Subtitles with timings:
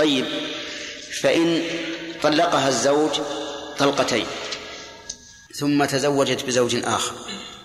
[0.00, 0.26] طيب
[1.20, 1.62] فإن
[2.22, 3.20] طلقها الزوج
[3.78, 4.26] طلقتين
[5.54, 7.12] ثم تزوجت بزوج آخر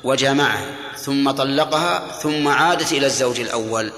[0.04, 3.92] وجامعها ثم طلقها ثم عادت إلى الزوج الأول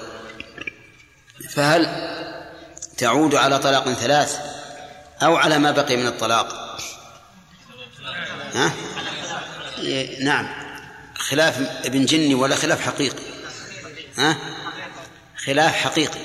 [1.50, 1.86] فهل
[2.98, 4.38] تعود على طلاق ثلاث
[5.22, 6.78] أو على ما بقي من الطلاق
[8.54, 8.72] ها؟
[10.20, 10.48] نعم
[11.16, 13.24] خلاف ابن جني ولا خلاف حقيقي
[14.16, 14.36] ها؟
[15.36, 16.20] خلاف حقيقي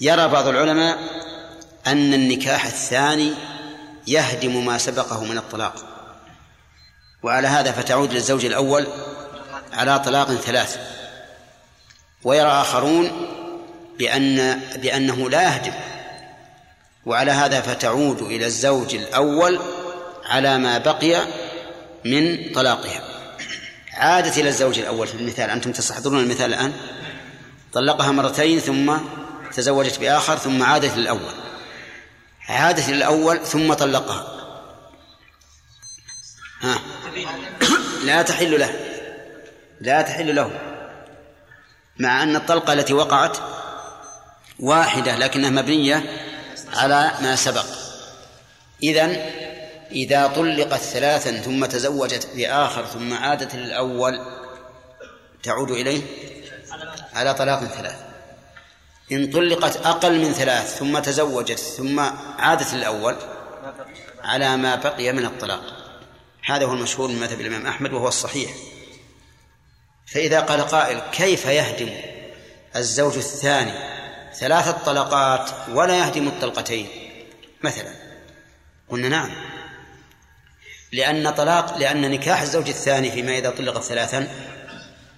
[0.00, 1.17] يرى بعض العلماء
[1.92, 3.32] أن النكاح الثاني
[4.06, 5.74] يهدم ما سبقه من الطلاق.
[7.22, 8.86] وعلى هذا فتعود للزوج الأول
[9.72, 10.78] على طلاق ثلاث.
[12.24, 13.10] ويرى آخرون
[13.98, 15.72] بأن بأنه لا يهدم.
[17.06, 19.60] وعلى هذا فتعود إلى الزوج الأول
[20.24, 21.26] على ما بقي
[22.04, 23.02] من طلاقها.
[23.92, 25.50] عادت إلى الزوج الأول في المثال.
[25.50, 26.72] أنتم تستحضرون المثال الآن؟
[27.72, 28.96] طلقها مرتين ثم
[29.54, 31.32] تزوجت بآخر ثم عادت للأول.
[32.48, 34.34] عادت للأول ثم طلقها.
[36.60, 36.78] ها.
[38.04, 38.80] لا تحل له.
[39.80, 40.50] لا تحل له.
[41.98, 43.38] مع أن الطلقة التي وقعت
[44.58, 46.24] واحدة لكنها مبنية
[46.74, 47.66] على ما سبق.
[48.82, 49.10] إذن
[49.90, 54.20] إذا طلقت ثلاثا ثم تزوجت بآخر ثم عادت للأول
[55.42, 56.02] تعود إليه
[57.14, 58.07] على طلاق ثلاث.
[59.12, 62.00] إن طلقت أقل من ثلاث ثم تزوجت ثم
[62.38, 63.16] عادت للأول
[64.22, 65.62] على ما بقي من الطلاق.
[66.44, 68.50] هذا هو المشهور من مذهب الإمام أحمد وهو الصحيح.
[70.06, 71.90] فإذا قال قائل كيف يهدم
[72.76, 73.72] الزوج الثاني
[74.34, 76.88] ثلاثة طلقات ولا يهدم الطلقتين؟
[77.62, 77.90] مثلا.
[78.88, 79.30] قلنا نعم.
[80.92, 84.28] لأن طلاق لأن نكاح الزوج الثاني فيما إذا طلق ثلاثا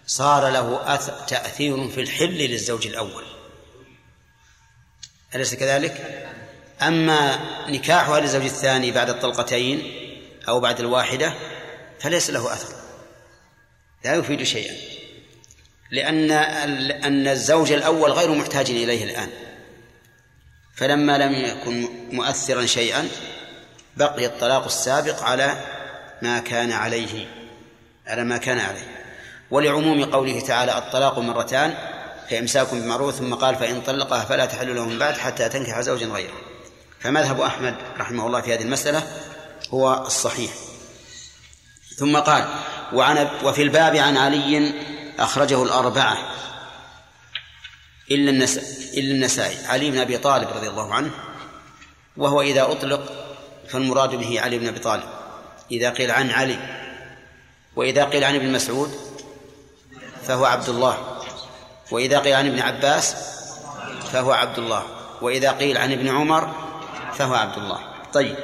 [0.07, 0.97] صار له
[1.29, 3.30] تأثير في الحل للزوج الأول.
[5.35, 6.25] أليس كذلك؟
[6.83, 9.93] أما نكاحها للزوج الثاني بعد الطلقتين
[10.49, 11.35] أو بعد الواحدة
[12.01, 12.75] فليس له أثر
[14.05, 14.75] لا يفيد شيئا
[15.91, 16.31] لأن
[17.05, 19.29] أن الزوج الأول غير محتاج إليه الآن
[20.75, 23.09] فلما لم يكن مؤثرا شيئا
[23.97, 25.57] بقي الطلاق السابق على
[26.23, 27.27] ما كان عليه
[28.07, 28.89] على ما كان عليه
[29.51, 31.75] ولعموم قوله تعالى الطلاق مرتان
[32.31, 36.33] فإمساك بمعروف ثم قال فإن طلقها فلا تحل له من بعد حتى تنكح زوجا غيره.
[37.01, 39.03] فمذهب أحمد رحمه الله في هذه المسألة
[39.71, 40.51] هو الصحيح.
[41.97, 42.49] ثم قال
[42.93, 44.75] وعن وفي الباب عن علي
[45.19, 46.19] أخرجه الأربعة
[48.11, 48.65] إلا النساء
[48.95, 51.11] إلا النسائي علي بن أبي طالب رضي الله عنه
[52.17, 53.13] وهو إذا أطلق
[53.69, 55.09] فالمراد به علي بن أبي طالب.
[55.71, 56.59] إذا قيل عن علي
[57.77, 58.95] وإذا قيل عن ابن مسعود
[60.27, 61.10] فهو عبد الله.
[61.91, 63.15] وإذا قيل عن ابن عباس
[64.13, 64.85] فهو عبد الله
[65.23, 66.55] وإذا قيل عن ابن عمر
[67.19, 67.79] فهو عبد الله.
[68.13, 68.37] طيب.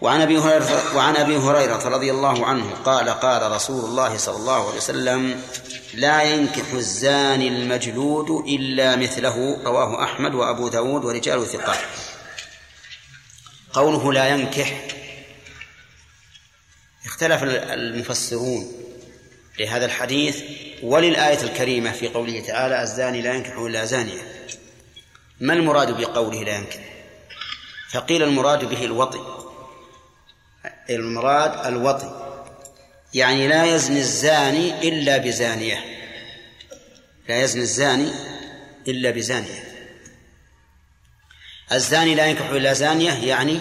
[0.00, 4.68] وعن أبي هريرة وعن أبي هريرة رضي الله عنه قال قال رسول الله صلى الله
[4.68, 5.42] عليه وسلم
[5.94, 9.58] لا ينكح الزاني المجلود إلا مثله.
[9.64, 11.78] رواه أحمد وأبو داود ورجال ثقات.
[13.72, 14.88] قوله لا ينكح
[17.06, 18.87] اختلف المفسرون.
[19.58, 20.42] لهذا الحديث
[20.82, 24.22] وللآية الكريمة في قوله تعالى الزاني لا ينكح إلا زانية.
[25.40, 26.80] ما المراد بقوله لا ينكح؟
[27.90, 29.20] فقيل المراد به الوطي.
[30.90, 32.34] المراد الوطي.
[33.14, 35.84] يعني لا يزني الزاني إلا بزانية.
[37.28, 38.12] لا يزني الزاني
[38.88, 39.64] إلا بزانية.
[41.72, 43.60] الزاني لا ينكح إلا زانية يعني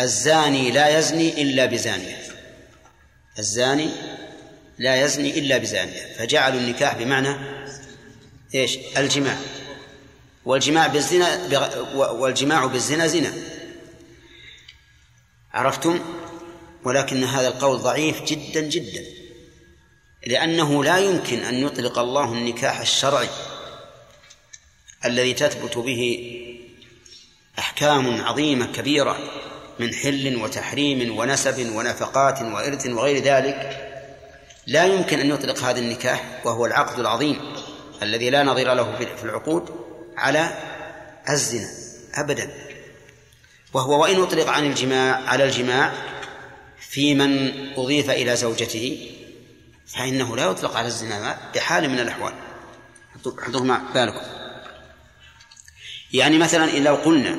[0.00, 2.16] الزاني لا يزني إلا بزانية.
[3.38, 3.90] الزاني
[4.78, 6.14] لا يزني إلا بزانية.
[6.18, 7.36] فجعلوا النكاح بمعنى
[8.54, 9.36] إيش؟ الجماع.
[10.44, 11.48] والجماع بالزنا
[11.94, 13.32] والجماع بالزنا زنا.
[15.52, 16.00] عرفتم؟
[16.84, 19.04] ولكن هذا القول ضعيف جدا جدا.
[20.26, 23.28] لأنه لا يمكن أن يطلق الله النكاح الشرعي
[25.04, 26.30] الذي تثبت به
[27.58, 29.18] أحكام عظيمة كبيرة
[29.78, 33.90] من حل وتحريم ونسب ونفقات وإرث وغير ذلك.
[34.66, 37.40] لا يمكن أن يطلق هذا النكاح وهو العقد العظيم
[38.02, 39.70] الذي لا نظير له في العقود
[40.16, 40.58] على
[41.30, 41.68] الزنا
[42.14, 42.50] أبدا.
[43.74, 45.92] وهو وإن أطلق عن الجماع على الجماع
[46.90, 49.10] في من أضيف إلى زوجته
[49.86, 52.32] فإنه لا يطلق على الزنا بحال من الأحوال.
[53.14, 53.32] حطوه
[53.94, 54.26] بالكم.
[56.12, 57.36] يعني مثلا لو قلنا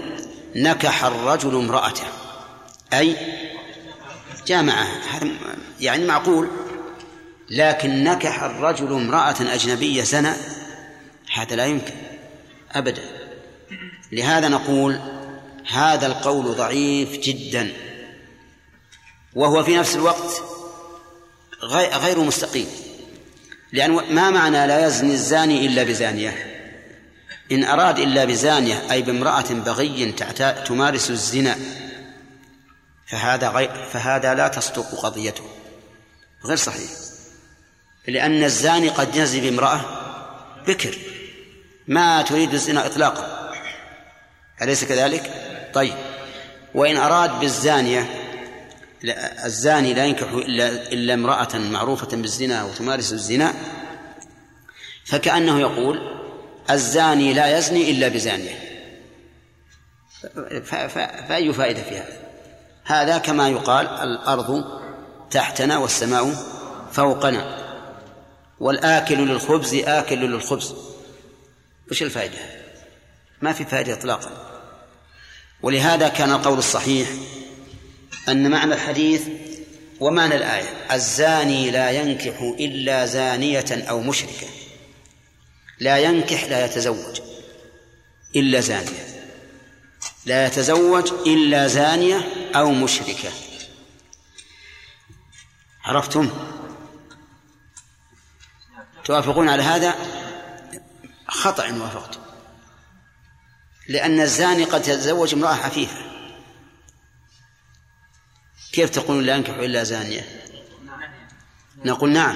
[0.56, 2.04] نكح الرجل امرأته
[2.94, 3.16] أي
[4.46, 5.30] هذا
[5.80, 6.50] يعني معقول.
[7.50, 10.38] لكن نكح الرجل امرأة أجنبية زنا
[11.34, 11.94] هذا لا يمكن
[12.72, 13.04] أبدا.
[14.12, 15.00] لهذا نقول
[15.72, 17.74] هذا القول ضعيف جدا.
[19.36, 20.44] وهو في نفس الوقت
[21.94, 22.68] غير مستقيم.
[23.72, 26.52] لأن ما معنى لا يزني الزاني إلا بزانية؟
[27.52, 30.12] إن أراد إلا بزانية أي بامرأة بغي
[30.68, 31.56] تمارس الزنا
[33.08, 35.44] فهذا غير فهذا لا تصدق قضيته.
[36.46, 36.90] غير صحيح.
[38.08, 39.82] لأن الزاني قد يزني بامرأة
[40.68, 40.98] بكر.
[41.88, 43.52] ما تريد الزنا إطلاقا.
[44.62, 45.32] أليس كذلك؟
[45.74, 45.94] طيب.
[46.74, 48.22] وإن أراد بالزانية
[49.46, 53.54] الزاني لا ينكح إلا إلا امرأة معروفة بالزنا وتمارس الزنا
[55.06, 56.00] فكأنه يقول
[56.70, 58.60] الزاني لا يزني إلا بزانية.
[61.28, 62.18] فأي فائدة في هذا؟
[62.84, 64.66] هذا كما يقال الأرض
[65.32, 66.34] تحتنا والسماء
[66.92, 67.65] فوقنا.
[68.60, 70.76] والآكل للخبز آكل للخبز.
[71.92, 72.38] وش الفائدة؟
[73.42, 74.62] ما في فائدة إطلاقا.
[75.62, 77.10] ولهذا كان القول الصحيح
[78.30, 79.22] أن معنى الحديث
[80.00, 84.48] ومعنى الآية الزاني لا ينكح إلا زانية أو مشركة.
[85.80, 87.22] لا ينكح لا يتزوج
[88.36, 89.06] إلا زانية.
[90.26, 93.30] لا يتزوج إلا زانية أو مشركة.
[95.84, 96.30] عرفتم؟
[99.06, 99.96] توافقون على هذا؟
[101.28, 102.20] خطأ إن وافقتم
[103.90, 105.98] لأن الزاني قد يتزوج امرأة عفيفة
[108.72, 110.46] كيف تقولون لا ينكح إلا زانية؟
[111.86, 112.36] نقول نعم.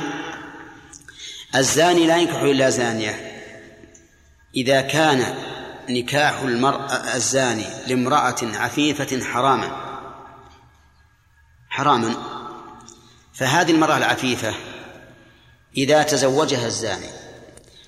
[1.55, 3.43] الزاني لا ينكح إلا زانية.
[4.55, 5.35] إذا كان
[5.89, 9.99] نكاح المرأة الزاني لامرأة عفيفة حراما.
[11.69, 12.15] حراما.
[13.33, 14.53] فهذه المرأة العفيفة
[15.77, 17.09] إذا تزوجها الزاني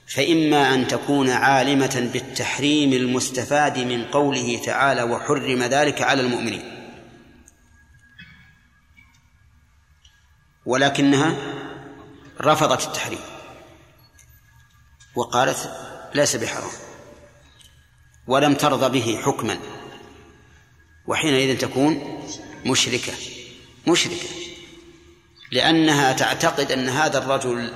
[0.08, 6.64] فإما أن تكون عالمة بالتحريم المستفاد من قوله تعالى وحرم ذلك على المؤمنين.
[10.66, 11.36] ولكنها
[12.42, 13.20] رفضت التحريم
[15.16, 15.72] وقالت
[16.16, 16.72] ليس بحرام
[18.28, 19.58] ولم ترضى به حكما
[21.08, 22.22] وحينئذ تكون
[22.66, 23.14] مشركة
[23.88, 24.41] مشركة.
[25.52, 27.74] لأنها تعتقد أن هذا الرجل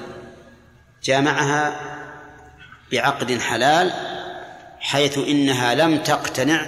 [1.03, 1.81] جامعها
[2.91, 3.93] بعقد حلال
[4.79, 6.65] حيث إنها لم تقتنع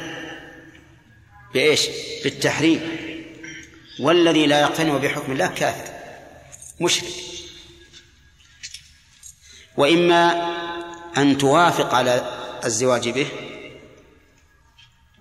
[1.53, 1.87] بإيش؟
[2.23, 2.81] بالتحريم.
[3.99, 5.93] والذي لا يقتنع بحكم الله كافر
[6.81, 7.09] مشرك.
[9.77, 10.47] وإما
[11.17, 13.27] أن توافق على الزواج به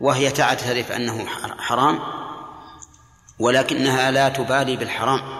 [0.00, 1.27] وهي تعترف أنه
[1.59, 1.99] حرام
[3.38, 5.36] ولكنها لا تبالي بالحرام.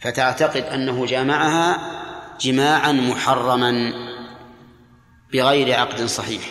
[0.00, 1.98] فتعتقد أنه جامعها
[2.40, 3.92] جماعا محرما
[5.32, 6.42] بغير عقد صحيح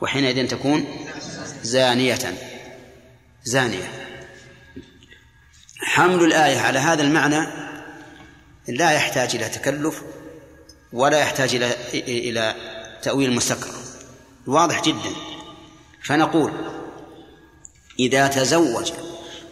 [0.00, 0.86] وحينئذ تكون
[1.62, 2.34] زانية
[3.44, 3.92] زانية.
[5.82, 7.46] حمل الآية على هذا المعنى
[8.68, 10.02] لا يحتاج إلى تكلف
[10.92, 12.54] ولا يحتاج إلى إلى
[13.02, 13.70] تأويل مستكر
[14.46, 15.12] واضح جدا.
[16.02, 16.52] فنقول
[17.98, 18.92] إذا تزوج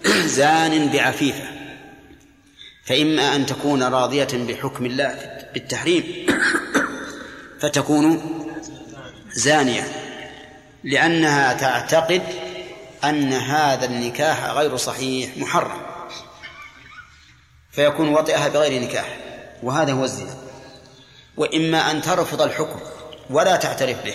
[0.38, 1.55] زان بعفيفة
[2.86, 6.26] فإما أن تكون راضية بحكم الله بالتحريم
[7.60, 8.22] فتكون
[9.32, 9.82] زانية
[10.84, 12.22] لأنها تعتقد
[13.04, 15.86] أن هذا النكاح غير صحيح محرم
[17.70, 19.16] فيكون وطئها بغير نكاح
[19.62, 20.36] وهذا هو الزنا
[21.36, 22.80] وإما أن ترفض الحكم
[23.30, 24.14] ولا تعترف به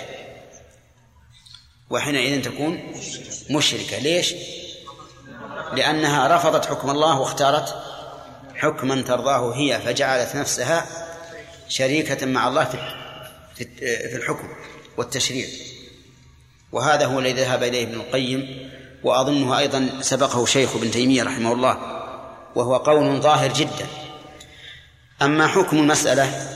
[1.90, 2.94] وحينئذ تكون
[3.50, 4.34] مشركة ليش؟
[5.74, 7.91] لأنها رفضت حكم الله واختارت
[8.62, 10.86] حكما ترضاه هي فجعلت نفسها
[11.70, 12.78] شريكة مع الله في
[14.10, 14.48] في الحكم
[14.98, 15.48] والتشريع.
[16.72, 18.70] وهذا هو الذي ذهب إليه ابن القيم
[19.04, 21.78] وأظنه أيضا سبقه شيخ ابن تيمية رحمه الله
[22.56, 23.88] وهو قول ظاهر جدا.
[25.22, 26.48] أما حكم المسألة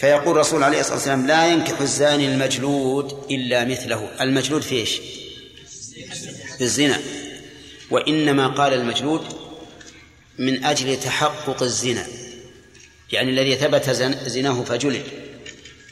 [0.00, 4.08] فيقول الرسول عليه الصلاة والسلام لا ينكح الزاني المجلود إلا مثله.
[4.20, 5.00] المجلود في إيش؟
[6.58, 6.98] في الزنا.
[7.90, 9.47] وإنما قال المجلود
[10.38, 12.06] من أجل تحقق الزنا.
[13.12, 13.90] يعني الذي ثبت
[14.26, 15.02] زناه فجلد.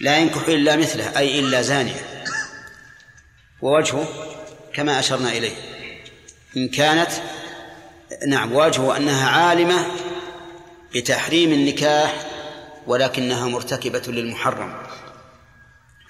[0.00, 2.25] لا ينكح إلا مثله أي إلا زانية.
[3.62, 4.09] ووجهه
[4.75, 5.57] كما أشرنا إليه.
[6.57, 7.11] إن كانت
[8.29, 9.87] نعم وجهه أنها عالمة
[10.95, 12.26] بتحريم النكاح
[12.87, 14.75] ولكنها مرتكبة للمحرم.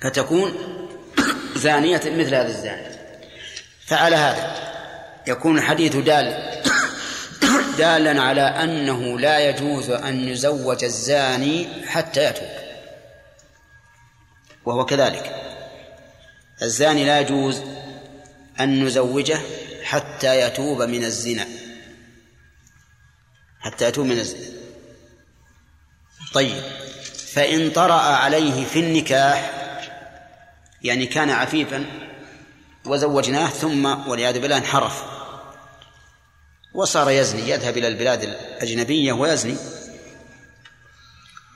[0.03, 0.55] فتكون
[1.55, 2.97] زانية مثل هذا الزاني
[3.87, 4.67] فعلى هذا
[5.27, 6.63] يكون الحديث دال
[7.77, 12.49] دالا على أنه لا يجوز أن يزوج الزاني حتى يتوب
[14.65, 15.35] وهو كذلك.
[16.63, 17.63] الزاني لا يجوز
[18.61, 19.39] أن نزوجه
[19.83, 21.47] حتى يتوب من الزنا.
[23.61, 24.57] حتى يتوب من الزنا.
[26.35, 26.63] طيب.
[27.33, 29.51] فإن طرأ عليه في النكاح
[30.83, 31.85] يعني كان عفيفا
[32.85, 35.16] وزوجناه ثم والعياذ بالله انحرف.
[36.77, 39.57] وصار يزني يذهب إلى البلاد الأجنبية ويزني.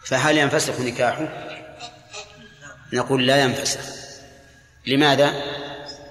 [0.07, 1.29] فهل ينفسخ نكاحه؟
[2.93, 3.81] نقول لا ينفسخ.
[4.87, 5.33] لماذا؟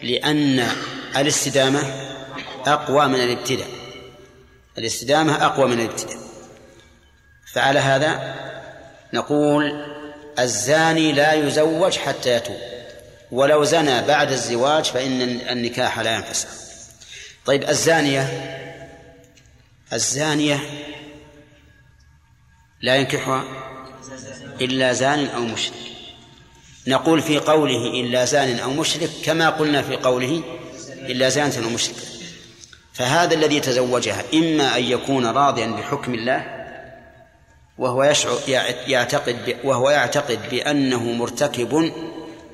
[0.01, 0.68] لأن
[1.18, 1.80] الاستدامة
[2.66, 3.68] أقوى من الابتداء.
[4.78, 6.18] الاستدامة أقوى من الابتداء.
[7.54, 8.36] فعلى هذا
[9.13, 9.86] نقول
[10.39, 12.58] الزاني لا يزوج حتى يتوب.
[13.32, 16.50] ولو زنى بعد الزواج فإن النكاح لا ينفسخ.
[17.46, 18.60] طيب الزانية
[19.93, 20.60] الزانية
[22.81, 23.43] لا ينكحها
[24.62, 25.74] إلا زان أو مشرك.
[26.88, 30.43] نقول في قوله إلا زان أو مشرك كما قلنا في قوله
[30.88, 31.96] إلا زانة أو مشرك.
[32.93, 36.60] فهذا الذي تزوجها إما أن يكون راضيا بحكم الله
[37.77, 38.38] وهو يشعر
[38.88, 41.91] يعتقد وهو يعتقد بأنه مرتكب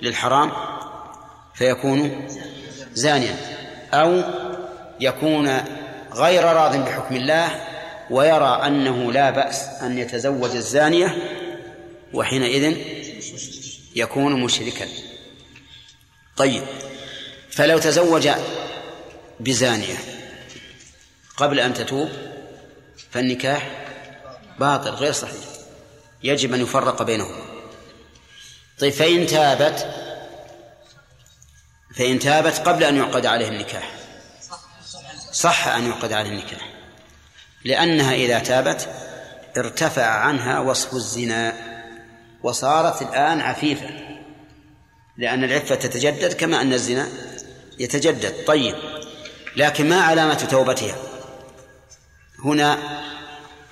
[0.01, 0.51] للحرام
[1.56, 2.27] فيكون
[2.94, 3.36] زانيا
[3.94, 4.24] أو
[5.00, 5.48] يكون
[6.16, 7.68] غير راض بحكم الله
[8.10, 11.18] ويرى أنه لا بأس أن يتزوج الزانية
[12.14, 12.78] وحينئذ
[13.96, 14.88] يكون مشركا.
[16.38, 16.64] طيب
[17.52, 18.30] فلو تزوج
[19.40, 19.96] بزانية
[21.38, 22.10] قبل أن تتوب
[23.12, 23.70] فالنكاح
[24.60, 25.46] باطل غير صحيح.
[26.24, 27.46] يجب أن يفرق بينهما.
[28.80, 29.88] طيب فإن تابت
[31.96, 34.05] فإن تابت قبل أن يعقد عليه النكاح
[35.36, 36.70] صح أن يعقد عليه النكاح
[37.65, 38.89] لأنها إذا تابت
[39.58, 41.54] ارتفع عنها وصف الزنا
[42.44, 43.89] وصارت الآن عفيفة
[45.18, 47.08] لأن العفة تتجدد كما أن الزنا
[47.80, 48.75] يتجدد طيب
[49.56, 50.96] لكن ما علامة توبتها؟
[52.46, 52.77] هنا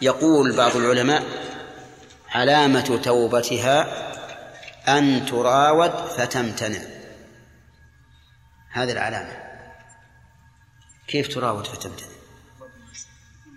[0.02, 1.24] يقول بعض العلماء
[2.30, 3.88] علامة توبتها
[4.88, 6.80] أن تراود فتمتنع
[8.72, 9.53] هذه العلامة.
[11.08, 12.08] كيف تراود فتمتنع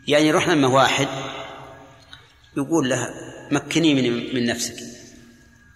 [0.09, 1.09] يعني رحنا لما واحد
[2.57, 3.15] يقول لها
[3.51, 4.77] مكني من من نفسك.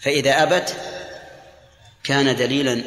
[0.01, 0.77] فإذا أبت
[2.05, 2.83] كان دليلا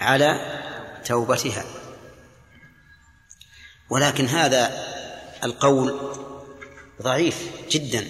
[0.00, 0.60] على
[1.04, 1.64] توبتها.
[3.90, 4.86] ولكن هذا
[5.44, 6.14] القول
[7.02, 8.08] ضعيف جدا.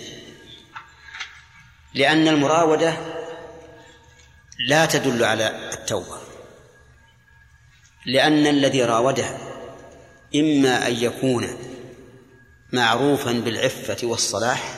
[1.94, 2.96] لأن المراودة
[4.68, 6.18] لا تدل على التوبة.
[8.06, 9.47] لأن الذي راودها
[10.34, 11.48] إما أن يكون
[12.72, 14.74] معروفا بالعفة والصلاح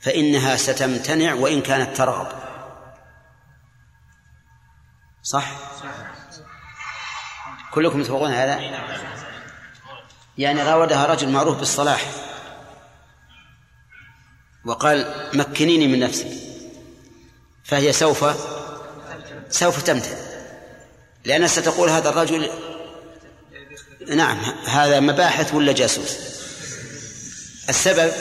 [0.00, 2.28] فإنها ستمتنع وإن كانت ترغب
[5.22, 5.52] صح؟
[7.74, 8.60] كلكم تفوقون هذا؟
[10.38, 12.06] يعني راودها رجل معروف بالصلاح
[14.64, 16.28] وقال مكنيني من نفسك
[17.64, 18.24] فهي سوف
[19.48, 20.18] سوف تمتنع
[21.24, 22.50] لأنها ستقول هذا الرجل
[24.08, 26.16] نعم هذا مباحث ولا جاسوس؟
[27.68, 28.12] السبب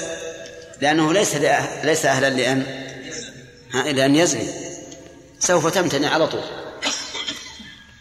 [0.82, 1.36] لأنه ليس
[1.84, 2.66] ليس أهلا لأن
[3.74, 4.50] لأن يزني.
[5.40, 6.44] سوف تمتنع على طول.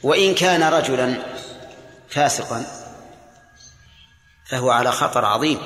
[0.02, 1.22] وإن كان رجلا
[2.08, 2.66] فاسقا
[4.46, 5.58] فهو على خطر عظيم.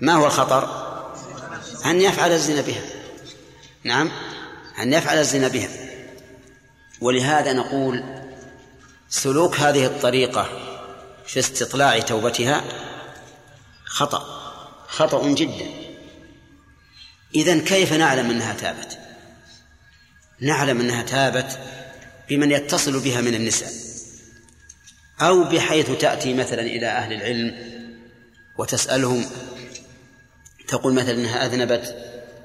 [0.00, 0.86] ما هو الخطر؟
[1.86, 2.82] أن يفعل الزنا بها.
[3.84, 4.10] نعم
[4.78, 5.68] أن يفعل الزنا بها.
[7.00, 8.25] ولهذا نقول
[9.08, 10.48] سلوك هذه الطريقة
[11.26, 12.64] في استطلاع توبتها
[13.84, 14.36] خطأ
[14.88, 15.66] خطأ جدا.
[17.34, 18.98] إذا كيف نعلم أنها تابت؟
[20.40, 21.58] نعلم أنها تابت
[22.28, 23.72] بمن يتصل بها من النساء
[25.20, 27.76] أو بحيث تأتي مثلا إلى أهل العلم
[28.58, 29.26] وتسألهم
[30.68, 31.96] تقول مثلا إنها أذنبت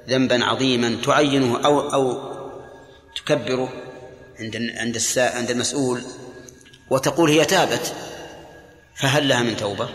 [0.10, 2.32] ذنبا عظيما تعينه أو أو
[3.16, 3.74] تكبره
[4.40, 6.02] عند عند عند المسؤول.
[6.92, 7.96] وتقول هي تابت
[8.96, 9.90] فهل لها من توبة؟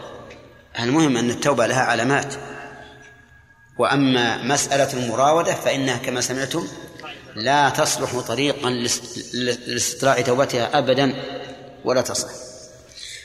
[0.78, 2.34] المهم أن التوبة لها علامات.
[3.78, 6.68] وأما مسألة المراودة فإنها كما سمعتم
[7.34, 8.70] لا تصلح طريقا
[9.66, 11.14] لاستطلاع توبتها ابدا
[11.84, 12.28] ولا تصح.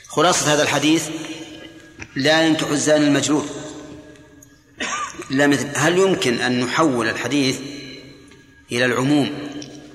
[0.06, 1.08] خلاصة هذا الحديث
[2.16, 3.44] لا ينكح الزاني المجروح
[5.30, 7.58] إلا مثل هل يمكن أن نحول الحديث
[8.72, 9.48] إلى العموم؟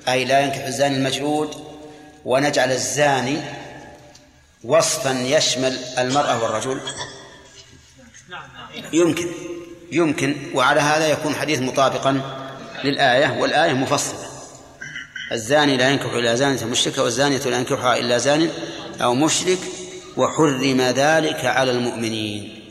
[0.08, 1.50] أي لا ينكح الزاني المجلود
[2.24, 3.38] ونجعل الزاني
[4.64, 6.80] وصفا يشمل المرأة والرجل؟
[8.92, 9.26] يمكن.
[9.92, 10.36] يمكن.
[10.54, 12.20] وعلى هذا يكون حديث مطابقا
[12.84, 14.28] للآية والآية مفصلة.
[15.32, 18.50] الزاني لا ينكح إلا زانية مشركة والزانية لا ينكحها إلا زان
[19.00, 19.58] أو مشرك
[20.16, 22.68] وحرم ذلك على المؤمنين.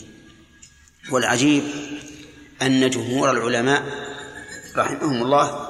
[1.11, 1.63] والعجيب
[2.61, 3.83] أن جمهور العلماء
[4.75, 5.67] رحمهم الله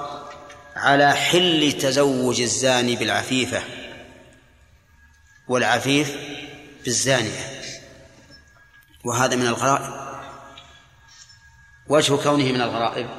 [0.76, 3.62] على حل تزوج الزاني بالعفيفة.
[5.48, 6.18] والعفيف
[6.86, 7.62] بالزانية.
[9.04, 10.08] وهذا من الغرائب.
[11.88, 13.10] وجه كونه من الغرائب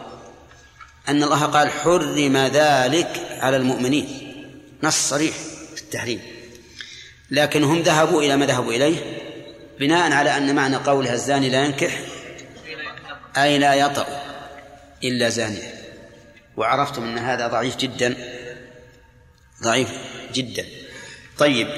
[1.08, 4.34] أن الله قال حرم ذلك على المؤمنين.
[4.82, 5.36] نص صريح
[5.74, 6.20] في التحريم.
[7.30, 9.18] لكن هم ذهبوا إلى ما ذهبوا إليه
[9.80, 12.00] بناء على أن معنى قولها الزاني لا ينكح
[13.36, 14.06] أي لا يطأ
[15.04, 15.74] إلا زانية.
[16.56, 18.16] وعرفتم أن هذا ضعيف جدا.
[19.62, 19.88] ضعيف
[20.34, 20.64] جدا.
[21.38, 21.68] طيب.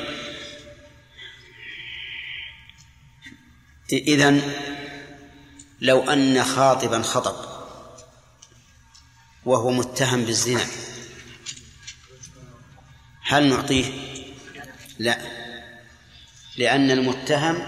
[3.96, 4.52] إذن
[5.80, 7.34] لو أن خاطبا خطب
[9.44, 10.66] وهو متهم بالزنا
[13.22, 13.84] هل نعطيه؟
[14.98, 15.18] لا
[16.56, 17.58] لأن المتهم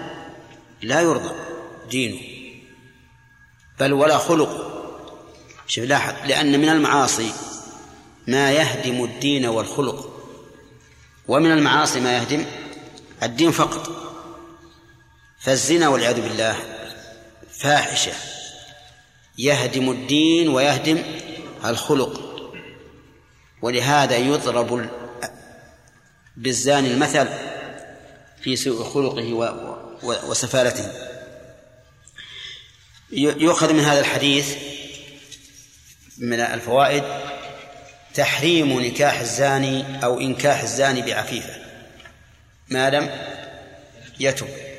[0.83, 1.35] لا يرضى
[1.91, 2.21] دينه
[3.81, 4.73] بل ولا خلق
[5.67, 7.33] شوف لاحظ لأن من المعاصي
[8.27, 10.13] ما يهدم الدين والخلق
[11.29, 12.45] ومن المعاصي ما يهدم
[13.23, 14.12] الدين فقط.
[15.43, 16.57] فالزنا والعياذ بالله
[17.51, 18.13] فاحشة.
[19.39, 21.03] يهدم الدين ويهدم
[21.65, 22.21] الخلق.
[23.63, 24.91] ولهذا يضرب
[26.37, 27.29] بالزاني المثل
[28.43, 29.57] في سوء خلقه
[30.03, 30.93] وسفالته.
[33.13, 34.57] يؤخذ من هذا الحديث
[36.19, 37.05] من الفوائد
[38.15, 41.55] تحريم نكاح الزاني أو إنكاح الزاني بعفيفة.
[42.69, 43.11] ما لم
[44.21, 44.72] يتب.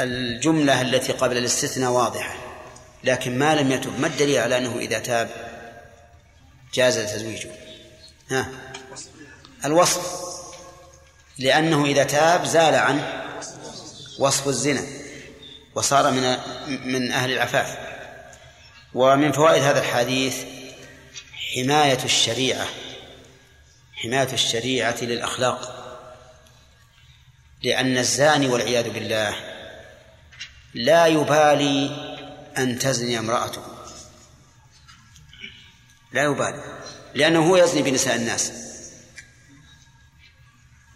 [0.00, 2.36] الجملة التي قبل الاستثناء واضحة
[3.04, 5.30] لكن ما لم يتب ما الدليل على أنه إذا تاب
[6.74, 7.50] جاز تزويجه؟
[8.30, 8.48] ها؟
[9.64, 10.26] الوصف
[11.38, 13.22] لأنه إذا تاب زال عنه
[14.18, 14.82] وصف الزنا
[15.74, 16.36] وصار من
[16.84, 17.78] من أهل العفاف.
[18.94, 20.44] ومن فوائد هذا الحديث
[21.54, 22.66] حماية الشريعة
[23.94, 25.76] حماية الشريعة للأخلاق
[27.62, 29.55] لأن الزاني والعياذ بالله
[30.76, 31.90] لا يبالي
[32.58, 33.62] أن تزني امرأته.
[36.12, 36.62] لا يبالي
[37.14, 38.52] لأنه هو يزني بنساء الناس.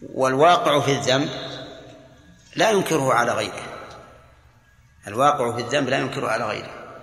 [0.02, 1.30] والواقع في الذنب
[2.56, 3.90] لا ينكره على غيره.
[5.06, 7.00] الواقع في الذنب لا ينكره على غيره.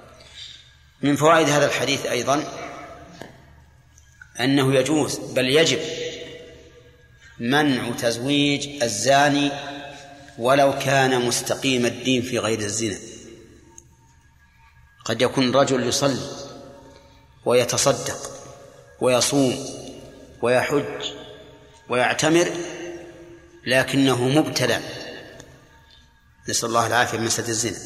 [1.02, 2.44] من فوائد هذا الحديث أيضا
[4.40, 5.80] أنه يجوز بل يجب
[7.40, 9.52] منع تزويج الزاني
[10.38, 12.98] ولو كان مستقيم الدين في غير الزنا.
[15.06, 16.30] قد يكون رجل يصلي
[17.46, 18.32] ويتصدق
[19.02, 19.66] ويصوم
[20.42, 21.12] ويحج
[21.90, 22.52] ويعتمر
[23.66, 24.82] لكنه مبتلى.
[26.50, 27.78] نسأل الله العافية من سد الزنا.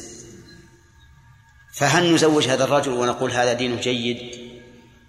[1.74, 4.42] فهل نزوج هذا الرجل ونقول هذا دينه جيد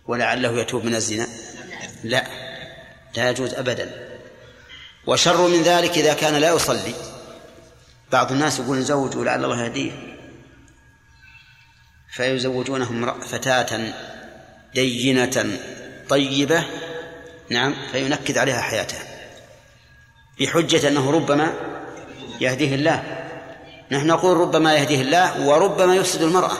[0.07, 1.27] ولعله يتوب من الزنا؟
[2.03, 2.27] لا.
[3.17, 4.19] لا يجوز أبدا.
[5.07, 7.12] وشر من ذلك إذا كان لا يصلي
[8.13, 9.91] بعض الناس يقول نزوج ولعل الله يهديه.
[12.13, 13.93] فيزوجونهم فتاة
[14.73, 15.57] دينة
[16.09, 16.65] طيبة
[17.49, 19.03] نعم فينكد عليها حياتها.
[20.39, 21.53] بحجة أنه ربما
[22.41, 23.03] يهديه الله.
[23.91, 26.57] نحن نقول ربما يهديه الله وربما يفسد المرأة.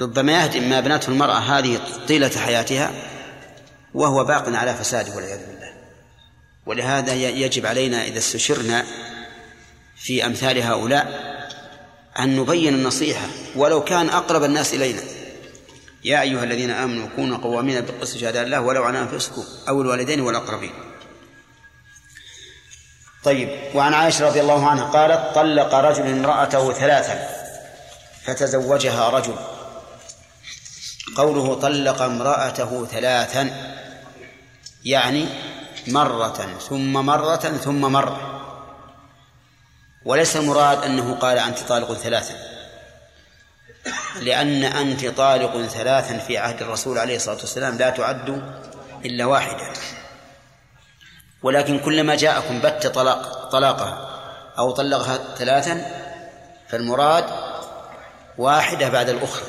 [0.00, 2.92] ربما يهدي ما بنته المرأة هذه طيلة حياتها
[3.94, 5.72] وهو باق على فساده والعياذ بالله.
[6.66, 8.84] ولهذا يجب علينا إذا استشرنا
[10.04, 11.34] في أمثال هؤلاء
[12.18, 15.02] أن نبين النصيحة ولو كان أقرب الناس إلينا.
[16.04, 20.72] يا أيها الذين آمنوا كونوا قوامين بالقسط شهداء الله ولو على أنفسكم أو الوالدين والأقربين.
[23.24, 27.28] طيب وعن عائشة رضي الله عنها قالت طلق رجل امرأته ثلاثا
[28.24, 29.36] فتزوجها رجل.
[31.16, 33.74] قوله طلق امرأته ثلاثا
[34.84, 35.26] يعني
[35.86, 38.43] مرة ثم مرة ثم مرة.
[40.04, 42.34] وليس المراد أنه قال أنت طالق ثلاثا
[44.20, 48.42] لأن أنت طالق ثلاثا في عهد الرسول عليه الصلاة والسلام لا تعد
[49.04, 49.72] إلا واحدة.
[51.42, 54.20] ولكن كلما جاءكم بت طلاق طلاقها
[54.58, 55.86] أو طلقها ثلاثا
[56.68, 57.24] فالمراد
[58.38, 59.46] واحدة بعد الأخرى.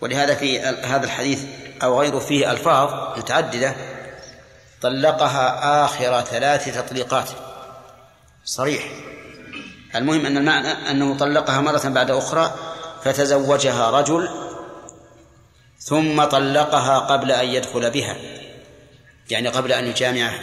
[0.00, 1.44] ولهذا في هذا الحديث
[1.82, 3.74] أو غيره فيه ألفاظ متعددة
[4.82, 7.28] طلقها آخر ثلاث تطليقات.
[8.44, 8.82] صريح.
[9.98, 12.54] المهم أن المعنى أنه طلقها مرة بعد أخرى
[13.04, 14.28] فتزوجها رجل
[15.78, 18.16] ثم طلقها قبل أن يدخل بها
[19.30, 20.40] يعني قبل أن يجامعها.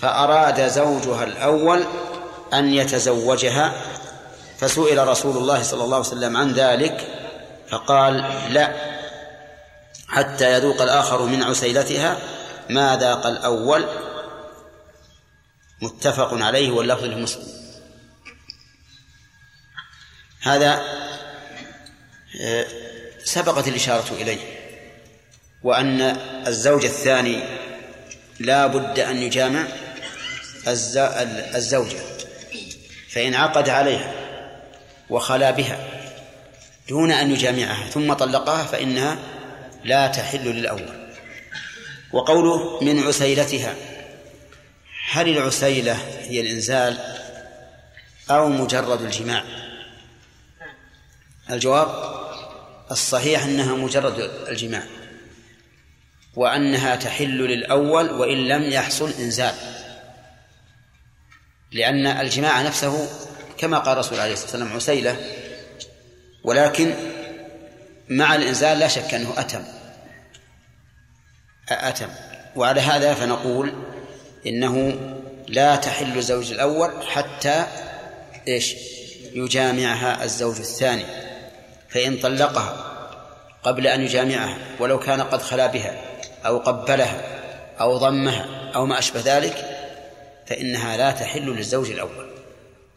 [0.00, 1.84] فأراد زوجها الأول
[2.54, 3.72] أن يتزوجها
[4.58, 7.08] فسئل رسول الله صلى الله عليه وسلم عن ذلك
[7.68, 8.72] فقال لا
[10.08, 12.18] حتى يذوق الآخر من عسيلتها
[12.70, 13.86] ما ذاق الأول؟
[15.82, 17.61] متفق عليه واللفظ لمسلم
[20.42, 20.82] هذا
[22.40, 22.66] آه،
[23.24, 24.38] سبقت الإشارة إليه
[25.62, 26.00] وأن
[26.46, 27.42] الزوج الثاني
[28.40, 29.64] لا بد أن يجامع
[31.54, 31.98] الزوجة
[33.08, 34.12] فإن عقد عليها
[35.10, 35.88] وخلا بها
[36.88, 39.18] دون أن يجامعها ثم طلقها فإنها
[39.84, 41.12] لا تحل للأول.
[42.12, 43.74] وقوله من عسيلتها
[45.10, 46.98] هل العسيلة هي الإنزال
[48.30, 49.44] أو مجرد الجماع؟
[51.50, 52.12] الجواب
[52.90, 54.82] الصحيح أنها مجرد الجماع
[56.36, 59.54] وأنها تحل للأول وإن لم يحصل إنزال
[61.72, 63.08] لأن الجماع نفسه
[63.58, 65.16] كما قال الرسول عليه الصلاة والسلام عسيلة
[66.44, 66.94] ولكن
[68.08, 69.64] مع الإنزال لا شك أنه أتم
[71.68, 72.08] أتم
[72.56, 73.72] وعلى هذا فنقول
[74.46, 74.96] إنه
[75.48, 77.66] لا تحل الزوج الأول حتى
[78.48, 78.74] إيش؟
[79.34, 81.04] يجامعها الزوج الثاني.
[81.92, 82.88] فإن طلقها
[83.62, 86.00] قبل أن يجامعها ولو كان قد خلا بها
[86.46, 87.22] أو قبلها
[87.80, 89.78] أو ضمها أو ما أشبه ذلك
[90.46, 92.26] فإنها لا تحل للزوج الأول.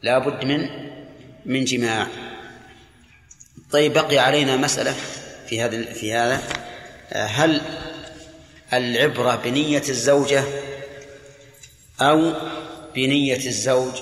[0.01, 0.69] لا بد من
[1.45, 2.07] من جماع.
[3.71, 4.95] طيب بقي علينا مسألة
[5.47, 6.41] في هذا في هذا.
[7.11, 7.61] هل
[8.73, 10.43] العبرة بنية الزوجة
[12.01, 12.33] أو
[12.95, 13.93] بنية الزوج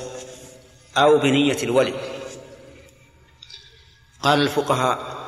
[0.98, 1.94] أو بنية الولي
[4.24, 5.24] قال الفقهاء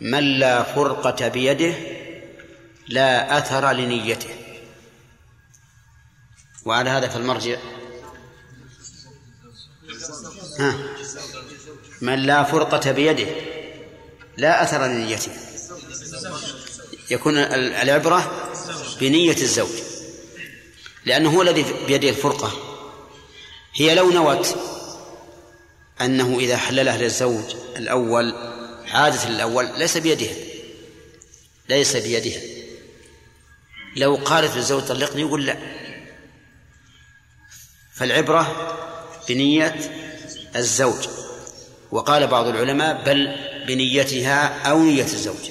[0.00, 1.74] من لا فرقة بيده
[2.88, 4.28] لا أثر لنيته.
[6.64, 7.56] وعلى هذا فالمرجع
[10.58, 10.78] ها
[12.00, 13.26] من لا فرقة بيده
[14.36, 15.32] لا أثر لنيته.
[17.10, 18.50] يكون العبرة
[19.00, 19.82] بنية الزوج
[21.04, 22.52] لأنه هو الذي بيده الفرقة.
[23.74, 24.73] هي لو نوت
[26.00, 28.34] أنه إذا حللها للزوج الأول
[28.88, 30.34] عادة الأول ليس بيدها.
[31.68, 32.40] ليس بيدها.
[33.96, 35.58] لو قالت للزوج طلقني يقول لا.
[37.94, 38.76] فالعبرة
[39.28, 39.76] بنية
[40.56, 41.08] الزوج.
[41.90, 45.50] وقال بعض العلماء بل بنيتها أو نية الزوج.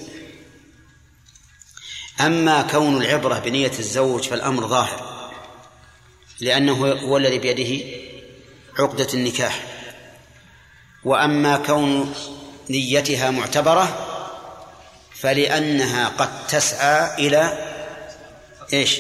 [2.22, 5.32] أما كون العبرة بنية الزوج فالأمر ظاهر
[6.40, 7.86] لأنه هو الذي بيده
[8.80, 9.73] عقدة النكاح.
[11.06, 12.14] وأما كون
[12.70, 14.10] نيتها معتبرة
[15.16, 17.74] فلأنها قد تسعى إلى
[18.74, 19.00] إيش؟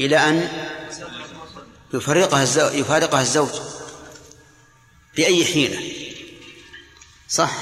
[0.00, 0.48] إلى أن
[1.94, 3.50] يفرقها الزوج يفارقها الزوج
[5.16, 5.80] بأي حيلة.
[7.28, 7.52] صح؟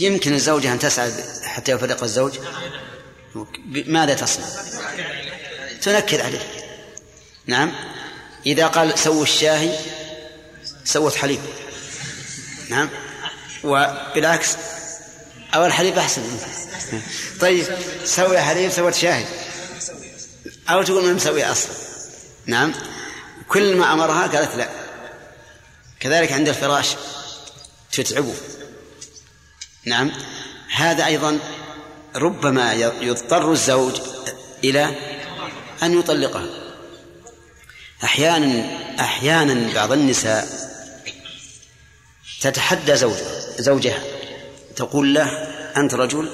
[0.00, 1.12] يمكن الزوجة أن تسعى
[1.44, 2.32] حتى يفرق الزوج.
[3.86, 4.46] ماذا تصنع؟
[5.82, 6.48] تنكد عليه.
[7.46, 7.72] نعم.
[8.46, 9.78] إذا قال سووا الشاهي
[10.84, 11.40] سوت حليب.
[12.68, 12.88] نعم.
[13.64, 14.56] وبالعكس
[15.54, 16.22] أو الحليب أحسن.
[17.40, 17.66] طيب
[18.04, 19.24] سوي حليب سوت شاهي
[20.70, 21.72] أو تقول ما مسوي أصلا.
[22.46, 22.74] نعم.
[23.48, 24.68] كل ما أمرها قالت لا.
[26.00, 26.96] كذلك عند الفراش.
[27.92, 28.34] تتعبه.
[29.84, 30.12] نعم.
[30.74, 31.38] هذا أيضا
[32.16, 34.00] ربما يضطر الزوج
[34.64, 34.94] إلى
[35.82, 36.46] أن يطلقها.
[38.04, 40.63] أحيانا أحيانا بعض النساء
[42.44, 44.02] تتحدى زوجها زوجها.
[44.76, 45.24] تقول له
[45.76, 46.28] أنت رجل؟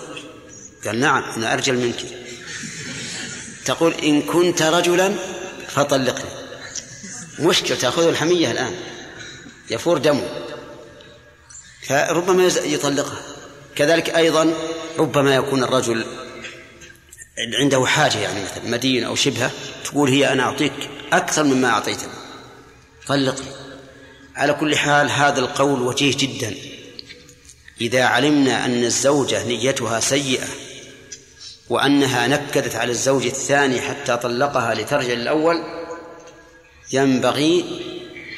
[0.85, 2.05] قال نعم أنا أرجل منك.
[3.65, 5.15] تقول إن كنت رجلا
[5.69, 6.31] فطلقني.
[7.39, 8.75] مشكلة تأخذ الحمية الآن.
[9.71, 10.29] يفور دمه.
[11.83, 13.23] فربما يطلقها.
[13.77, 14.55] كذلك أيضا
[14.99, 16.05] ربما يكون الرجل
[17.61, 19.51] عنده حاجة يعني مثل مدين أو شبهة
[19.85, 22.13] تقول هي أنا أعطيك أكثر مما أعطيتني.
[23.07, 23.70] طلقني.
[24.41, 26.55] على كل حال هذا القول وجيه جدا.
[27.81, 30.47] إذا علمنا أن الزوجة نيتها سيئة
[31.69, 35.63] وأنها نكدت على الزوج الثاني حتى طلقها لترجع الأول
[36.93, 37.65] ينبغي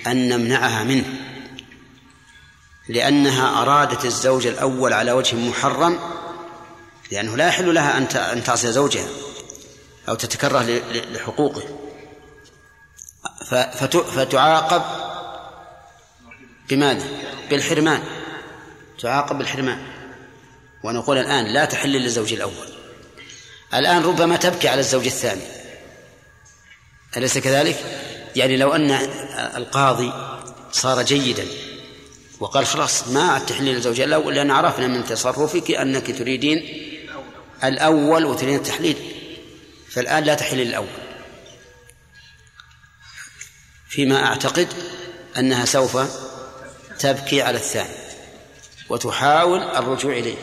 [0.07, 1.05] أن نمنعها منه
[2.89, 5.99] لأنها أرادت الزوج الأول على وجه محرم
[7.11, 7.99] لأنه لا يحل لها
[8.33, 9.09] أن تعصي زوجها
[10.09, 10.63] أو تتكره
[11.13, 11.63] لحقوقه.
[14.15, 15.12] فتعاقب
[16.73, 17.07] بماذا؟
[17.51, 18.03] بالحرمان
[19.01, 19.79] تعاقب بالحرمان
[20.83, 22.69] ونقول الآن لا تحل للزوج الأول
[23.75, 25.43] الآن ربما تبكي على الزوج الثاني
[27.17, 27.77] أليس كذلك؟
[28.37, 28.91] يعني لو أن
[29.57, 30.13] القاضي
[30.73, 31.47] صار جيدا
[32.41, 36.89] وقال خلاص ما تحل للزوج الأول لأن عرفنا من تصرفك أنك تريدين
[37.65, 38.97] الأول وتريدين التحليل
[39.91, 40.87] فالآن لا تحل الأول
[43.89, 44.69] فيما أعتقد
[45.39, 45.97] أنها سوف
[47.03, 47.95] تبكي على الثاني
[48.89, 50.37] وتحاول الرجوع إليه.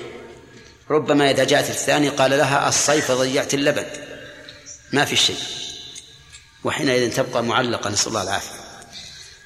[0.90, 3.86] ربما إذا جاءت الثاني قال لها الصيف ضيعت اللبن.
[4.92, 5.38] ما في شيء.
[6.64, 8.60] وحينئذ تبقى معلقة نسأل الله العافية.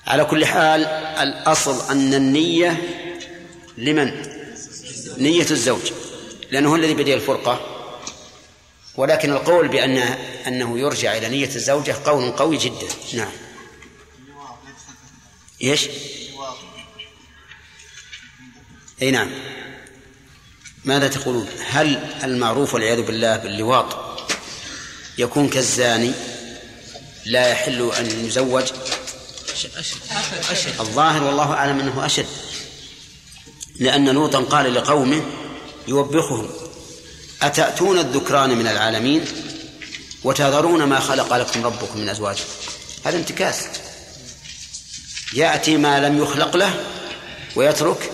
[0.07, 0.85] على كل حال
[1.19, 2.81] الأصل أن النية
[3.77, 4.11] لمن؟
[5.17, 5.91] نية الزوج.
[6.51, 7.61] لأنه هو الذي بدي الفرقة.
[8.95, 9.97] ولكن القول بأن
[10.47, 12.87] أنه يرجع إلى نية الزوجة قول قوي جدا.
[13.13, 13.31] نعم.
[15.61, 15.89] إيش؟
[19.01, 19.31] أي نعم.
[20.85, 23.85] ماذا تقولون؟ هل المعروف والعياذ بالله باللواط
[25.17, 26.11] يكون كالزاني
[27.25, 28.63] لا يحل أن يزوج؟
[30.79, 32.25] الظاهر والله أعلم أنه أشد.
[33.79, 35.21] لأن لوطا قال لقومه
[35.87, 36.49] يوبخهم
[37.41, 39.25] أتأتون الذكران من العالمين
[40.23, 42.49] وتذرون ما خلق لكم ربكم من ازواجكم
[43.05, 43.65] هذا انتكاس.
[45.33, 46.85] يأتي ما لم يخلق له
[47.55, 48.12] ويترك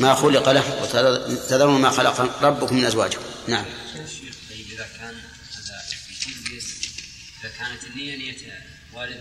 [0.00, 3.22] ما خلق له وتذرون ما خلق ربكم من أزواجكم.
[3.48, 3.64] نعم.
[4.72, 5.14] إذا كان
[7.40, 8.36] إذا كانت النية نية
[8.94, 9.20] والد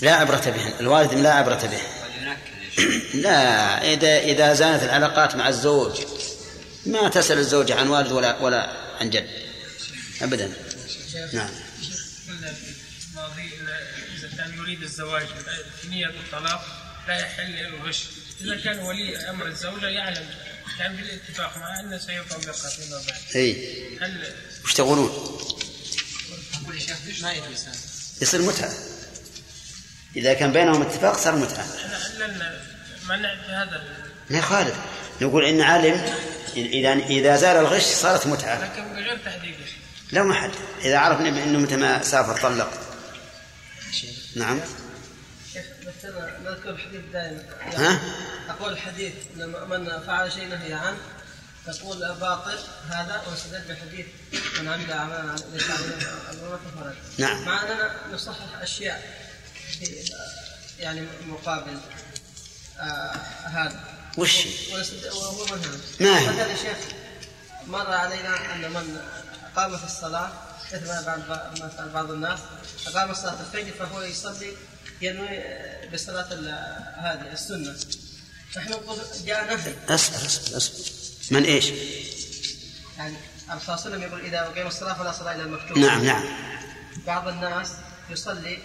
[0.00, 1.80] لا عبرة به الوالد لا عبرة به
[3.26, 6.00] لا إذا إذا زانت العلاقات مع الزوج
[6.86, 9.28] ما تسأل الزوجة عن والد ولا ولا عن جد.
[10.22, 10.52] أبدا.
[11.32, 11.50] نعم.
[14.36, 15.26] كان يريد الزواج
[15.82, 16.64] في نية الطلاق
[17.08, 18.04] لا يحل الغش
[18.40, 20.26] إذا كان ولي أمر الزوجة يعلم
[20.78, 23.36] كان بالاتفاق مع أنه سيطلقها فيما بعد.
[23.36, 23.98] إي.
[24.00, 25.38] هل وش تقولون؟
[28.22, 28.72] يصير متعة.
[30.16, 31.64] إذا كان بينهم اتفاق صار متعة.
[31.64, 32.60] إحنا
[33.08, 33.84] منع هذا
[34.30, 34.74] ما خالد
[35.20, 36.14] نقول إن علم
[36.56, 38.64] إذا إذا زال الغش صارت متعة.
[38.64, 39.54] لكن بغير تحديد
[40.12, 40.50] لا ما حد
[40.84, 42.70] إذا عرفنا إنه متى ما سافر طلق.
[44.36, 44.60] نعم
[46.44, 47.42] نذكر الحديث دائما.
[47.60, 48.00] ها؟
[48.48, 49.14] أقول الحديث
[49.68, 50.98] من فعل شيء نهي عنه
[51.66, 54.06] تقول باطل هذا واستدل بحديث
[54.60, 55.96] من عمل اعمالا ليس عليه
[57.18, 57.44] نعم.
[57.44, 60.10] مع أننا نصحح أشياء في
[60.78, 61.78] يعني مقابل
[62.78, 63.12] آه
[63.44, 63.84] هذا.
[64.18, 64.46] وش؟
[65.12, 65.80] وهو منهج.
[66.00, 66.76] ما هي؟ مثلا يا شيخ
[67.66, 69.00] مر علينا أن من
[69.56, 70.30] قام في الصلاة
[70.72, 72.38] مثل ما بعض بعض الناس
[72.86, 74.52] أقام صلاة الفجر فهو يصلي
[75.00, 75.40] ينوي
[75.94, 76.26] بصلاة
[76.96, 77.76] هذه السنة.
[78.56, 80.74] نحن نقول جاء نهي اصبر اصبر اصبر
[81.30, 81.72] من إيش؟
[82.98, 83.16] يعني
[83.50, 85.78] الرسول صلى الله عليه وسلم يقول إذا أقيم الصلاة فلا صلاة إلا المكتوب.
[85.78, 86.24] نعم نعم.
[87.06, 87.72] بعض الناس
[88.10, 88.58] يصلي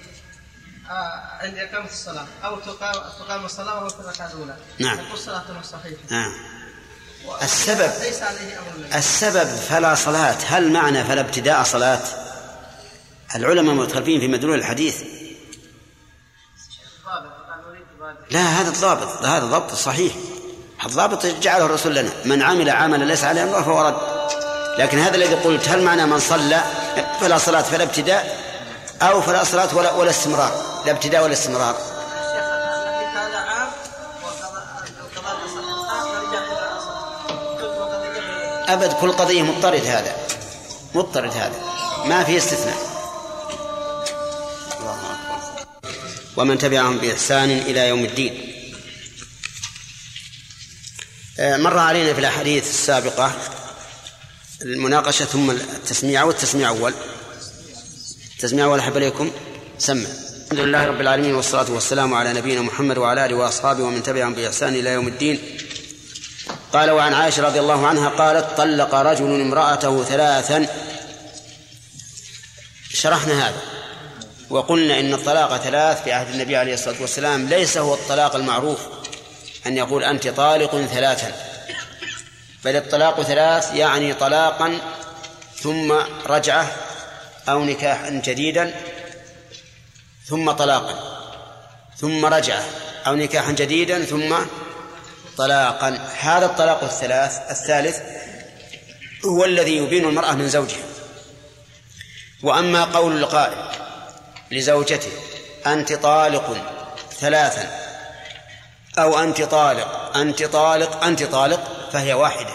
[0.90, 2.60] آه عند إقامة الصلاة أو
[3.20, 4.58] تقام الصلاة وهو في الركعة الأولى.
[4.80, 5.00] نعم.
[5.00, 6.02] يقول صلاته صحيحة.
[6.10, 6.34] نعم.
[7.42, 10.38] السبب ليس عليه أمر السبب فلا صلاة.
[10.48, 12.02] هل معنى فلا ابتداء صلاة؟
[13.36, 14.96] العلماء مختلفين في مدلول الحديث
[18.32, 20.14] لا هذا الضابط هذا ضبط صحيح.
[20.86, 22.10] الضابط جعله الرسول لنا.
[22.26, 23.98] من عمل عملا ليس عليه أمر فهو رد.
[24.78, 26.62] لكن هذا الذي قلت هل معنى من صلى؟
[27.20, 28.38] فلا صلاة فلا ابتداء
[29.02, 30.52] أو فلا صلاة ولا ولا استمرار.
[30.86, 31.76] لا ابتداء ولا استمرار.
[38.68, 40.16] أبد كل قضية مضطرد هذا.
[40.96, 41.56] مضطرد هذا.
[42.06, 42.91] ما في استثناء.
[46.38, 48.54] ومن تبعهم بإحسان إلى يوم الدين.
[51.40, 53.34] آه، مر علينا في الأحاديث السابقة
[54.62, 56.94] المناقشة ثم التسميع والتسميع أول.
[58.36, 59.32] التسميع أول أحب إليكم.
[59.78, 60.10] سمع.
[60.46, 64.76] الحمد لله رب العالمين والصلاة والسلام على نبينا محمد وعلى آله وأصحابه ومن تبعهم بإحسان
[64.76, 65.58] إلى يوم الدين.
[66.74, 70.68] قال وعن عائشة رضي الله عنها قالت طلق رجل امرأته ثلاثا.
[72.94, 73.81] شرحنا هذا.
[74.52, 78.80] وقلنا إن الطلاق ثلاث في عهد النبي عليه الصلاة والسلام ليس هو الطلاق المعروف
[79.66, 81.32] أن يقول أنت طالق ثلاثا.
[82.66, 84.78] بل الطلاق ثلاث يعني طلاقا
[85.56, 85.94] ثم
[86.26, 86.76] رجعة
[87.50, 88.74] أو نكاحا جديدا
[90.26, 91.22] ثم طلاقا
[91.98, 92.64] ثم رجعة
[93.08, 94.36] أو نكاحا جديدا ثم
[95.38, 96.08] طلاقا.
[96.20, 98.00] هذا الطلاق الثلاث الثالث
[99.26, 100.84] هو الذي يبين المرأة من زوجها.
[102.44, 103.81] وأما قول القائل
[104.52, 105.12] لزوجته.
[105.68, 106.58] أنت طالق
[107.20, 107.82] ثلاثا.
[109.00, 112.54] أو أنت طالق أنت طالق أنت طالق فهي واحدة.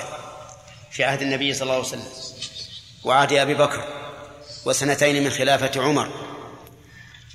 [0.90, 2.08] في عهد النبي صلى الله عليه وسلم
[3.04, 3.84] وعهد أبي بكر
[4.64, 6.10] وسنتين من خلافة عمر.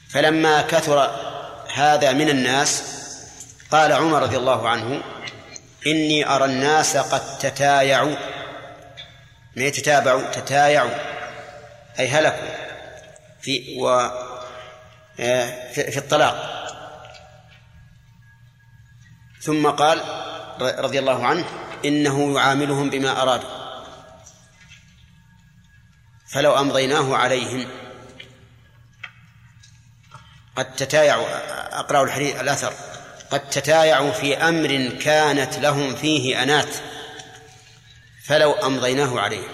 [0.10, 1.16] فلما كثر
[1.74, 2.84] هذا من الناس
[3.72, 5.02] قال عمر رضي الله عنه
[5.88, 8.16] إني أرى الناس قد تتايعوا.
[9.56, 10.92] ما يتتابعوا تتايعوا
[12.00, 12.48] أي هلكوا.
[13.42, 14.10] في و
[15.16, 16.52] في الطلاق.
[19.42, 20.02] ثم قال
[20.62, 21.46] رضي الله عنه
[21.86, 23.42] إنه يعاملهم بما أراد
[26.28, 27.68] فلو أمضيناه عليهم
[30.56, 31.28] قد تتايعوا
[31.80, 32.74] أقرأ الحديث الأثر.
[33.32, 36.76] قد تتايعوا في أمر كانت لهم فيه أنات
[38.24, 39.52] فلو أمضيناه عليهم.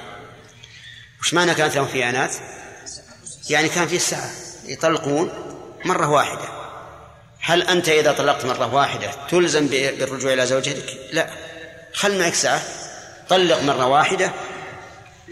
[1.21, 2.35] وش معنى كانت لهم فيه أنات
[3.49, 4.31] يعني كان فيه سعة
[4.63, 5.46] يطلقون
[5.85, 6.49] مرة واحدة.
[7.41, 11.29] هل أنت إذا طلقت مرة واحدة تلزم بالرجوع إلى زوجتك؟ لا.
[11.93, 12.61] خل معك سعة
[13.29, 14.31] طلق مرة واحدة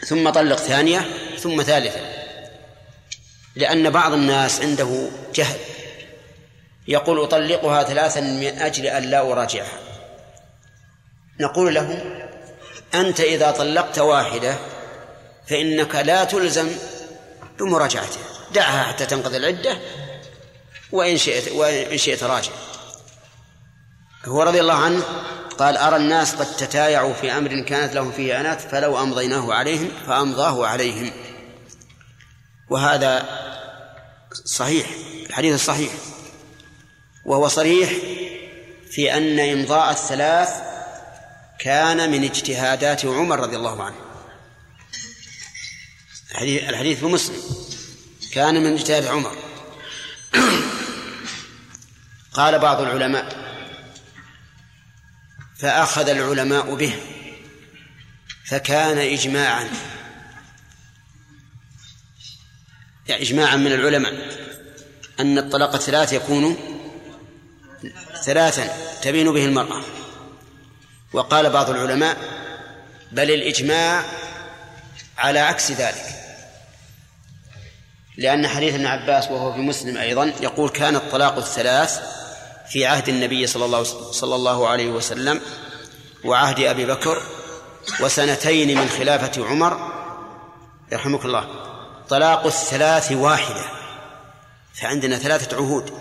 [0.08, 1.05] ثم طلق ثانية
[1.39, 1.99] ثم ثالثة.
[3.55, 5.58] لأن بعض الناس عنده جهل.
[6.88, 9.79] يقول أطلقها ثلاثا من أجل أن لا أراجعها.
[11.39, 12.01] نقول له
[12.95, 14.55] أنت إذا طلقت واحدة
[15.47, 16.71] فإنك لا تلزم
[17.60, 18.23] بمراجعتها.
[18.53, 19.77] دعها حتى تنقضي العدة
[20.91, 22.52] وإن شئت وإن شئت راجع.
[24.26, 25.04] هو رضي الله عنه
[25.58, 30.67] قال أرى الناس قد تتايعوا في أمر كانت لهم فيه أنات فلو أمضيناه عليهم فأمضاه
[30.67, 31.12] عليهم.
[32.69, 33.26] وهذا
[34.45, 34.88] صحيح
[35.30, 35.91] الحديث الصحيح.
[37.26, 37.91] وهو صريح
[38.91, 40.50] في أن إمضاء الثلاث
[41.60, 43.95] كان من اجتهادات عمر رضي الله عنه.
[46.41, 47.41] الحديث في مسلم.
[48.34, 49.44] كان من اجتهاد عمر.
[52.36, 53.26] قال بعض العلماء
[55.58, 56.93] فأخذ العلماء به
[58.45, 59.69] فكان إجماعا
[63.08, 64.13] يعني إجماعا من العلماء
[65.19, 66.58] أن الطلاق الثلاث يكون
[68.24, 68.69] ثلاثا
[69.02, 69.82] تبين به المرأة.
[71.13, 72.17] وقال بعض العلماء
[73.12, 74.06] بل الإجماع
[75.17, 76.06] على عكس ذلك.
[78.17, 82.25] لأن حديث ابن عباس وهو في مسلم أيضا يقول كان الطلاق الثلاث
[82.69, 85.41] في عهد النبي صلى الله صلى الله عليه وسلم
[86.23, 87.21] وعهد أبي بكر
[87.99, 89.93] وسنتين من خلافة عمر.
[90.91, 91.47] يرحمك الله.
[92.10, 93.65] طلاق الثلاث واحدة
[94.73, 95.93] فعندنا ثلاثة عهود.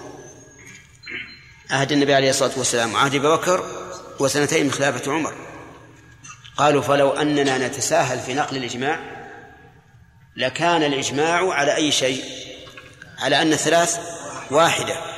[1.71, 3.65] عهد النبي عليه الصلاة والسلام وعهد أبي بكر
[4.19, 5.35] وسنتين من خلافة عمر.
[6.57, 9.01] قالوا فلو أننا نتساهل في نقل الإجماع
[10.37, 12.25] لكان الإجماع على أي شيء؟
[13.19, 13.99] على أن الثلاث
[14.51, 15.14] واحدة.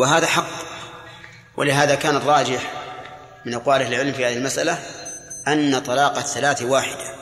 [0.00, 0.46] وهذا حق.
[1.56, 2.72] ولهذا كان الراجح
[3.44, 4.78] من أقوال أهل العلم في هذه المسألة
[5.48, 7.14] أن طلاق الثلاث واحدة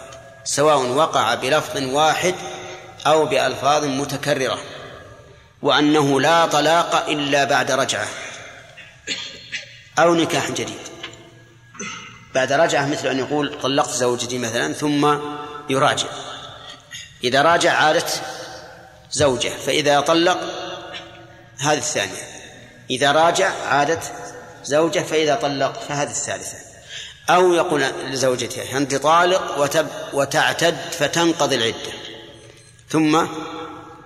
[0.45, 2.35] سواء وقع بلفظ واحد
[3.07, 4.59] أو بألفاظ متكررة
[5.63, 8.07] وأنه لا طلاق إلا بعد رجعة
[9.99, 10.89] أو نكاح جديد.
[12.35, 15.19] بعد رجعة مثل أن يقول طلقت زوجتي مثلا ثم
[15.71, 16.09] يراجع.
[17.25, 18.23] إذا راجع عادت
[19.11, 20.39] زوجة فإذا طلق
[21.61, 22.38] هذه الثانية.
[22.91, 24.13] إذا راجع عادت
[24.65, 26.57] زوجة فإذا طلق فهذه الثالثة.
[27.31, 31.93] أو يقول لزوجته أنت طالق وتب وتعتد فتنقضي العدة.
[32.89, 33.27] ثم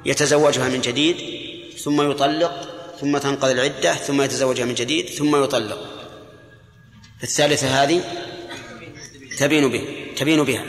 [0.05, 1.16] يتزوجها من جديد
[1.79, 2.68] ثم يطلق
[3.01, 5.79] ثم تنقضي العدة ثم يتزوجها من جديد ثم يطلق.
[7.23, 8.03] الثالثة هذه
[9.38, 9.85] تبين به
[10.16, 10.64] تبين بها.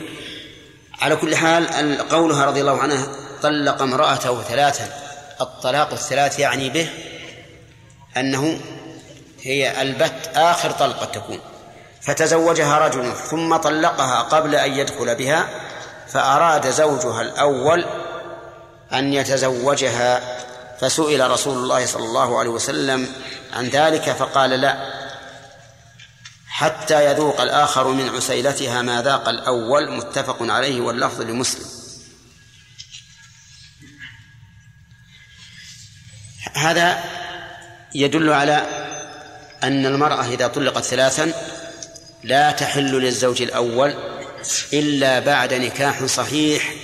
[1.00, 3.08] على كل حال قولها رضي الله عنها
[3.42, 4.88] طلق امرأته ثلاثا.
[5.40, 6.88] الطلاق الثلاث يعني به
[8.16, 8.60] أنه
[9.42, 11.38] هي البت آخر طلقة تكون.
[12.00, 15.48] فتزوجها رجل ثم طلقها قبل أن يدخل بها
[16.08, 17.84] فأراد زوجها الأول
[18.92, 20.38] أن يتزوجها.
[20.80, 23.12] فسئل رسول الله صلى الله عليه وسلم
[23.52, 25.04] عن ذلك فقال لا
[26.48, 29.90] حتى يذوق الآخر من عسيلتها ما ذاق الأول.
[29.90, 31.66] متفق عليه واللفظ لمسلم.
[36.54, 37.04] هذا
[37.94, 38.66] يدل على
[39.62, 41.32] أن المرأة إذا طلقت ثلاثا
[42.24, 43.94] لا تحل للزوج الأول
[44.72, 46.74] إلا بعد نكاح صحيح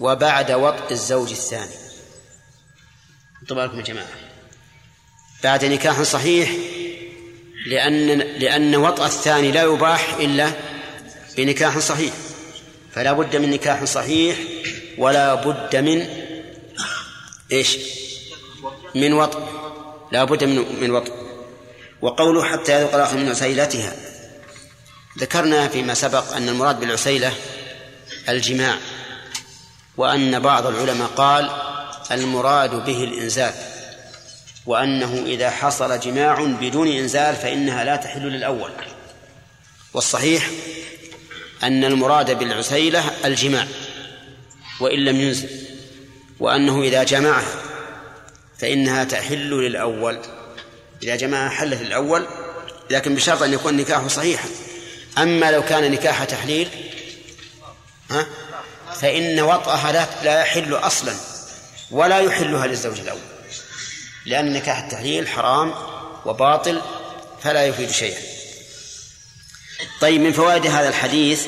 [0.00, 1.74] وبعد وطء الزوج الثاني.
[3.42, 4.08] انتبهوا يا جماعة.
[5.44, 6.50] بعد نكاح صحيح
[7.66, 10.52] لأن لأن وطأ الثاني لا يباح إلا
[11.36, 12.12] بنكاح صحيح.
[12.92, 14.38] فلا بد من نكاح صحيح
[14.98, 16.08] ولا بد من
[17.52, 17.78] إيش؟
[18.94, 19.57] من وطء.
[20.12, 21.12] لا بد من من وطء
[22.02, 23.92] وقوله حتى يذوق الآخر من عسيلتها.
[25.18, 27.32] ذكرنا فيما سبق أن المراد بالعسيلة
[28.28, 28.78] الجماع
[29.96, 31.50] وأن بعض العلماء قال
[32.10, 33.52] المراد به الإنزال
[34.66, 38.70] وأنه إذا حصل جماع بدون إنزال فإنها لا تحل للأول.
[39.94, 40.50] والصحيح
[41.62, 43.66] أن المراد بالعسيلة الجماع
[44.80, 45.48] وإن لم ينزل
[46.40, 47.67] وأنه إذا جمعها
[48.58, 50.20] فإنها تحل للأول.
[51.02, 52.26] إذا جمعها حلت للأول
[52.90, 54.48] لكن بشرط أن يكون نكاحه صحيحا.
[55.18, 56.68] أما لو كان نكاح تحليل
[58.10, 58.26] ها
[59.00, 61.14] فإن وطأها لا لا يحل أصلا
[61.90, 63.20] ولا يحلها للزوج الأول.
[64.26, 65.74] لأن نكاح التحليل حرام
[66.24, 66.82] وباطل
[67.42, 68.20] فلا يفيد شيئا.
[70.00, 71.46] طيب من فوائد هذا الحديث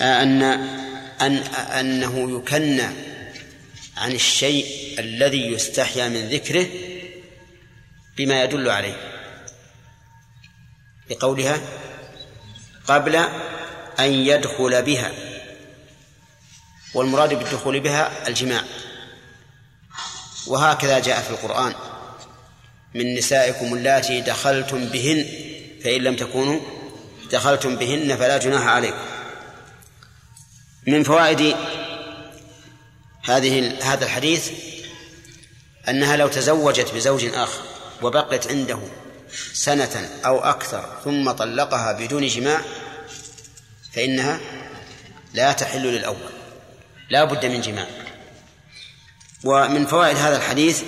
[0.00, 0.42] أن
[1.20, 1.36] أن
[1.78, 3.09] أنه يكنى
[4.00, 4.66] عن الشيء
[4.98, 6.66] الذي يستحيا من ذكره
[8.16, 8.96] بما يدل عليه.
[11.10, 11.60] بقولها
[12.88, 13.16] قبل
[14.00, 15.12] أن يدخل بها
[16.94, 18.64] والمراد بالدخول بها الجماع.
[20.46, 21.74] وهكذا جاء في القرآن
[22.94, 25.26] من نسائكم اللاتي دخلتم بهن
[25.84, 26.60] فإن لم تكونوا
[27.30, 29.04] دخلتم بهن فلا جناح عليكم.
[30.86, 31.56] من فوائد
[33.22, 34.50] هذه هذا الحديث
[35.88, 37.62] أنها لو تزوجت بزوج آخر
[38.02, 38.78] وبقت عنده
[39.52, 42.60] سنة أو أكثر ثم طلقها بدون جماع
[43.92, 44.40] فإنها
[45.34, 46.30] لا تحل للأول
[47.10, 47.86] لا بد من جماع.
[49.44, 50.82] ومن فوائد هذا الحديث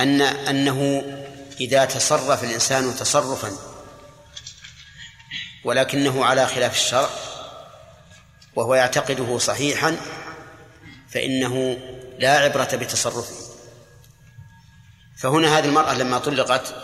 [0.00, 1.02] أن أنه
[1.60, 3.52] إذا تصرف الإنسان تصرفا
[5.64, 7.10] ولكنه على خلاف الشرع
[8.56, 9.96] وهو يعتقده صحيحا
[11.10, 11.78] فإنه
[12.18, 13.34] لا عبرة بتصرفه.
[15.16, 16.74] فهنا هذه المرأة لما طلقت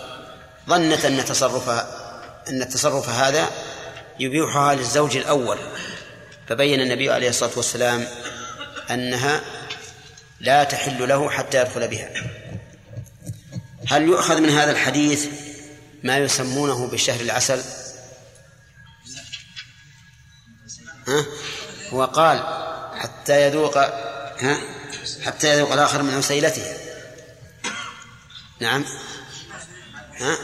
[0.68, 2.02] ظنت أن تصرفها
[2.48, 3.50] أن التصرف هذا
[4.20, 5.58] يبيحها للزوج الأول.
[6.48, 8.06] فبين النبي عليه الصلاة والسلام
[8.90, 9.40] أنها
[10.40, 12.10] لا تحل له حتى يدخل بها.
[13.88, 15.26] هل يؤخذ من هذا الحديث
[16.02, 17.62] ما يسمونه بشهر العسل؟
[21.08, 21.26] ها؟
[21.92, 22.38] هو قال
[22.98, 23.78] حتى يذوق
[24.38, 24.58] ها؟
[25.22, 26.76] حتى يذوق الآخر من عسيلته.
[28.60, 28.84] نعم.
[30.16, 30.38] ها؟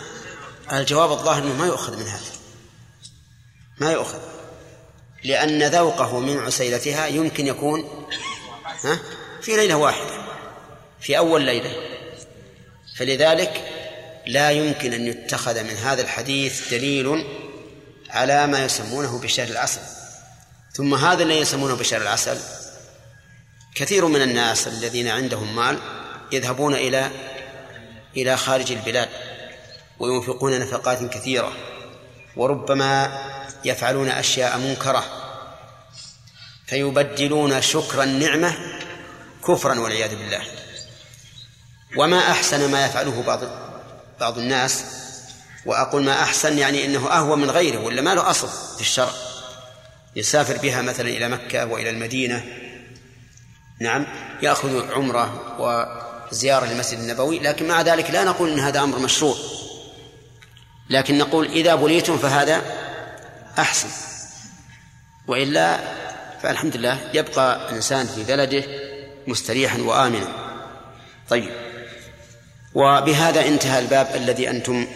[0.72, 2.30] الجواب الظاهر أنه ما يؤخذ من هذا.
[3.78, 4.18] ما يؤخذ.
[5.24, 8.08] لأن ذوقه من عسيلتها يمكن يكون
[8.84, 8.98] ها؟
[9.42, 10.22] في ليلة واحدة
[11.00, 11.72] في أول ليلة.
[12.96, 13.64] فلذلك
[14.26, 17.26] لا يمكن أن يتخذ من هذا الحديث دليل
[18.10, 19.97] على ما يسمونه بشهر العسل
[20.78, 22.38] ثم هذا الذي يسمونه بشهر العسل.
[23.74, 25.78] كثير من الناس الذين عندهم مال
[26.32, 27.10] يذهبون إلى
[28.16, 29.08] إلى خارج البلاد
[29.98, 31.52] وينفقون نفقات كثيرة
[32.36, 33.18] وربما
[33.64, 35.04] يفعلون أشياء منكرة
[36.66, 38.54] فيبدلون شكر النعمة
[39.48, 40.42] كفرا والعياذ بالله.
[41.96, 43.40] وما أحسن ما يفعله بعض
[44.20, 44.84] بعض الناس
[45.66, 49.27] وأقول ما أحسن يعني أنه أهوى من غيره ولا ما له أصل في الشرع.
[50.18, 52.44] يسافر بها مثلا إلى مكة وإلى المدينة.
[53.80, 54.06] نعم
[54.42, 59.36] يأخذ عمرة وزيارة للمسجد النبوي لكن مع ذلك لا نقول أن هذا أمر مشروع.
[60.90, 62.62] لكن نقول إذا بليتم فهذا
[63.58, 63.88] أحسن.
[65.28, 65.78] وإلا
[66.42, 68.64] فالحمد لله يبقى الإنسان في بلده
[69.26, 70.28] مستريحا وآمنا.
[71.28, 71.50] طيب
[72.74, 74.86] وبهذا انتهى الباب الذي أنتم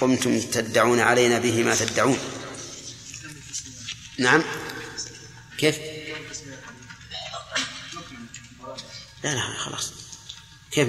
[0.00, 2.18] قمتم تدعون علينا به ما تدعون.
[4.20, 4.44] نعم.
[5.58, 5.78] كيف؟
[9.24, 9.92] لا لا خلاص.
[10.70, 10.88] كيف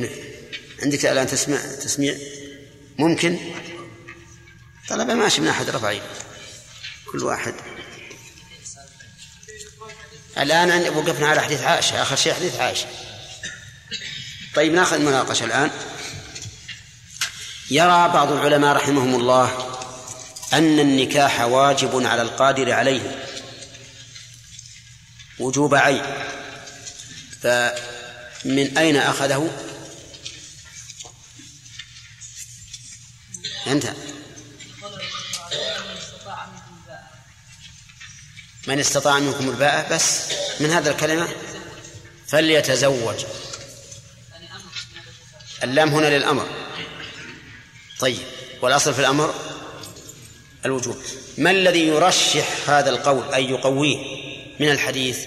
[0.84, 2.18] عندك الآن تسمع تسميع؟
[3.00, 3.40] ممكن؟
[4.90, 6.00] طلب ماشي من أحد رفع
[7.12, 7.56] كل واحد.
[10.38, 12.02] الآن وقفنا على حديث عائشة.
[12.02, 12.88] آخر شيء حديث عائشة.
[14.56, 15.72] طيب ناخذ مناقشة الآن.
[17.72, 19.71] يرى بعض العلماء رحمهم الله
[20.54, 23.26] أن النكاح واجب على القادر عليه.
[25.40, 26.04] وجوب عين.
[27.42, 29.68] فمن أين أخذه؟
[33.68, 33.94] انتهى
[38.68, 40.22] من استطاع منكم الباءة بس.
[40.60, 41.28] من هذا الكلمة؟
[42.28, 43.26] فليتزوج.
[45.64, 46.48] اللام هنا للأمر.
[48.00, 48.20] طيب.
[48.62, 49.51] والأصل في الأمر؟
[50.66, 50.98] الوجوب
[51.38, 53.98] ما الذي يرشح هذا القول أي يقويه
[54.60, 55.26] من الحديث؟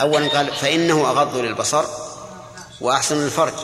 [0.00, 1.84] أولا قال فإنه أغض للبصر
[2.80, 3.54] وأحسن للفرج.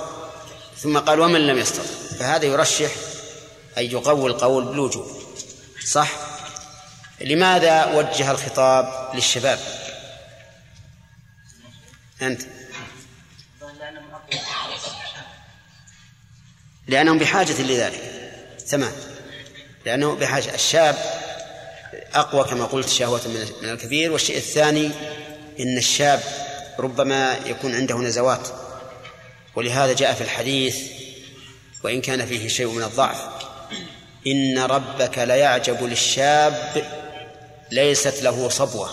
[0.78, 2.90] ثم قال ومن لم يستطع؟ فهذا يرشح
[3.78, 5.22] أي يقوي القول بالوجوب
[5.86, 6.10] صح؟
[7.20, 9.58] لماذا وجه الخطاب للشباب؟
[12.22, 12.42] أنت.
[16.88, 18.00] لأنهم بحاجة لذلك.
[18.68, 18.92] تمام.
[19.86, 20.54] لأنه بحاجة.
[20.54, 20.96] الشاب
[22.14, 23.20] أقوى كما قلت شهوة
[23.62, 24.12] من الكبير.
[24.12, 24.90] والشيء الثاني
[25.60, 26.22] إن الشاب
[26.78, 28.48] ربما يكون عنده نزوات.
[29.54, 30.76] ولهذا جاء في الحديث
[31.84, 33.18] وإن كان فيه شيء من الضعف
[34.26, 36.84] إن ربك ليعجب للشاب
[37.70, 38.90] ليست له صبوة.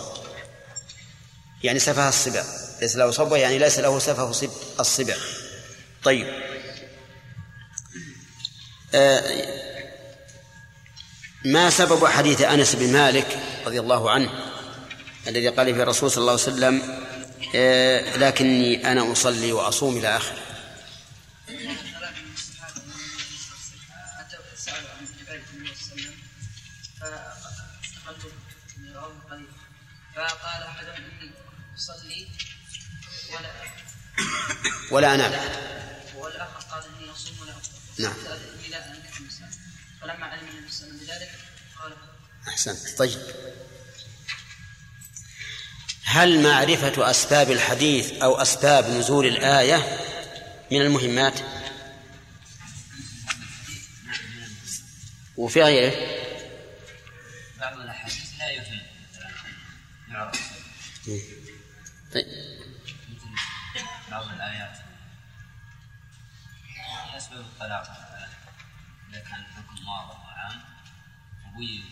[1.64, 2.44] يعني سفه الصبا.
[2.82, 4.32] ليس له صبوة يعني ليس له سفه
[4.80, 5.16] الصبا.
[6.04, 6.51] طيب.
[11.46, 14.30] ما سبب حديث أنس بن مالك رضي الله عنه
[15.28, 17.06] الذي قال فيه الرسول صلى الله عليه وسلم
[17.56, 20.38] آه لكني أنا أصلي وأصوم إلى آخره.
[30.16, 31.32] فقال احدهم اني
[31.76, 32.28] اصلي
[33.34, 33.50] ولا
[34.92, 35.71] ولا أنام.
[42.62, 43.20] احسنت طيب.
[46.04, 50.00] هل معرفة أسباب الحديث أو أسباب نزول الآية
[50.72, 51.40] من المهمات؟
[55.38, 55.92] وفي غيره
[62.14, 62.26] طيب.
[64.12, 64.78] بعض الآيات.
[67.18, 67.84] أسباب الطلاق.
[69.10, 70.62] إذا كان الحكم واضح وعام
[71.48, 71.91] وبين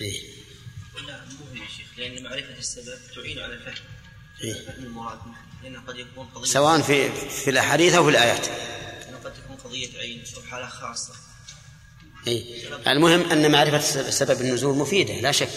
[0.00, 0.20] إيه.
[1.06, 3.84] لا مهم يا شيخ لأن معرفة السبب تعين على الفهم.
[4.44, 4.54] إيه.
[4.54, 5.18] فهم المراد
[5.62, 8.46] لأنه قد يكون قضية سواء في في الأحاديث أو في الآيات.
[9.24, 11.12] قد تكون قضية عين أو حالة خاصة.
[12.26, 12.42] إيه؟
[12.86, 15.48] المهم أن معرفة سبب النزول مفيدة لا شك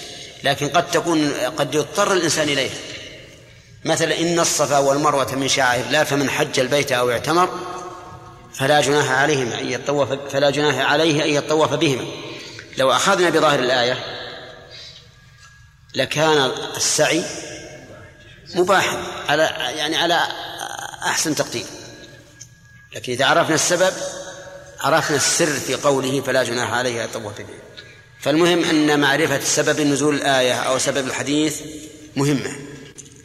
[0.44, 2.76] لكن قد تكون قد يضطر الإنسان إليها
[3.86, 7.50] مثلا إن الصفا والمروة من شعائر الله فمن حج البيت أو اعتمر
[8.54, 12.06] فلا جناح عليهم أن يطوف فلا جناح عليه أن يطوف بهما
[12.78, 14.19] لو أخذنا بظاهر الآية
[15.96, 17.24] لكان السعي
[18.56, 18.98] مباحا
[19.30, 19.44] على
[19.78, 20.28] يعني على
[21.06, 21.66] أحسن تقدير.
[22.96, 23.94] لكن إذا عرفنا السبب
[24.80, 27.46] عرفنا السر في قوله فلا جناح عليه يطوف به
[28.20, 31.62] فالمهم أن معرفة سبب نزول الآية أو سبب الحديث
[32.16, 32.56] مهمة.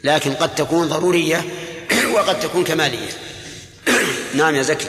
[0.03, 1.45] لكن قد تكون ضرورية
[2.15, 3.09] وقد تكون كمالية.
[4.35, 4.87] نعم يا زكي.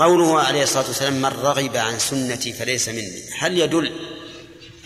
[0.00, 3.30] قوله عليه الصلاة والسلام من رغب عن سنتي فليس مني.
[3.38, 4.16] هل يدل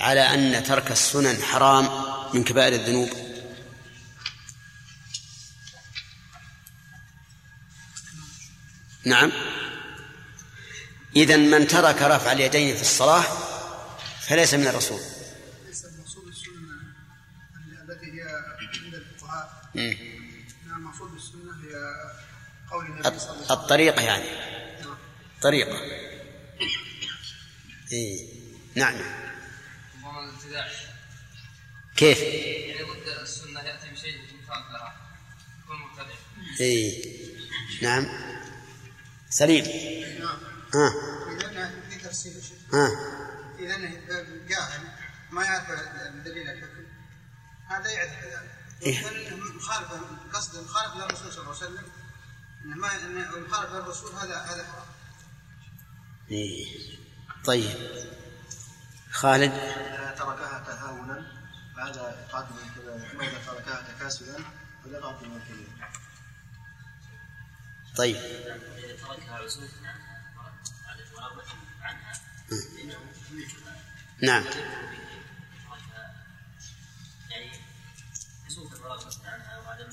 [0.01, 1.89] على أن ترك السنن حرام
[2.35, 3.09] من كبائر الذنوب؟
[9.05, 9.33] نعم.
[11.17, 13.25] إذا من ترك رفع اليدين في الصلاة
[14.21, 15.01] فليس من الرسول.
[15.67, 16.55] ليس المقصود السنة
[17.89, 18.23] التي هي
[18.85, 19.71] عند الفقهاء.
[20.77, 21.75] المقصود السنة هي
[22.71, 23.53] قول النبي صلى الله عليه وسلم.
[23.53, 24.44] الطريقة يعني.
[25.45, 25.79] طريقة
[27.93, 28.29] إيه
[28.75, 28.95] نعم
[31.97, 34.97] كيف؟ يعني ضد السنة يأتي بشيء مخالف لها
[35.69, 36.15] مبتدع.
[36.61, 37.05] إيه
[37.83, 38.07] نعم
[39.31, 39.65] سليم
[40.75, 40.93] ها
[41.41, 42.33] إذا في تفسير
[42.73, 42.91] ها
[43.59, 43.77] إذا
[44.49, 44.89] جاهل
[45.31, 45.71] ما يعرف
[46.25, 46.85] دليل الحكم
[47.69, 48.51] هذا يعرف ذلك
[48.83, 49.89] إيه؟ مخالف
[50.33, 51.85] قصد مخالف للرسول صلى الله عليه وسلم
[52.65, 54.94] إن ما إن مخالف للرسول هذا هذا حرام.
[56.31, 56.67] إيه.
[57.45, 57.71] طيب.
[59.11, 61.33] خالد؟ إذا تركها تهاونا
[61.77, 64.39] فهذا يقعد من الكبائر وإذا تركها تكاسلا
[64.85, 65.89] فلا يقعد من الكبائر
[67.97, 68.17] طيب.
[74.23, 74.45] نعم.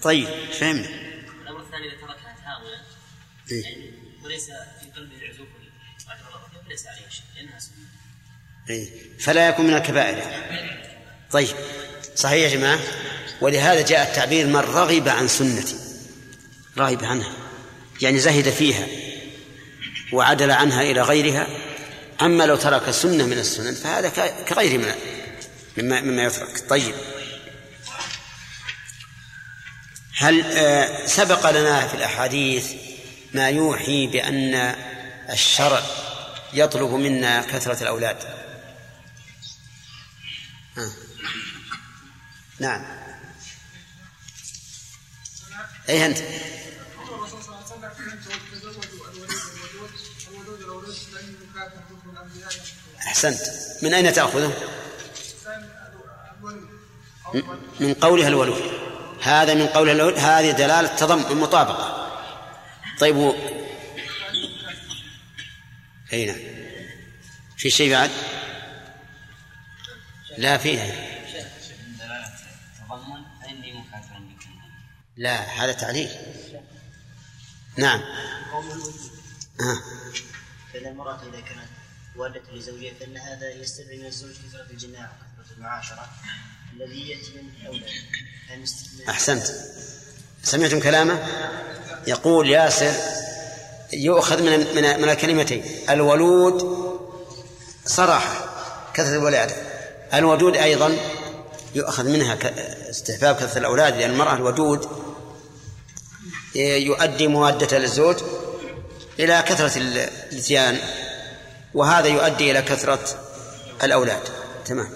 [0.03, 0.87] طيب فهمنا.
[1.41, 2.81] الامر الثاني إذا تركها تهاونا
[3.51, 3.91] إيه؟
[4.23, 4.80] وليس قلبه عزوف
[6.71, 7.73] ليس عليه شيء لانها سنه
[8.69, 10.17] إيه؟ فلا يكون من الكبائر.
[10.17, 10.81] يعني.
[11.31, 11.55] طيب.
[12.15, 12.79] صحيح يا جماعة؟
[13.41, 15.75] ولهذا جاء التعبير من رغب عن سنتي.
[16.77, 17.33] رغب عنها.
[18.01, 18.87] يعني زهد فيها
[20.13, 21.47] وعدل عنها إلى غيرها.
[22.21, 24.09] أما لو ترك سنة من السنن فهذا
[24.49, 24.93] كغيره من
[25.77, 26.69] مما مما يترك.
[26.69, 26.95] طيب.
[30.17, 32.71] هل آه، سبق لنا في الأحاديث
[33.33, 34.75] ما يوحي بأن
[35.29, 35.81] الشرع
[36.53, 38.17] يطلب منا كثرة الأولاد.
[40.77, 40.91] آه.
[42.59, 42.85] نعم.
[45.89, 46.17] أي أنت؟
[53.07, 53.41] أحسنت.
[53.81, 54.53] من أين تأخذه؟
[57.79, 58.61] من قولها الولود
[59.21, 62.11] هذا من قولها الولود هذه دلالة تضمن مطابقة.
[62.99, 63.33] طيب.
[66.13, 66.37] أي نعم.
[67.57, 68.11] في شيء بعد؟
[70.37, 70.85] لا فيها
[74.29, 74.61] بكم
[75.17, 76.09] لا هذا تعليل.
[77.77, 77.99] نعم.
[79.61, 79.81] آه.
[80.73, 81.67] فإن المرأة إذا كانت
[82.15, 86.09] والدة لزوجها فإن هذا يستدعي من الزوج كثرة الجماع وكثرة المعاشرة
[86.73, 87.31] الذي يأتي
[88.51, 89.43] من است- أحسنت.
[90.43, 91.27] سمعتم كلامه؟
[92.07, 92.93] يقول ياسر
[93.93, 95.63] يؤخذ من من من الكلمتين.
[95.89, 96.87] الولود
[97.85, 98.45] صراحة
[98.93, 99.55] كثرة الولادة.
[100.13, 100.97] الودود أيضا
[101.75, 102.37] يؤخذ منها
[102.89, 104.89] استحباب كثرة الأولاد لأن المرأة الودود
[106.55, 108.15] يؤدي موادة للزوج
[109.19, 110.77] إلى كثرة الاتيان
[111.73, 112.99] وهذا يؤدي إلى كثرة
[113.83, 114.21] الأولاد.
[114.65, 114.89] تمام.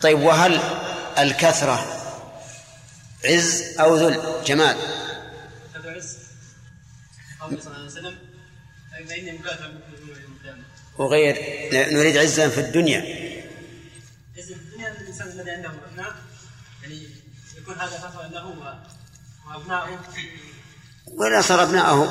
[0.00, 0.60] طيب وهل
[1.18, 1.86] الكثرة
[3.24, 4.76] عز أو ذل؟ جمال.
[7.46, 8.18] قوله صلى الله عليه وسلم
[9.08, 10.62] فإني مكافأ بكم يوم القيامة
[10.98, 11.34] وغير
[11.72, 13.00] نريد عزا في الدنيا.
[14.38, 16.14] عز في الدنيا الإنسان الذي عنده أبناء
[16.82, 17.08] يعني
[17.58, 18.76] يكون هذا فخرا له
[19.46, 19.98] وأبناؤه.
[21.06, 22.08] وإذا صار أبناءه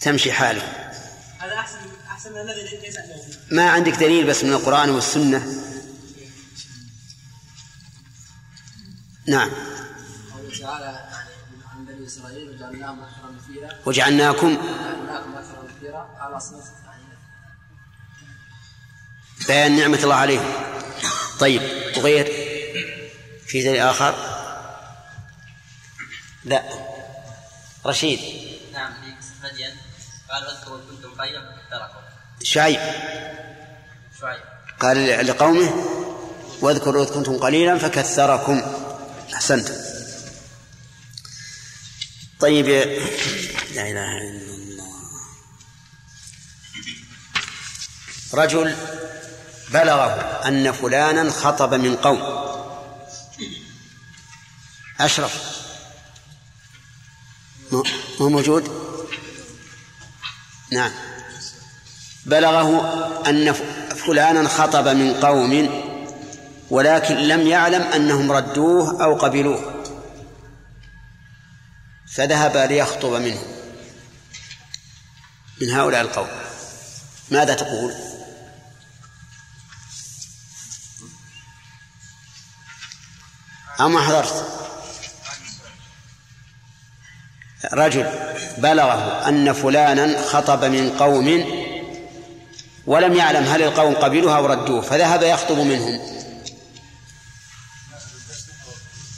[0.00, 0.62] تمشي حاله
[1.38, 1.76] هذا أحسن
[2.10, 3.16] أحسن من الذي ليس عنده
[3.50, 5.64] ما عندك دليل بس من القرآن والسنة.
[9.26, 9.50] نعم.
[10.32, 11.07] قوله تعالى
[12.16, 12.98] وجعلناهم
[13.86, 16.64] وجعلناكم وجعلناكم أكثر مثيرا على صنف
[19.48, 20.52] بيان نعمة الله عليهم
[21.40, 21.62] طيب
[21.96, 22.24] وغير
[23.46, 24.14] في دليل آخر.
[26.44, 26.62] لا.
[27.86, 28.20] رشيد.
[28.72, 28.92] نعم
[29.44, 29.70] مدين.
[30.30, 32.00] قال واذكروا إن كنتم خيرا تركوا
[32.42, 32.80] شعيب.
[34.20, 34.40] شعيب.
[34.80, 35.84] قال لقومه
[36.60, 38.62] واذكروا إذ كنتم قليلا فكثركم.
[39.34, 39.87] أحسنتم
[42.40, 42.66] طيب
[43.74, 44.88] لا إله إلا الله.
[48.34, 48.76] رجل
[49.70, 50.10] بلغه
[50.48, 52.22] أن فلانا خطب من قوم.
[55.00, 55.58] أشرف.
[57.72, 57.84] مو
[58.20, 58.88] مو موجود؟
[60.72, 60.90] نعم.
[62.26, 62.68] بلغه
[63.28, 63.52] أن
[64.06, 65.84] فلانا خطب من قوم
[66.70, 69.77] ولكن لم يعلم أنهم ردوه أو قبلوه.
[72.14, 73.46] فذهب ليخطب منهم
[75.60, 76.28] من هؤلاء القوم.
[77.30, 77.94] ماذا تقول؟
[83.80, 84.58] أما حضرت
[87.72, 88.06] رجل
[88.58, 91.58] بلغه أن فلانا خطب من قوم
[92.86, 96.00] ولم يعلم هل القوم قبلوه أو ردوه فذهب يخطب منهم.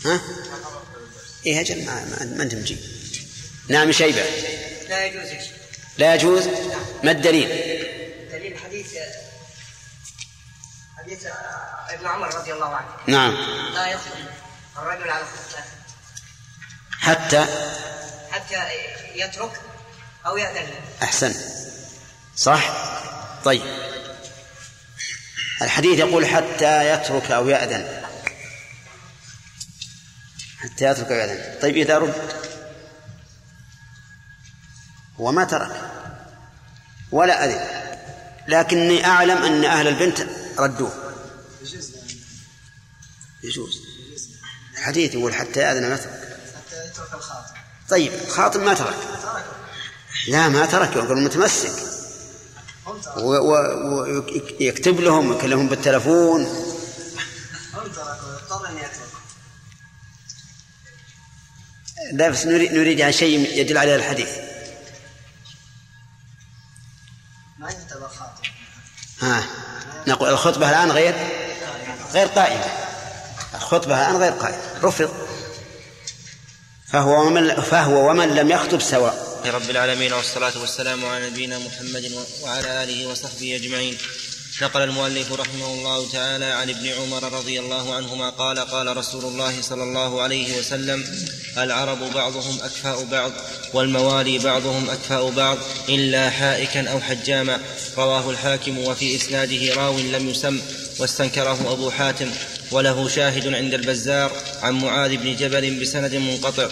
[0.04, 0.20] ها؟
[1.46, 2.78] إيه أجل ما, ما, ما أنت مجيب.
[3.68, 4.24] نعم شيبة.
[4.88, 5.28] لا يجوز
[5.98, 6.48] لا يجوز؟
[7.02, 7.48] ما الدليل؟
[8.32, 8.86] دليل حديث
[10.98, 11.26] حديث
[11.90, 12.88] ابن عمر رضي الله عنه.
[13.06, 13.34] نعم.
[13.74, 14.18] لا يخطب
[14.78, 15.64] الرجل على خطبته
[17.00, 17.46] حتى؟
[18.30, 18.56] حتى
[19.14, 19.60] يترك
[20.26, 20.68] أو يأذن
[21.02, 21.34] أحسن.
[22.36, 22.70] صح؟
[23.44, 23.62] طيب.
[25.62, 28.09] الحديث يقول حتى يترك أو يأذن.
[30.60, 32.14] حتى يترك يأذن طيب إذا رد
[35.20, 35.90] هو ما ترك
[37.12, 37.80] ولا أذن
[38.48, 40.26] لكني أعلم أن أهل البنت
[40.58, 40.92] ردوه.
[43.42, 43.82] يجوز.
[44.72, 46.38] الحديث يقول حتى يأذن ما ترك.
[46.56, 47.54] حتى يترك الخاطئ
[47.88, 48.96] طيب خاطب ما ترك.
[50.28, 51.72] لا ما ترك يقول متمسك.
[54.60, 56.70] ويكتب لهم يكلمهم بالتلفون.
[62.12, 64.30] لا بس نريد نريد يعني شيء يدل عليه الحديث.
[67.58, 68.48] ما يعتبر خاطئ
[69.20, 69.44] ها
[70.06, 71.14] نقول الخطبة الآن غير
[72.12, 72.64] غير قائمة.
[73.54, 74.62] الخطبة الآن غير قائمة.
[74.82, 75.10] رفض.
[76.92, 79.40] فهو ومن فهو ومن لم يخطب سواء.
[79.46, 83.98] رب العالمين والصلاة والسلام على نبينا محمد وعلى آله وصحبه أجمعين.
[84.62, 89.62] نقل المؤلف رحمه الله تعالى عن ابن عمر رضي الله عنهما قال قال رسول الله
[89.62, 91.04] صلى الله عليه وسلم
[91.58, 93.32] العرب بعضهم أكفاء بعض
[93.74, 95.58] والموالي بعضهم أكفاء بعض
[95.88, 97.60] إلا حائكا أو حجاما
[97.98, 100.60] رواه الحاكم وفي إسناده راو لم يسم
[101.00, 102.30] واستنكره أبو حاتم
[102.70, 104.32] وله شاهد عند البزار
[104.62, 106.68] عن معاذ بن جبل بسند منقطع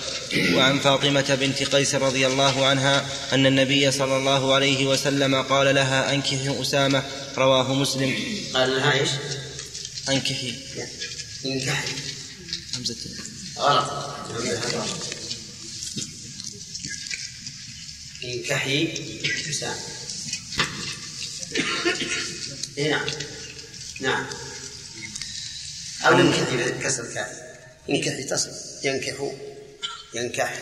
[0.54, 6.14] وعن فاطمة بنت قيس رضي الله عنها أن النبي صلى الله عليه وسلم قال لها
[6.14, 7.02] أنكحي أسامة
[7.36, 8.14] رواه مسلم.
[8.54, 9.10] قال لها إيش؟
[10.08, 10.54] أنكحي.
[11.44, 11.92] انكحي.
[12.76, 12.96] همزة.
[13.58, 14.08] غلط.
[18.24, 18.88] انكحي
[19.48, 19.76] حسام
[22.78, 23.06] اي نعم
[24.00, 24.26] نعم.
[26.06, 27.28] أو انكحي بكسر الكاف
[27.90, 28.50] انكحي تصل
[28.84, 29.32] ينكح
[30.14, 30.54] ينكح.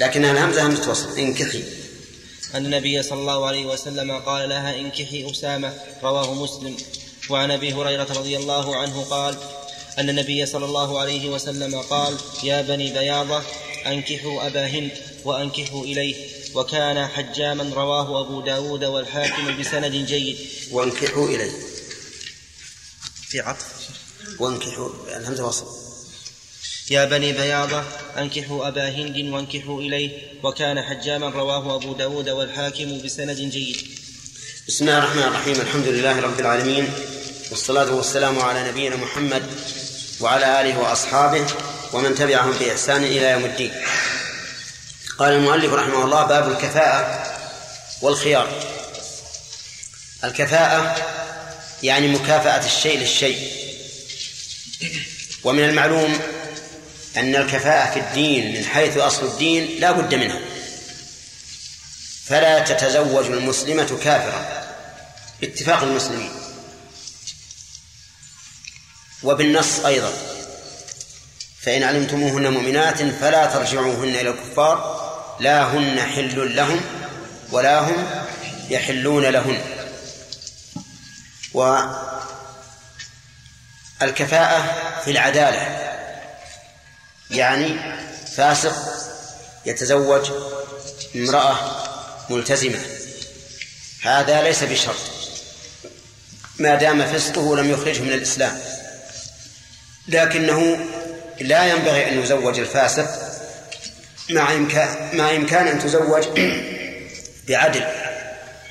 [0.00, 1.62] لكنها الهمزه همزة وصل انكحي.
[2.54, 5.74] أن النبي صلى الله عليه وسلم قال لها انكحي أسامة.
[6.02, 6.76] رواه مسلم.
[7.30, 9.36] وعن أبي هريرة رضي الله عنه قال
[9.98, 13.42] أن النبي صلى الله عليه وسلم قال يا بني بياضة
[13.86, 14.90] أنكحوا أبا هند
[15.24, 16.14] وأنكحوا إليه.
[16.54, 20.36] وكان حجاما رواه أبو داود والحاكم بسند جيد.
[20.70, 21.75] وأنكحوا إليه.
[23.28, 23.64] في عطف.
[24.38, 25.66] وانكحوا الهمزه وصل
[26.90, 27.82] يا بني بياضة
[28.18, 30.10] أنكحوا أبا هند وانكحوا إليه
[30.42, 33.76] وكان حجاما رواه أبو داود والحاكم بسند جيد.
[34.68, 36.92] بسم الله الرحمن الرحيم الحمد لله رب العالمين
[37.50, 39.42] والصلاة والسلام على نبينا محمد
[40.20, 41.46] وعلى آله وأصحابه
[41.92, 43.72] ومن تبعهم بإحسان إلى يوم الدين.
[45.18, 47.26] قال المؤلف رحمه الله باب الكفاءة
[48.02, 48.48] والخيار.
[50.24, 51.15] الكفاءة
[51.82, 53.50] يعني مكافأة الشيء للشيء.
[55.44, 56.18] ومن المعلوم
[57.16, 60.40] أن الكفاءة في الدين من حيث أصل الدين لا بد منها.
[62.26, 64.66] فلا تتزوج المسلمة كافرة.
[65.40, 66.30] باتفاق المسلمين.
[69.22, 70.12] وبالنص أيضا.
[71.62, 75.06] فإن علمتموهن مؤمنات فلا ترجعوهن إلى الكفار.
[75.40, 76.80] لا هن حل لهم
[77.52, 78.24] ولا هم
[78.70, 79.75] يحلون لهن.
[84.00, 85.92] والكفاءة في العدالة.
[87.30, 87.76] يعني
[88.36, 88.76] فاسق
[89.66, 90.30] يتزوج
[91.16, 91.56] امرأة
[92.30, 92.78] ملتزمة.
[94.02, 94.96] هذا ليس بشرط.
[96.58, 98.60] ما دام فسقه لم يخرجه من الإسلام.
[100.08, 100.78] لكنه
[101.40, 103.08] لا ينبغي أن يزوج الفاسق
[104.30, 106.24] مع إمكان مع إمكان أن تزوج
[107.48, 107.86] بعدل.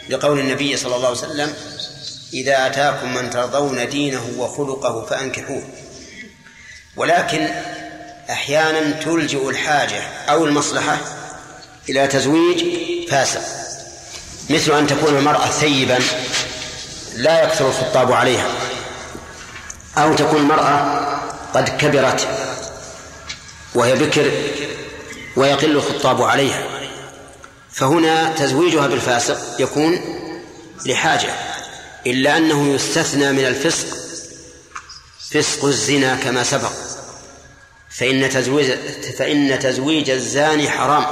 [0.09, 1.53] لقول النبي صلى الله عليه وسلم
[2.33, 5.63] إذا أتاكم من ترضون دينه وخلقه فأنكحوه.
[6.95, 7.49] ولكن
[8.29, 10.97] أحيانا تلجئ الحاجة أو المصلحة
[11.89, 12.63] إلى تزويج
[13.09, 13.41] فاسق
[14.49, 15.99] مثل أن تكون المرأة ثيبا
[17.15, 18.47] لا يكثر الخطاب عليها
[19.97, 21.05] أو تكون المرأة
[21.53, 22.27] قد كبرت
[23.75, 24.31] وهي بكر
[25.35, 26.63] ويقل الخطاب عليها.
[27.71, 29.99] فهنا تزويجها بالفاسق يكون
[30.85, 31.33] لحاجة.
[32.07, 33.97] إلا أنه يستثنى من الفسق
[35.31, 36.71] فسق الزنا كما سبق.
[37.89, 38.71] فإن تزويج
[39.17, 41.05] فإن تزويج الزاني حرام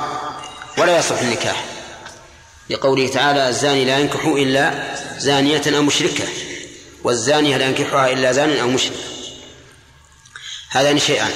[0.78, 1.66] ولا يصح النكاح.
[2.70, 6.24] لقوله تعالى الزاني لا ينكح إلا زانية أو مشركة
[7.04, 8.98] والزانية لا ينكحها إلا زان أو مشرك.
[10.70, 11.32] هذان شيئان.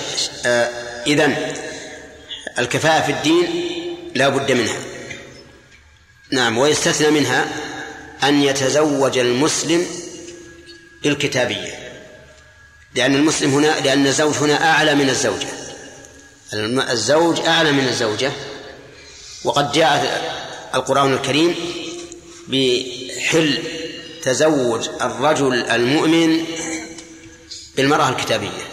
[0.45, 0.69] آه
[1.07, 1.53] إذن
[2.59, 3.47] الكفاءة في الدين
[4.15, 4.79] لا بد منها.
[6.31, 7.47] نعم ويستثنى منها
[8.23, 9.85] أن يتزوج المسلم
[11.03, 11.93] بالكتابية.
[12.95, 15.47] لأن المسلم هنا لأن الزوج هنا أعلى من الزوجة.
[16.91, 18.31] الزوج أعلى من الزوجة.
[19.43, 20.21] وقد جاء
[20.75, 21.55] القرآن الكريم
[22.47, 23.63] بحل
[24.23, 26.45] تزوج الرجل المؤمن
[27.77, 28.67] بالمرأة الكتابية.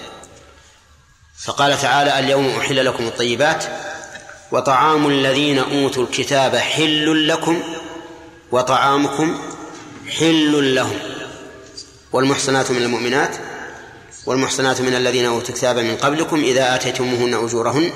[1.44, 3.64] فقال تعالى اليوم أحل لكم الطيبات
[4.52, 7.62] وطعام الذين أوتوا الكتاب حل لكم
[8.54, 9.40] وطعامكم
[10.08, 10.98] حل لهم.
[12.12, 13.36] والمحصنات من المؤمنات
[14.26, 17.92] والمحصنات من الذين أوتوا الكتاب من قبلكم إذا آتيتموهن أجورهن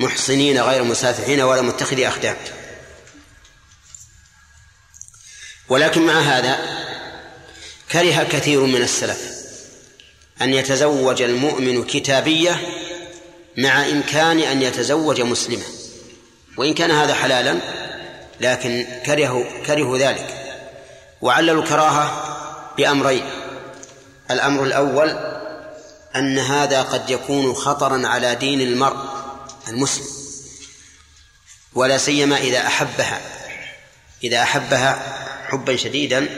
[0.00, 2.36] محصنين غير مسافحين ولا متخذي أخدان.
[5.68, 6.58] ولكن مع هذا
[7.92, 9.20] كره كثير من السلف
[10.42, 12.60] أن يتزوج المؤمن كتابية
[13.56, 15.64] مع إمكان أن يتزوج مسلمة.
[16.56, 17.79] وإن كان هذا حلالا
[18.40, 20.36] لكن كرهوا كرهوا ذلك.
[21.20, 22.36] وعللوا الكراهة
[22.76, 23.24] بأمرين.
[24.30, 25.08] الأمر الأول
[26.16, 28.96] أن هذا قد يكون خطرا على دين المرء
[29.68, 30.06] المسلم
[31.74, 33.20] ولا سيما إذا أحبها.
[34.24, 35.02] إذا أحبها
[35.48, 36.28] حبا شديدا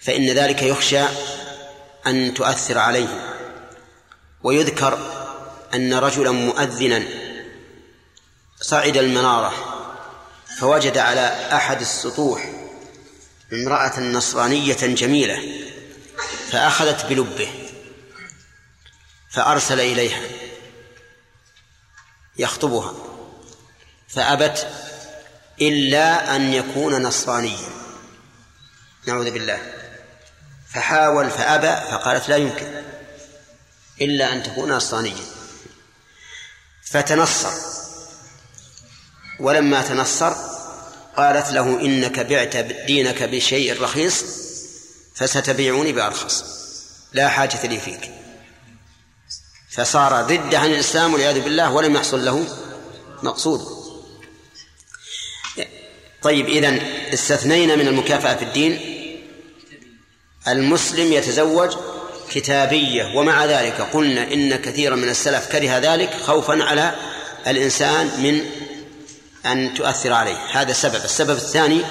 [0.00, 1.02] فإن ذلك يخشى
[2.06, 3.08] أن تؤثر عليه.
[4.42, 4.98] ويذكر
[5.74, 7.02] أن رجلا مؤذنا
[8.60, 9.67] صعد المنارة.
[10.58, 12.52] فوجد على أحد السطوح
[13.52, 15.68] امرأة نصرانية جميلة
[16.50, 17.68] فأخذت بلبه
[19.30, 20.20] فأرسل إليها
[22.36, 22.94] يخطبها
[24.08, 24.68] فأبت
[25.60, 27.68] إلا أن يكون نصرانيا.
[29.06, 29.72] نعوذ بالله.
[30.68, 32.82] فحاول فأبى فقالت لا يمكن
[34.00, 35.24] إلا أن تكون نصرانيا.
[36.84, 37.77] فتنصر.
[39.40, 40.32] ولما تنصر
[41.16, 44.24] قالت له إنك بعت دينك بشيء رخيص
[45.14, 46.44] فستبيعوني بأرخص.
[47.12, 48.10] لا حاجة لي فيك.
[49.70, 52.46] فصار ضد عن الإسلام والعياذ بالله ولم يحصل له
[53.22, 53.78] مقصود.
[56.22, 56.80] طيب إذن
[57.12, 58.80] استثنينا من المكافأة في الدين
[60.48, 61.70] المسلم يتزوج
[62.30, 66.94] كتابية ومع ذلك قلنا إن كثيرا من السلف كره ذلك خوفا على
[67.46, 68.44] الإنسان من
[69.46, 70.36] أن تؤثر عليه.
[70.52, 71.84] هذا السبب السبب الثاني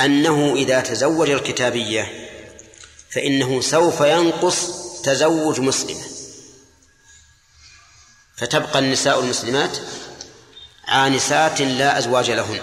[0.00, 2.28] أنه إذا تزوج الكتابية
[3.10, 4.68] فإنه سوف ينقص
[5.04, 6.04] تزوج مسلمة.
[8.36, 9.78] فتبقى النساء المسلمات
[10.88, 12.60] عانسات لا أزواج لهن.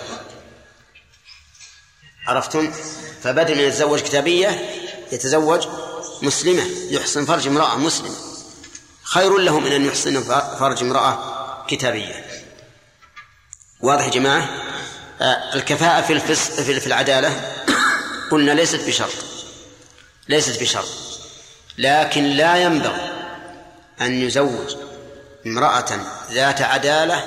[2.27, 2.73] عرفتم؟
[3.23, 4.69] فبدل من يتزوج كتابية
[5.11, 5.67] يتزوج
[6.21, 6.65] مسلمة.
[6.89, 8.15] يحسن فرج امرأة مسلمة.
[9.03, 10.23] خير له من أن يحسن
[10.59, 12.24] فرج امرأة كتابية.
[13.86, 14.49] واضح يا جماعة؟
[15.21, 17.53] آه، الكفاءة في الفس في العدالة
[18.31, 19.25] قلنا ليست بشرط
[20.29, 20.88] ليست بشرط
[21.77, 23.11] لكن لا ينبغي
[24.01, 24.75] أن يزوج
[25.45, 25.86] امرأة
[26.31, 27.23] ذات عدالة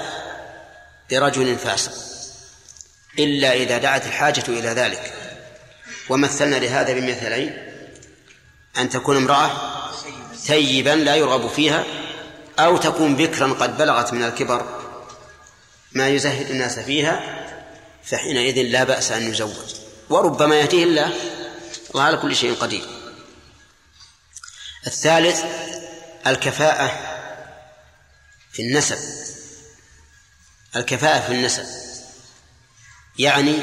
[1.11, 1.93] برجل فاسق
[3.19, 5.13] إلا إذا دعت الحاجة إلى ذلك.
[6.09, 7.59] ومثلنا لهذا بمثلين
[8.79, 9.51] أن تكون امرأة
[10.37, 11.85] ثيبا لا يرغب فيها
[12.59, 14.88] أو تكون بكرا قد بلغت من الكبر
[15.93, 17.45] ما يزهد الناس فيها
[18.05, 19.75] فحينئذ لا بأس أن يزوج.
[20.11, 21.13] وربما يأتيه الله
[21.91, 22.87] الله على كل شيء قدير.
[24.87, 25.45] الثالث
[26.27, 26.89] الكفاءة
[28.53, 28.99] في النسب.
[30.77, 31.65] الكفاءة في النسب.
[33.19, 33.57] يعني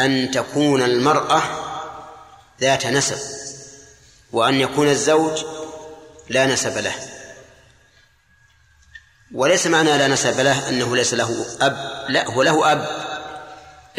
[0.00, 1.42] أن تكون المرأة
[2.60, 3.18] ذات نسب
[4.32, 5.44] وأن يكون الزوج
[6.28, 7.11] لا نسب له.
[9.34, 12.06] وليس معنى لا نسب له أنه ليس له أب.
[12.08, 12.88] لا هو له أب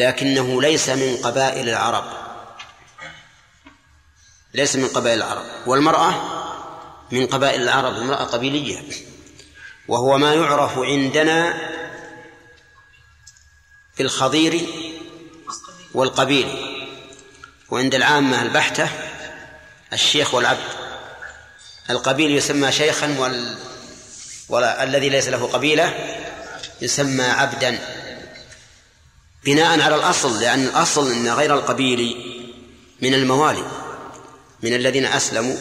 [0.00, 2.04] لكنه ليس من قبائل العرب.
[4.54, 5.44] ليس من قبائل العرب.
[5.66, 6.14] والمرأة
[7.10, 8.82] من قبائل العرب امرأة قبيلية.
[9.88, 11.54] وهو ما يعرف عندنا
[13.94, 14.68] في الخضير
[15.94, 16.74] والقبيل.
[17.70, 18.88] وعند العامة البحتة
[19.92, 20.68] الشيخ والعبد.
[21.90, 23.58] القبيل يسمى شيخا وال...
[24.48, 25.94] ولا الذي ليس له قبيلة
[26.80, 27.78] يسمى عبدا
[29.44, 32.16] بناء على الأصل لأن الأصل أن غير القبيل
[33.02, 33.64] من الموالي
[34.62, 35.56] من الذين أسلموا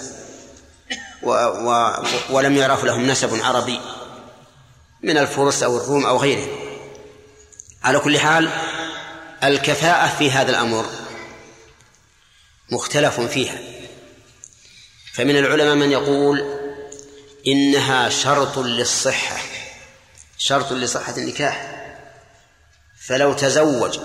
[1.24, 1.32] و...
[1.32, 1.94] و...
[2.30, 3.80] ولم يعرف لهم نسب عربي
[5.04, 6.48] من الفرس أو الروم أو غيرهم.
[7.84, 8.50] على كل حال
[9.44, 10.86] الكفاءة في هذا الأمر
[12.72, 13.60] مختلف فيها.
[15.14, 16.63] فمن العلماء من يقول
[17.48, 19.38] إنها شرط للصحة
[20.38, 21.84] شرط لصحة النكاح.
[23.06, 24.00] فلو تزوج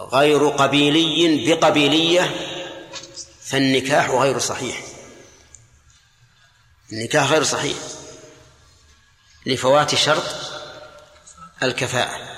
[0.00, 2.34] غير قبيلي بقبيلية
[3.42, 4.82] فالنكاح غير صحيح.
[6.92, 7.76] النكاح غير صحيح
[9.46, 10.24] لفوات شرط
[11.62, 12.32] الكفاءة.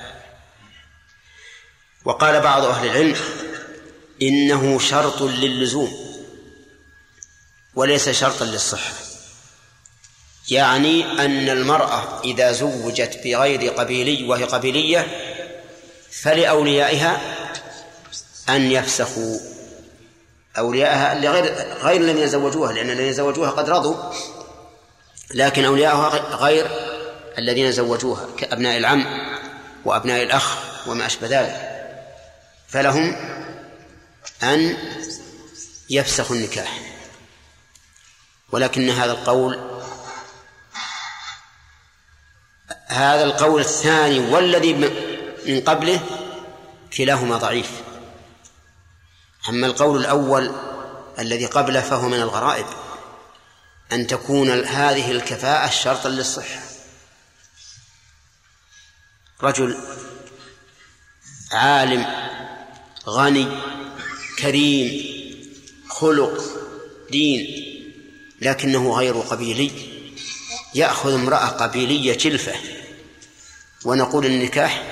[2.05, 3.17] وقال بعض أهل العلم
[4.23, 6.25] إنه شرط للزوم
[7.75, 9.04] وليس شرطا للصحة.
[10.51, 15.07] يعني أن المرأة إذا زوجت بغير قبيلي وهي قبيلية
[16.11, 17.21] فلأوليائها
[18.49, 19.39] أن يفسخوا.
[20.59, 21.45] أوليائها لغير
[21.83, 23.97] غير الذين زوجوها لأن الذين زوجوها قد رضوا
[25.35, 26.71] لكن أولياؤها غير
[27.39, 29.07] الذين زوجوها كأبناء العم
[29.85, 31.71] وأبناء الأخ وما أشبه ذلك.
[32.69, 33.17] فلهم
[34.43, 34.77] أن
[35.91, 36.81] يفسخوا النكاح.
[38.53, 39.74] ولكن هذا القول
[42.87, 44.75] هذا القول الثاني والذي
[45.47, 46.01] من قبله
[46.97, 47.71] كلاهما ضعيف.
[49.49, 50.53] أما القول الأول
[51.19, 52.67] الذي قبله فهو من الغرائب
[53.93, 56.61] أن تكون هذه الكفاءة شرطا للصحة.
[59.43, 59.77] رجل
[61.53, 62.07] عالم
[63.09, 63.49] غني
[64.39, 65.15] كريم
[65.89, 66.43] خلق
[67.11, 67.47] دين
[68.41, 69.94] لكنه غير قبيلي.
[70.75, 72.53] يأخذ امرأة قبيلية جلفة.
[73.85, 74.83] ونقول النكاح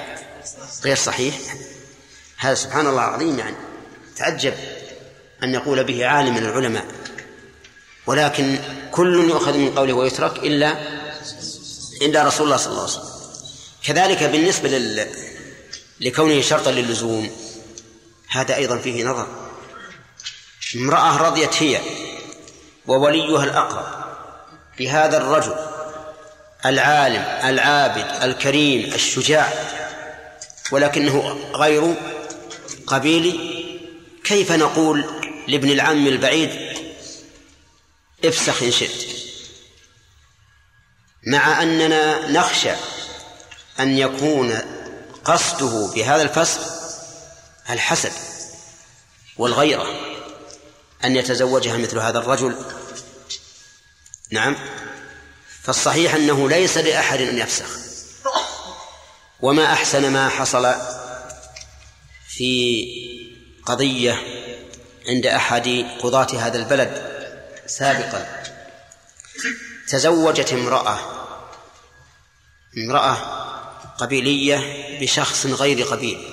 [0.84, 1.38] غير صحيح.
[2.36, 3.56] هذا سبحان الله العظيم يعني.
[4.16, 4.54] تعجب
[5.42, 6.86] أن يقول به عالم من العلماء.
[8.06, 8.58] ولكن
[8.90, 10.76] كل يؤخذ من قوله ويترك إلا
[12.02, 13.12] إلا رسول الله صلى الله عليه وسلم.
[13.84, 15.08] كذلك بالنسبة لل...
[16.00, 17.30] لكونه شرطا للزوم
[18.28, 19.26] هذا أيضا فيه نظر.
[20.76, 21.80] امرأة رضيت هي
[22.86, 24.04] ووليها الأقرب
[24.78, 25.54] بهذا الرجل
[26.66, 29.52] العالم العابد الكريم الشجاع.
[30.72, 31.94] ولكنه غير
[32.86, 33.62] قبيلي
[34.24, 35.04] كيف نقول
[35.48, 36.50] لابن العم البعيد
[38.24, 39.06] افسخ إن شئت.
[41.26, 42.72] مع أننا نخشى
[43.80, 44.58] أن يكون
[45.24, 46.60] قصده بهذا الفسخ
[47.70, 48.12] الحسد
[49.36, 49.86] والغيرة
[51.04, 52.54] أن يتزوجها مثل هذا الرجل.
[54.30, 54.56] نعم.
[55.62, 57.78] فالصحيح أنه ليس لأحد أن يفسخ.
[59.40, 60.74] وما أحسن ما حصل
[62.28, 62.84] في
[63.66, 64.22] قضية
[65.08, 65.68] عند أحد
[66.02, 67.12] قضاة هذا البلد
[67.66, 68.42] سابقا.
[69.88, 70.98] تزوجت امرأة
[72.78, 73.14] امرأة
[73.98, 74.58] قبيلية
[75.00, 76.28] بشخص غير قبيل.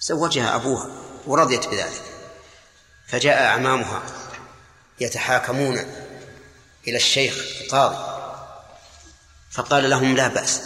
[0.00, 0.90] زوجها أبوها
[1.26, 2.02] ورضيت بذلك.
[3.08, 4.02] فجاء أعمامها
[5.00, 6.05] يتحاكمون.
[6.88, 8.16] إلى الشيخ القاضي.
[9.50, 10.60] فقال لهم لا بأس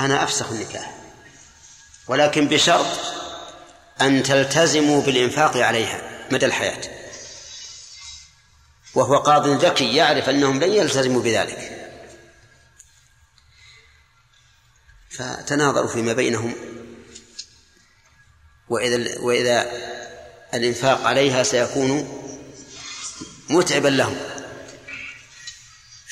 [0.00, 0.94] أنا أفسخ النكاح
[2.08, 2.86] ولكن بشرط
[4.00, 6.80] أن تلتزموا بالإنفاق عليها مدى الحياة.
[8.94, 11.76] وهو قاض ذكي يعرف أنهم لن يلتزموا بذلك.
[15.10, 16.54] فتناظروا فيما بينهم
[18.68, 19.72] وإذا وإذا
[20.54, 22.20] الإنفاق عليها سيكون
[23.50, 24.29] متعبا لهم.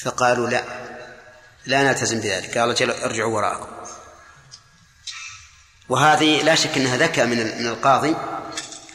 [0.05, 0.65] فقالوا لا
[1.67, 2.59] لا نلتزم بذلك.
[2.59, 3.67] قال جل ارجعوا وراءكم.
[5.89, 8.17] وهذه لا شك أنها ذكاء من من القاضي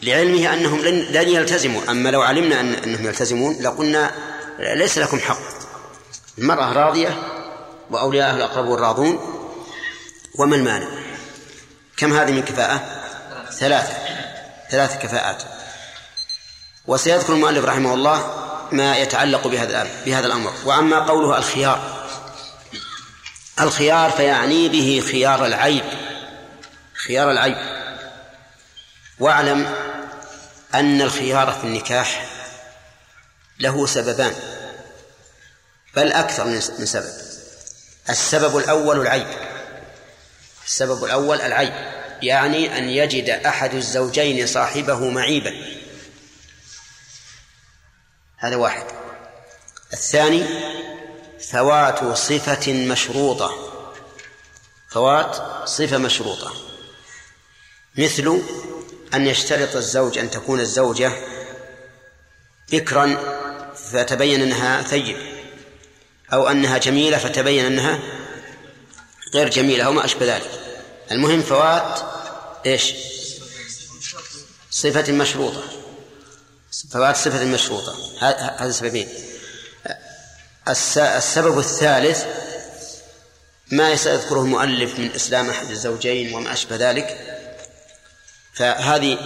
[0.02, 1.92] لعلمه أنهم لن لن يلتزموا.
[1.92, 4.12] أما لو علمنا أن أنهم يلتزمون لقلنا
[4.60, 5.40] ليس لكم حق.
[6.38, 7.24] المرأة راضية
[7.90, 9.20] واولياءها الاقربون راضون
[10.36, 10.88] وما المانع؟
[11.98, 13.04] كم هذه من كفاءة؟
[13.52, 13.94] ثلاثة.
[14.72, 15.44] ثلاث كفاءات.
[16.88, 20.54] وسيذكر المؤلف رحمه الله ما يتعلق بهذا بهذا الأمر.
[20.66, 22.04] وأما قوله الخيار
[23.62, 25.84] الخيار فيعني به خيار العيب
[26.94, 27.58] خيار العيب.
[29.20, 29.76] واعلم
[30.74, 32.26] أن الخيار في النكاح
[33.60, 34.34] له سببان
[35.96, 37.14] بل أكثر من سبب.
[38.10, 39.28] السبب الأول العيب.
[40.66, 41.74] السبب الأول العيب
[42.22, 45.54] يعني أن يجد أحد الزوجين صاحبه معيبا.
[48.44, 48.86] هذا واحد.
[49.94, 50.46] الثاني
[51.52, 53.74] فوات صفة مشروطة.
[54.90, 55.38] فوات
[55.68, 56.54] صفة مشروطة.
[57.98, 58.42] مثل
[59.14, 61.12] أن يشترط الزوج أن تكون الزوجة
[62.72, 63.18] بكرا
[63.92, 65.18] فتبين أنها ثيب
[66.34, 68.00] أو أنها جميلة فتبين أنها
[69.34, 70.52] غير جميلة أو ما أشبه ذلك.
[71.12, 72.00] المهم فوات
[72.66, 72.94] إيش؟
[74.72, 75.83] صفة مشروطة.
[76.94, 77.96] فوات صفة مشروطة
[78.60, 79.08] هذا سببين
[80.98, 82.26] السبب الثالث
[83.72, 87.38] ما سيذكره المؤلف من إسلام أحد الزوجين وما أشبه ذلك.
[88.54, 89.18] فهذه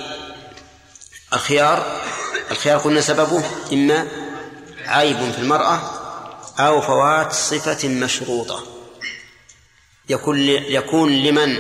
[1.33, 2.01] الخيار
[2.51, 3.43] الخيار قلنا سببه
[3.73, 4.07] إما
[4.85, 5.81] عيب في المرأة
[6.59, 8.63] أو فوات صفة مشروطة.
[10.09, 11.57] يكون يكون لمن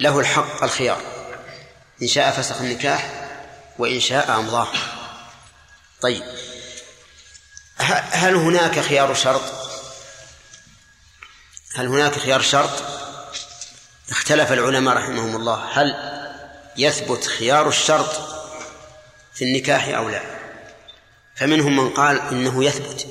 [0.00, 1.00] له الحق الخيار.
[2.02, 3.28] إن شاء فسخ النكاح
[3.78, 4.68] وإن شاء أمضاه.
[6.00, 6.22] طيب.
[8.10, 9.42] هل هناك خيار شرط؟
[11.74, 12.82] هل هناك خيار شرط؟
[14.10, 15.64] اختلف العلماء رحمهم الله.
[15.72, 15.94] هل
[16.76, 18.10] يثبت خيار الشرط
[19.34, 20.22] في النكاح أو لا؟
[21.36, 23.06] فمنهم من قال إنه يثبت.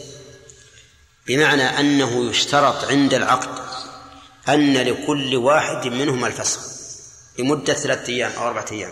[1.28, 3.68] بمعنى أنه يشترط عند العقد
[4.50, 6.60] أن لكل واحد منهم الفسخ
[7.40, 8.92] لمدة ثلاثة أيام أو أربعة أيام.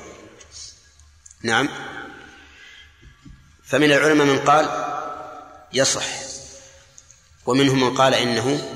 [1.44, 1.70] نعم.
[3.68, 4.70] فمن العلماء من قال
[5.74, 6.06] يصح
[7.46, 8.72] ومنهم من قال إنه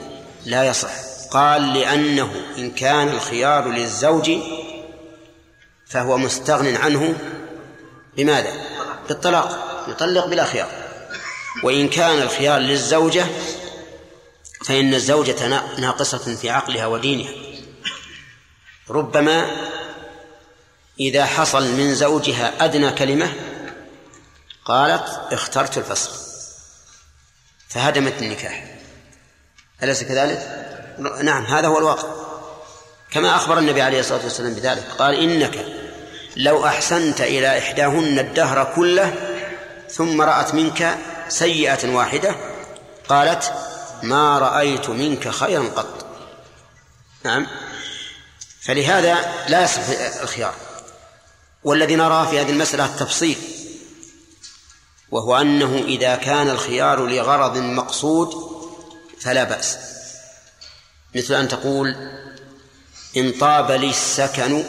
[0.45, 0.91] لا يصح.
[1.31, 4.31] قال لأنه إن كان الخيار للزوج
[5.87, 7.17] فهو مستغن عنه
[8.17, 8.53] بماذا؟
[9.07, 10.71] بالطلاق يطلق بلا خيار.
[11.63, 13.25] وإن كان الخيار للزوجة
[14.65, 17.31] فإن الزوجة ناقصة في عقلها ودينها.
[18.89, 19.51] ربما
[20.99, 23.33] إذا حصل من زوجها أدنى كلمة
[24.69, 26.11] قالت اخترت الفصل.
[27.69, 28.63] فهدمت النكاح.
[29.83, 30.65] أليس كذلك؟
[31.23, 32.07] نعم هذا هو الواقع.
[33.11, 34.83] كما أخبر النبي عليه الصلاة والسلام بذلك.
[34.99, 35.65] قال إنك
[36.35, 39.13] لو أحسنت إلى إحداهن الدهر كله
[39.91, 40.97] ثم رأت منك
[41.29, 42.35] سيئة واحدة
[43.09, 43.53] قالت
[44.03, 46.05] ما رأيت منك خيرا قط.
[47.23, 47.47] نعم.
[48.61, 49.17] فلهذا
[49.47, 49.81] لا يصح
[50.21, 50.53] الخيار.
[51.63, 53.37] والذي نرى في هذه المسألة التفصيل.
[55.11, 58.49] وهو أنه إذا كان الخيار لغرض مقصود
[59.21, 59.77] فلا بأس.
[61.15, 61.95] مثل أن تقول
[63.17, 64.63] إن طاب لي السكن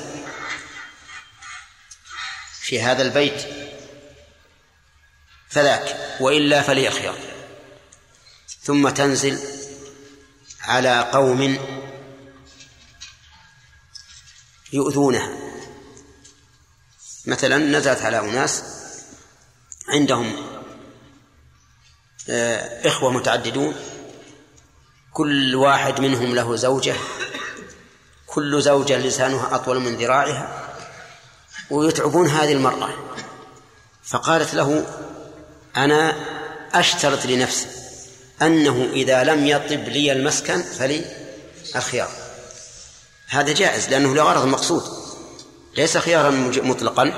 [2.61, 3.47] في هذا البيت
[5.49, 7.19] فذاك وإلا فلي خيار
[8.63, 9.39] ثم تنزل
[10.61, 11.59] على قوم
[14.73, 15.31] يؤذونها.
[17.27, 18.80] مثلا نزلت على أناس
[19.91, 20.33] عندهم
[22.29, 23.75] آه، إخوة متعددون
[25.13, 26.95] كل واحد منهم له زوجة
[28.27, 30.69] كل زوجة لسانها أطول من ذراعها
[31.71, 32.89] ويتعبون هذه المرأة
[34.03, 34.87] فقالت له
[35.77, 36.15] أنا
[36.75, 37.69] أشترط لنفسي
[38.43, 41.05] أنه إذا لم يطب لي المسكن فلي
[41.77, 42.11] الخيار.
[43.29, 44.83] هذا جائز لأنه لغرض مقصود
[45.77, 46.31] ليس خيارا
[46.63, 47.13] مطلقا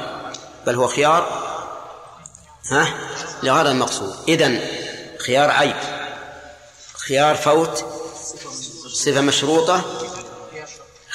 [0.67, 1.42] بل هو خيار
[2.73, 2.95] ها؟
[3.43, 4.61] لغرض مقصود إذن
[5.27, 5.77] خيار عيب.
[7.09, 7.85] خيار فوت.
[8.93, 9.85] صفة مشروطة.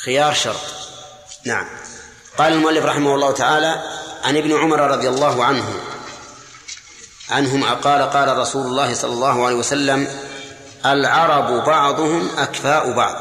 [0.06, 0.62] خيار شرط.
[1.46, 1.68] نعم.
[2.38, 3.84] قال المؤلف رحمه الله تعالى
[4.24, 5.80] عن ابن عمر رضي الله عنه
[7.30, 10.08] عنهما قال قال رسول الله صلى الله عليه وسلم
[10.86, 13.16] العرب بعضهم أكفاء بعض.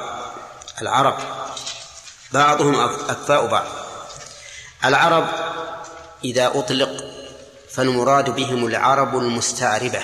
[0.83, 1.19] العرب
[2.33, 3.67] بعضهم أكفاء بعض.
[4.85, 5.27] العرب
[6.25, 7.06] إذا أطلق
[7.77, 10.03] فالمراد بهم العرب المستعربة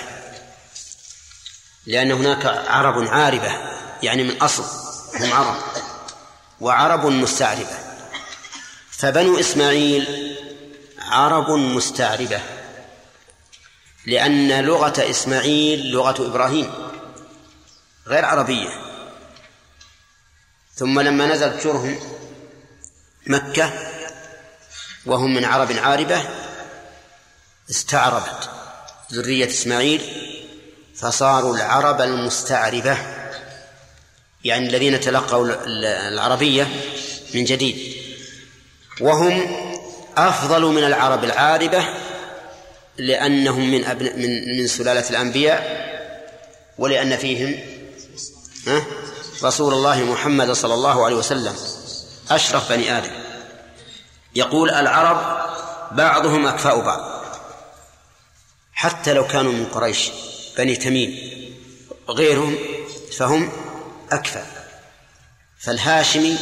[1.85, 3.57] لأن هناك عرب عاربة
[4.03, 4.63] يعني من أصل
[5.19, 5.55] هم عرب
[6.61, 7.77] وعرب مستعربة.
[8.91, 10.35] فبنو إسماعيل
[10.99, 12.41] عرب مستعربة
[14.05, 16.71] لأن لغة إسماعيل لغة إبراهيم
[18.07, 18.69] غير عربية.
[20.75, 21.99] ثم لما نزلت جرهم
[23.27, 23.73] مكة
[25.05, 26.21] وهم من عرب عاربة
[27.69, 28.49] استعربت
[29.13, 30.01] ذرية إسماعيل
[30.95, 32.97] فصاروا العرب المستعربة
[34.43, 35.55] يعني الذين تلقوا
[36.07, 36.67] العربية
[37.33, 37.93] من جديد.
[39.01, 39.63] وهم
[40.17, 41.85] أفضل من العرب العاربة
[42.97, 45.83] لأنهم من أبن من من سلالة الأنبياء
[46.77, 47.59] ولأن فيهم
[49.43, 51.55] رسول الله محمد صلى الله عليه وسلم
[52.31, 53.11] أشرف بني آدم.
[54.35, 55.47] يقول العرب
[55.91, 57.12] بعضهم أكفاء بعض.
[58.73, 60.11] حتى لو كانوا من قريش
[60.57, 61.33] بني تميم
[62.09, 62.57] غيرهم
[63.17, 63.51] فهم
[64.11, 64.43] أكفى
[65.59, 66.37] فالهاشمي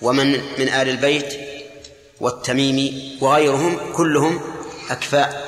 [0.00, 1.34] ومن من آل البيت
[2.20, 4.40] والتميمي وغيرهم كلهم
[4.90, 5.44] أكفاء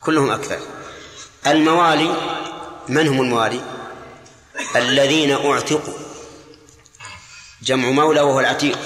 [0.00, 0.60] كلهم أكفاء.
[1.46, 2.16] الموالي
[2.88, 3.60] من هم الموالي؟
[4.76, 5.94] الذين أعتقوا.
[7.62, 8.78] جمع مولى وهو العتيق.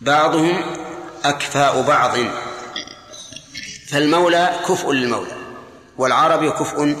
[0.00, 0.76] بعضهم
[1.24, 2.18] أكفاء بعض.
[3.90, 5.36] فالمولى كفء للمولى
[5.96, 6.96] والعربي كفء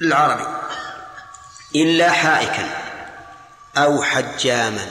[0.00, 0.60] للعربي.
[1.74, 2.68] إلا حائكا
[3.76, 4.88] أو حجاما.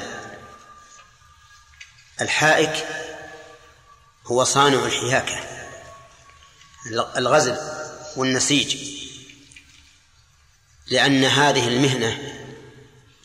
[2.21, 2.87] الحائك
[4.25, 5.39] هو صانع الحياكة
[7.17, 7.57] الغزل
[8.15, 8.77] والنسيج.
[10.87, 12.17] لأن هذه المهنة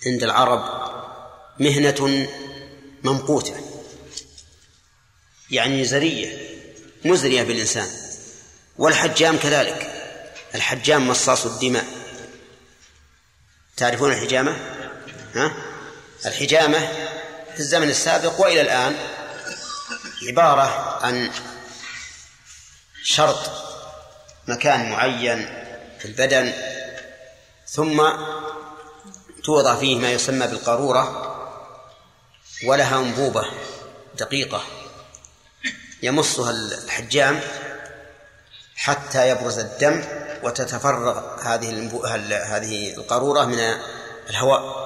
[0.06, 0.84] عند العرب
[1.60, 2.28] مهنة
[3.04, 3.54] ممقوتة
[5.50, 6.43] يعني زرية.
[7.04, 7.88] مزرية بالإنسان
[8.78, 9.90] والحجام كذلك
[10.54, 11.84] الحجام مصاص الدماء
[13.76, 14.56] تعرفون الحجامة؟
[15.34, 15.52] ها؟
[16.26, 16.78] الحجامة
[17.54, 18.96] في الزمن السابق وإلى الآن
[20.28, 21.30] عبارة عن
[23.04, 23.50] شرط
[24.48, 25.64] مكان معين
[25.98, 26.52] في البدن
[27.68, 28.02] ثم
[29.44, 31.30] توضع فيه ما يسمى بالقارورة
[32.64, 33.44] ولها أنبوبة
[34.18, 34.64] دقيقة
[36.04, 37.40] يمصها الحجام
[38.76, 40.04] حتى يبرز الدم
[40.42, 41.90] وتتفرغ هذه
[42.46, 43.58] هذه القارورة من
[44.30, 44.84] الهواء.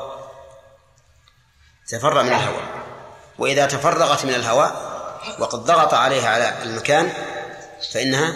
[1.89, 2.63] تفرغ من الهواء.
[3.39, 4.89] وإذا تفرغت من الهواء
[5.39, 7.13] وقد ضغط عليها على المكان
[7.93, 8.35] فإنها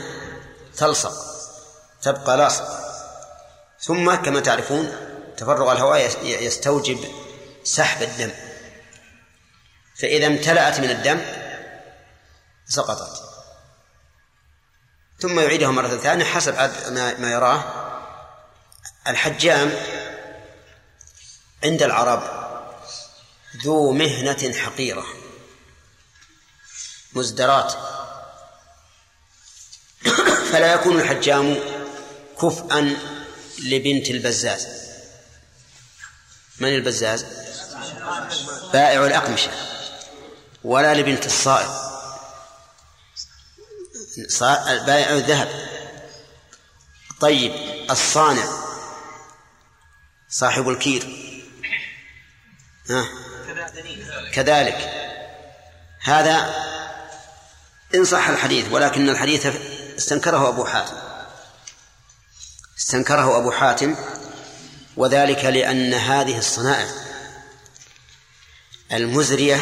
[0.77, 1.13] تلصق
[2.03, 2.79] تبقى لاصقة
[3.81, 4.93] ثم كما تعرفون
[5.37, 7.05] تفرغ الهواء يستوجب
[7.65, 8.31] سحب الدم.
[10.01, 11.21] فإذا امتلأت من الدم
[12.73, 13.23] سقطت.
[15.21, 16.55] ثم يعيدها مرة ثانية حسب
[17.19, 17.65] ما يراه.
[19.09, 19.73] الحجام
[21.65, 22.23] عند العرب
[23.65, 25.05] ذو مهنة حقيرة.
[27.13, 27.73] مزدرات.
[30.53, 31.57] فلا يكون الحجام
[32.43, 32.97] كفءا
[33.59, 34.69] لبنت البزاز.
[36.59, 37.27] من البزاز؟
[38.73, 39.51] بائع الأقمشة.
[40.65, 41.92] ولا لبنت الصائغ
[44.87, 45.49] بائع الذهب
[47.21, 47.53] طيب
[47.91, 48.45] الصانع.
[50.29, 51.07] صاحب الكير.
[52.91, 53.09] ها؟
[54.33, 54.93] كذلك.
[56.03, 56.55] هذا
[57.95, 59.47] إن صح الحديث ولكن الحديث
[59.99, 60.97] استنكره أبو حاتم.
[62.79, 63.97] استنكره أبو حاتم
[64.97, 66.89] وذلك لأن هذه الصنائع
[68.93, 69.61] المزرية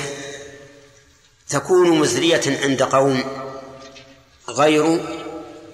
[1.48, 3.49] تكون مزرية عند قوم
[4.50, 5.00] غير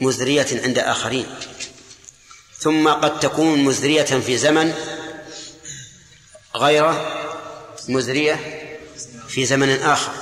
[0.01, 1.27] مزرية عند آخرين.
[2.59, 4.75] ثم قد تكون مزرية في زمن
[6.57, 6.93] غير
[7.89, 8.41] مزرية
[9.29, 10.13] في زمن آخر.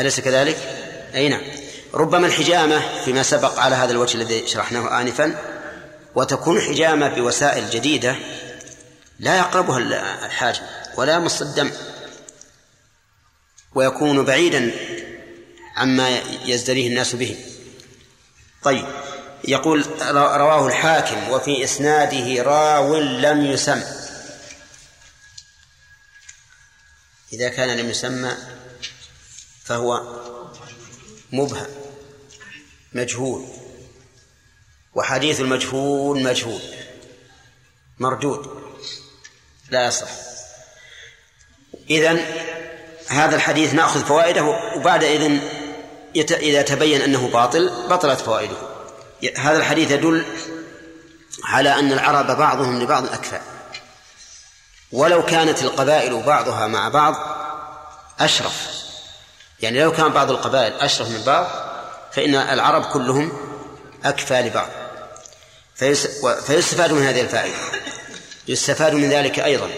[0.00, 0.56] أليس كذلك؟
[1.14, 1.42] أي نعم.
[1.94, 5.36] ربما الحجامة فيما سبق على هذا الوجه الذي شرحناه آنفا
[6.14, 8.16] وتكون حجامة بوسائل جديدة
[9.18, 9.78] لا يقربها
[10.26, 10.60] الحاجة
[10.96, 11.70] ولا يمص الدم
[13.74, 14.72] ويكون بعيدا
[15.80, 17.36] عما يزدريه الناس به.
[18.62, 18.86] طيب
[19.48, 23.82] يقول رواه الحاكم وفي إسناده راو لم يسم.
[27.32, 28.36] إذا كان لم يسمى
[29.64, 30.20] فهو
[31.32, 31.66] مبهم
[32.92, 33.46] مجهول.
[34.94, 36.60] وحديث المجهول مجهول.
[37.98, 38.60] مردود.
[39.70, 40.10] لا يصح.
[41.90, 42.24] إذن
[43.08, 44.44] هذا الحديث نأخذ فوائده
[44.76, 45.59] وبعد إذن
[46.16, 48.56] إذا تبين أنه باطل بطلت فوائده.
[49.36, 50.24] هذا الحديث يدل
[51.44, 53.40] على أن العرب بعضهم لبعض أكفى
[54.92, 57.14] ولو كانت القبائل بعضها مع بعض
[58.20, 58.68] أشرف.
[59.60, 61.46] يعني لو كان بعض القبائل أشرف من بعض
[62.12, 63.32] فإن العرب كلهم
[64.04, 64.68] أكفى لبعض.
[66.46, 67.56] فيستفاد من هذه الفائدة.
[68.48, 69.70] يستفاد من ذلك أيضا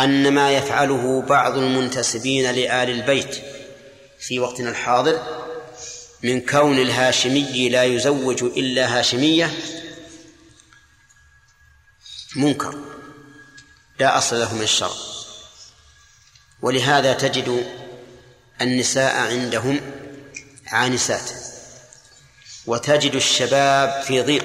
[0.00, 3.57] أن ما يفعله بعض المنتسبين لآل البيت
[4.20, 5.22] في وقتنا الحاضر
[6.22, 9.52] من كون الهاشمي لا يزوج إلا هاشمية
[12.36, 12.74] منكر
[14.00, 14.92] لا أصل له من الشرع.
[16.62, 17.66] ولهذا تجد
[18.60, 19.80] النساء عندهم
[20.66, 21.30] عانسات.
[22.66, 24.44] وتجد الشباب في ضيق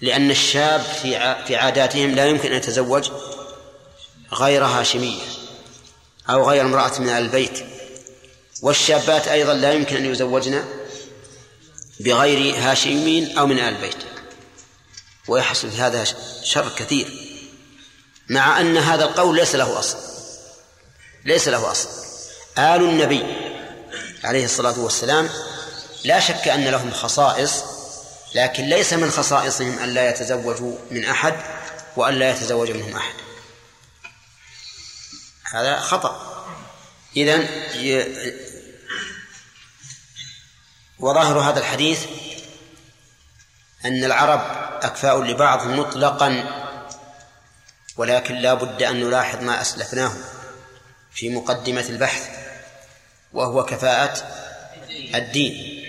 [0.00, 3.10] لأن الشاب في في عاداتهم لا يمكن أن يتزوج
[4.32, 5.22] غير هاشمية
[6.30, 7.71] أو غير امرأة من البيت.
[8.62, 10.64] والشابات أيضا لا يمكن أن يزوجن
[12.00, 13.96] بغير هاشمين أو من آل البيت
[15.28, 16.04] ويحصل في هذا
[16.42, 17.10] شر كثير.
[18.28, 19.98] مع أن هذا القول ليس له أصل.
[21.24, 21.88] ليس له أصل.
[22.58, 23.24] آل النبي
[24.24, 25.30] عليه الصلاة والسلام
[26.04, 27.64] لا شك أن لهم خصائص
[28.34, 31.34] لكن ليس من خصائصهم أن لا يتزوجوا من أحد
[31.96, 33.14] وأن لا يتزوج منهم أحد.
[35.52, 36.32] هذا خطأ.
[37.16, 37.48] إذن
[41.02, 42.06] وظاهر هذا الحديث
[43.84, 44.40] أن العرب
[44.82, 46.44] أكفاء لبعض مطلقا
[47.96, 50.12] ولكن لا بد أن نلاحظ ما أسلفناه
[51.12, 52.28] في مقدمة البحث
[53.32, 54.14] وهو كفاءة
[55.14, 55.82] الدين.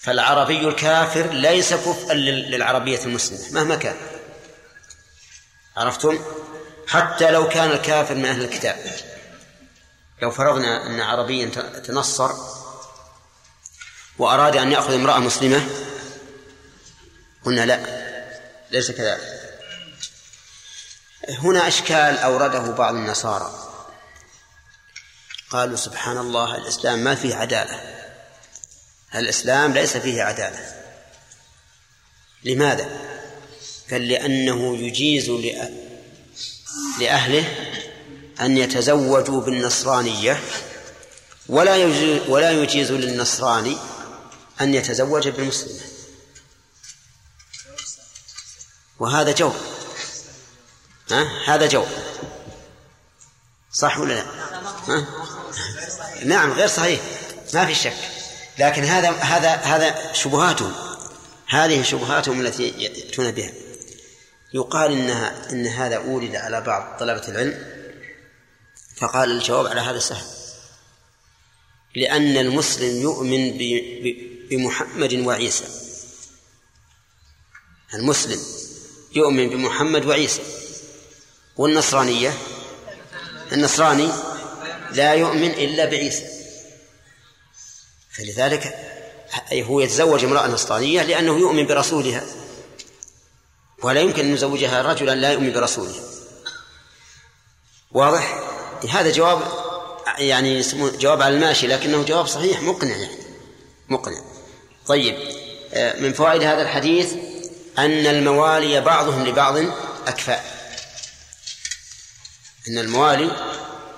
[0.00, 3.96] فالعربي الكافر ليس كفءا للعربية المسلمة مهما كان.
[5.76, 6.18] عرفتم؟
[6.88, 8.76] حتى لو كان الكافر من أهل الكتاب.
[10.22, 11.46] لو فرضنا أن عربيا
[11.84, 12.61] تنصر
[14.18, 15.66] وأراد أن يأخذ امرأة مسلمة؟
[17.44, 18.02] قلنا لا
[18.70, 19.40] ليس كذلك.
[21.28, 23.68] هنا أشكال أورده بعض النصارى.
[25.50, 27.80] قالوا سبحان الله الإسلام ما فيه عدالة.
[29.14, 30.74] الإسلام ليس فيه عدالة.
[32.44, 32.88] لماذا؟
[33.90, 35.30] قال لأنه يجيز
[37.00, 37.44] لأهله
[38.40, 40.40] أن يتزوجوا بالنصرانية
[41.48, 43.76] ولا يجيز ولا يجيز للنصراني
[44.62, 45.80] أن يتزوج بالمسلمة
[48.98, 49.52] وهذا جو
[51.10, 51.84] ها؟ هذا جو
[53.72, 54.24] صح ولا لا؟
[54.88, 55.06] ها؟
[56.24, 57.00] نعم غير صحيح.
[57.54, 57.96] ما في شك.
[58.58, 60.72] لكن هذا هذا هذا شبهاتهم.
[61.46, 63.52] هذه شبهاتهم التي يأتون بها.
[64.54, 67.82] يقال إنها إن هذا اولد على بعض طلبة العلم
[68.96, 70.26] فقال الجواب على هذا سهل
[71.96, 73.58] لأن المسلم يؤمن
[74.50, 75.64] بمحمد وعيسى.
[77.94, 78.40] المسلم
[79.14, 80.42] يؤمن بمحمد وعيسى.
[81.56, 82.38] والنصرانية؟
[83.52, 84.08] النصراني
[84.92, 86.26] لا يؤمن إلا بعيسى.
[88.10, 88.74] فلذلك
[89.52, 92.24] هو يتزوج امرأة نصرانية لأنه يؤمن برسولها.
[93.82, 95.94] ولا يمكن أن يزوجها رجلا لا يؤمن برسوله
[97.90, 98.42] واضح؟
[98.90, 99.42] هذا جواب
[100.18, 103.16] يعني جواب على الماشي لكنه جواب صحيح مقنع يعني.
[103.88, 104.31] مقنع.
[104.92, 105.16] طيب
[105.74, 107.12] آه، من فوائد هذا الحديث
[107.78, 109.56] أن الموالي بعضهم لبعض
[110.06, 110.44] أكفاء
[112.68, 113.30] أن الموالي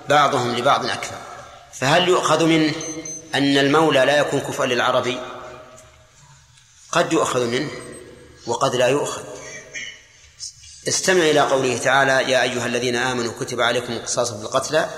[0.09, 1.21] بعضهم لبعض أكفاء
[1.73, 2.73] فهل يؤخذ منه
[3.35, 5.17] أن المولى لا يكون كفءا للعربي؟
[6.91, 7.69] قد يؤخذ منه
[8.47, 9.23] وقد لا يؤخذ.
[10.87, 14.89] استمع إلى قوله تعالى يا أيها الذين آمنوا كتب عليكم القصاص في القتلى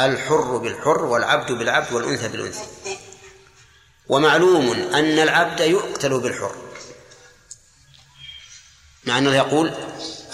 [0.00, 2.64] الحر بالحر والعبد بالعبد والأنثى بالأنثى.
[4.08, 6.54] ومعلوم أن العبد يقتل بالحر.
[9.04, 9.72] مع أنه يقول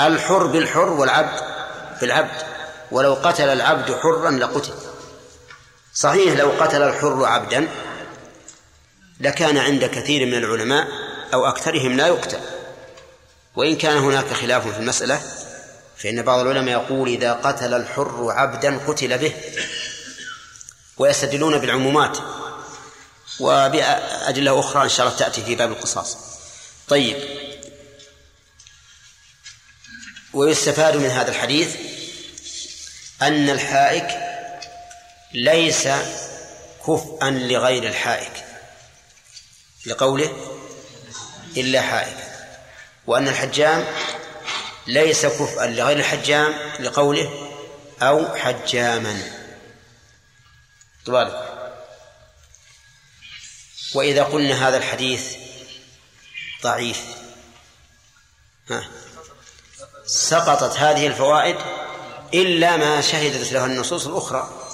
[0.01, 1.41] الحر بالحر والعبد
[2.01, 2.43] بالعبد.
[2.91, 4.73] ولو قتل العبد حرا لقتل.
[5.95, 7.69] صحيح لو قتل الحر عبدا
[9.21, 10.89] لكان عند كثير من العلماء
[11.35, 12.41] أو أكثرهم لا يقتل.
[13.57, 15.23] وإن كان هناك خلاف في المسألة
[15.97, 19.35] فإن بعض العلماء يقول إذا قتل الحر عبدا قتل به.
[20.99, 22.19] ويستدلون بالعمومات.
[23.41, 26.17] وبأدلة أخرى إن شاء الله تأتي في باب القصاص.
[26.89, 27.17] طيب.
[30.33, 31.77] ويستفاد من هذا الحديث
[33.23, 34.09] أن الحائك
[35.33, 35.89] ليس
[36.87, 38.45] كفءا لغير الحائك.
[39.87, 40.59] لقوله
[41.57, 42.17] إلا حائك.
[43.07, 43.87] وأن الحجام
[44.87, 47.51] ليس كفءا لغير الحجام لقوله
[48.03, 49.23] أو حجاما.
[51.07, 51.44] طبعا
[53.95, 55.23] وإذا قلنا هذا الحديث
[56.63, 57.01] ضعيف.
[58.71, 58.89] ها.
[60.07, 61.57] سقطت هذه الفوائد
[62.35, 64.71] إلا ما شهدت له النصوص الأخرى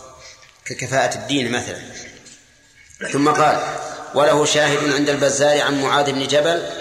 [0.65, 1.83] ككفاءة الدين مثلا.
[3.13, 3.79] ثم قال
[4.15, 6.73] وله شاهد عند البزار عن معاذ بن جبل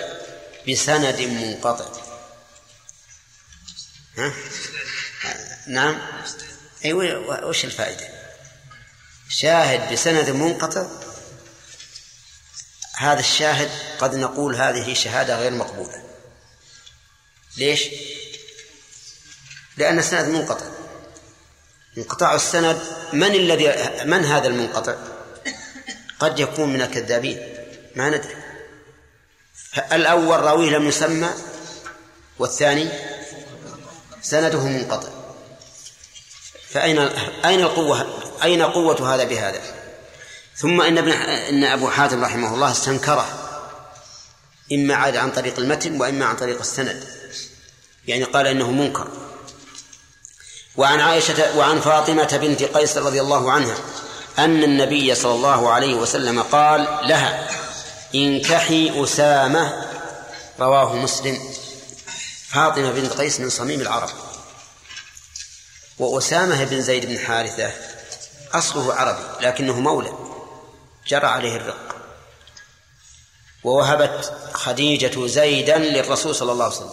[0.69, 1.85] بسند منقطع.
[4.17, 4.33] ها؟
[5.67, 6.01] نعم.
[6.85, 8.07] أي وش الفائدة؟
[9.29, 10.87] شاهد بسند منقطع
[12.99, 13.69] هذا الشاهد
[13.99, 16.03] قد نقول هذه شهادة غير مقبولة
[17.57, 17.89] ليش؟
[19.77, 20.65] لأن السند منقطع
[21.97, 22.81] انقطاع السند
[23.13, 23.67] من الذي
[24.05, 24.95] من هذا المنقطع؟
[26.19, 27.55] قد يكون من الكذابين
[27.95, 28.35] ما ندري
[29.91, 31.29] الأول راويه لم يسمى
[32.39, 32.89] والثاني
[34.21, 35.09] سنده منقطع
[36.69, 36.99] فأين
[37.45, 39.78] أين القوة أين قوة هذا بهذا؟
[40.61, 43.27] ثم إن ابن إن أبو حاتم رحمه الله استنكره
[44.73, 47.03] إما عاد عن طريق المتن وإما عن طريق السند.
[48.07, 49.07] يعني قال إنه منكر.
[50.75, 53.77] وعن عائشة وعن فاطمة بنت قيس رضي الله عنها
[54.39, 57.49] أن النبي صلى الله عليه وسلم قال لها
[58.15, 59.85] انكحي أسامة
[60.59, 61.39] رواه مسلم.
[62.47, 64.09] فاطمة بنت قيس من صميم العرب.
[65.99, 67.71] وأسامة بن زيد بن حارثة
[68.53, 70.28] أصله عربي لكنه مولى.
[71.09, 71.95] جرى عليه الرق.
[73.63, 76.91] ووهبت خديجة زيدا للرسول صلى الله عليه وسلم.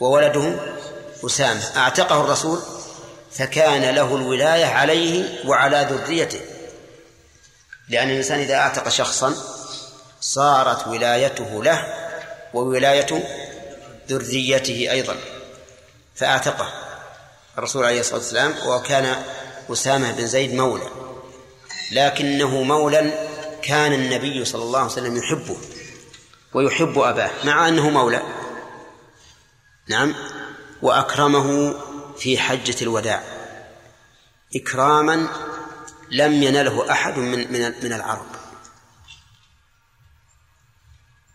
[0.00, 0.56] وولده
[1.26, 1.76] أسامة.
[1.76, 2.62] أعتقه الرسول
[3.32, 6.40] فكان له الولاية عليه وعلى ذريته.
[7.88, 9.34] لأن الإنسان إذا أعتق شخصا
[10.20, 11.94] صارت ولايته له
[12.54, 13.28] وولاية
[14.08, 15.16] ذريته أيضا.
[16.14, 16.68] فأعتقه
[17.58, 19.22] الرسول عليه الصلاة والسلام وكان
[19.72, 21.05] أسامة بن زيد مولى.
[21.92, 23.28] لكنه مولى
[23.62, 25.56] كان النبي صلى الله عليه وسلم يحبه
[26.54, 28.22] ويحب أباه مع أنه مولى
[29.88, 30.14] نعم.
[30.82, 31.74] وأكرمه
[32.18, 33.22] في حجة الوداع.
[34.56, 35.28] إكراما
[36.10, 38.26] لم ينله أحد من من من العرب.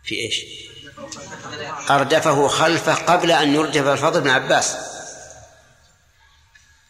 [0.04, 0.44] في إيش؟
[1.90, 4.91] أردفه خلفه قبل أن يرجف الفضل بن عباس.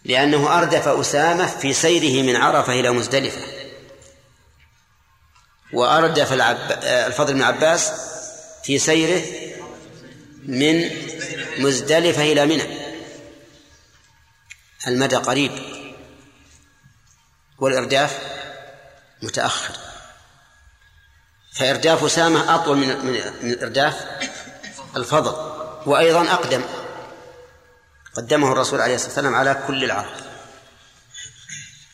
[0.04, 3.40] لأنه أردف أسامة في سيره من عرفة إلى مزدلفة.
[5.72, 7.92] وأردف الفضل بن عباس
[8.64, 9.22] في سيره
[10.42, 10.90] من
[11.58, 12.64] مزدلفة إلى منى.
[14.86, 15.52] المدى قريب.
[17.58, 18.18] والإرداف
[19.22, 19.74] متأخر.
[21.52, 22.88] فإرداف أسامة أطول من
[23.42, 24.06] من إرداف
[24.96, 25.52] الفضل
[25.86, 26.62] وأيضا أقدم.
[28.16, 30.10] قدمه الرسول عليه الصلاة والسلام على كل العرب.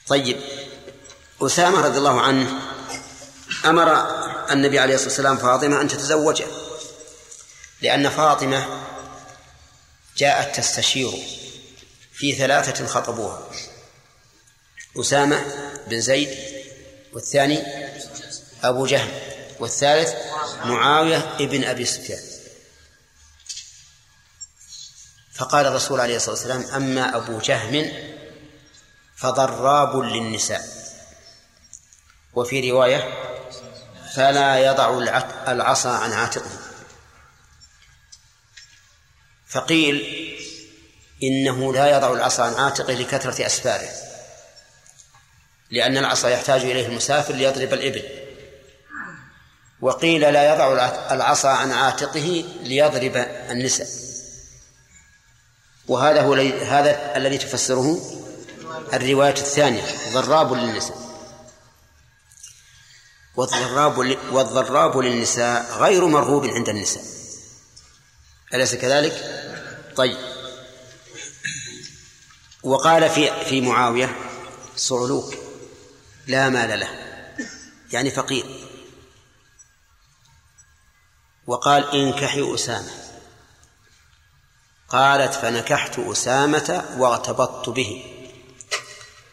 [0.06, 0.40] طيب
[1.42, 2.60] أسامة رضي الله عنه
[3.64, 4.18] أمر
[4.50, 6.46] النبي عليه الصلاة والسلام فاطمة أن تتزوجه
[7.82, 8.84] لأن فاطمة
[10.16, 11.10] جاءت تستشير
[12.12, 13.50] في ثلاثة خطبوها
[14.96, 15.44] أسامة
[15.86, 16.38] بن زيد
[17.12, 17.62] والثاني
[18.62, 19.10] أبو جهم
[19.60, 20.14] والثالث
[20.64, 22.22] معاوية ابن أبي سفيان.
[25.38, 27.92] فقال الرسول عليه الصلاة والسلام أما أبو جهم
[29.16, 30.62] فضراب للنساء.
[32.34, 33.12] وفي رواية
[34.14, 34.98] فلا يضع
[35.48, 36.50] العصا عن عاتقه.
[39.48, 39.96] فقيل
[41.22, 43.88] إنه لا يضع العصا عن عاتقه لكثرة أسفاره
[45.70, 48.02] لأن العصا يحتاج إليه المسافر ليضرب الإبل.
[49.80, 53.16] وقيل لا يضع العصا عن عاتقه ليضرب
[53.50, 54.07] النساء.
[55.88, 56.34] وهذا هو
[56.64, 58.00] هذا الذي تفسره
[58.92, 59.82] الرواية الثانية
[60.12, 61.08] ضراب للنساء.
[63.36, 63.98] والضراب
[64.32, 67.02] والضراب للنساء غير مرغوب عند النساء.
[68.54, 69.44] أليس كذلك؟
[69.96, 70.18] طيب.
[72.62, 74.16] وقال في في معاوية
[74.76, 75.34] صعلوك
[76.26, 76.88] لا مال له
[77.92, 78.68] يعني فقير.
[81.46, 83.07] وقال انكحي أسامة.
[84.88, 88.04] قالت فنكحت أسامة واغتبطت به.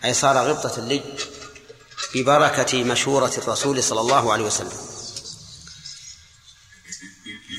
[0.06, 1.04] أي صار غبطة لي
[2.16, 4.78] ببركة مشورة الرسول صلى الله عليه وسلم.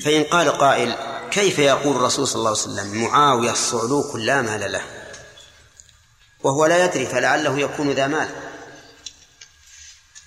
[0.03, 0.95] فإن قال قائل
[1.31, 4.83] كيف يقول الرسول صلى الله عليه وسلم معاوية الصعلوك لا مال له
[6.43, 8.29] وهو لا يدري فلعله يكون ذا مال.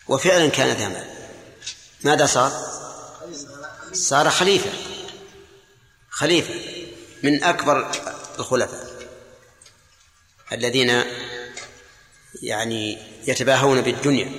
[0.09, 1.11] وفعلا كان ذا مال.
[2.05, 2.53] ماذا صار؟
[3.93, 4.71] صار خليفة.
[6.11, 6.80] خليفة.
[7.23, 7.91] من أكبر
[8.39, 8.91] الخلفاء
[10.53, 11.03] الذين
[12.43, 14.33] يعني يتباهون بالدنيا.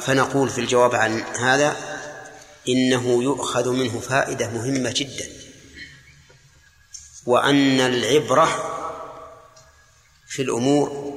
[0.00, 1.76] فنقول في الجواب عن هذا
[2.68, 5.28] إنه يؤخذ منه فائدة مهمة جدا.
[7.26, 8.48] وأن العبرة
[10.26, 11.16] في الأمور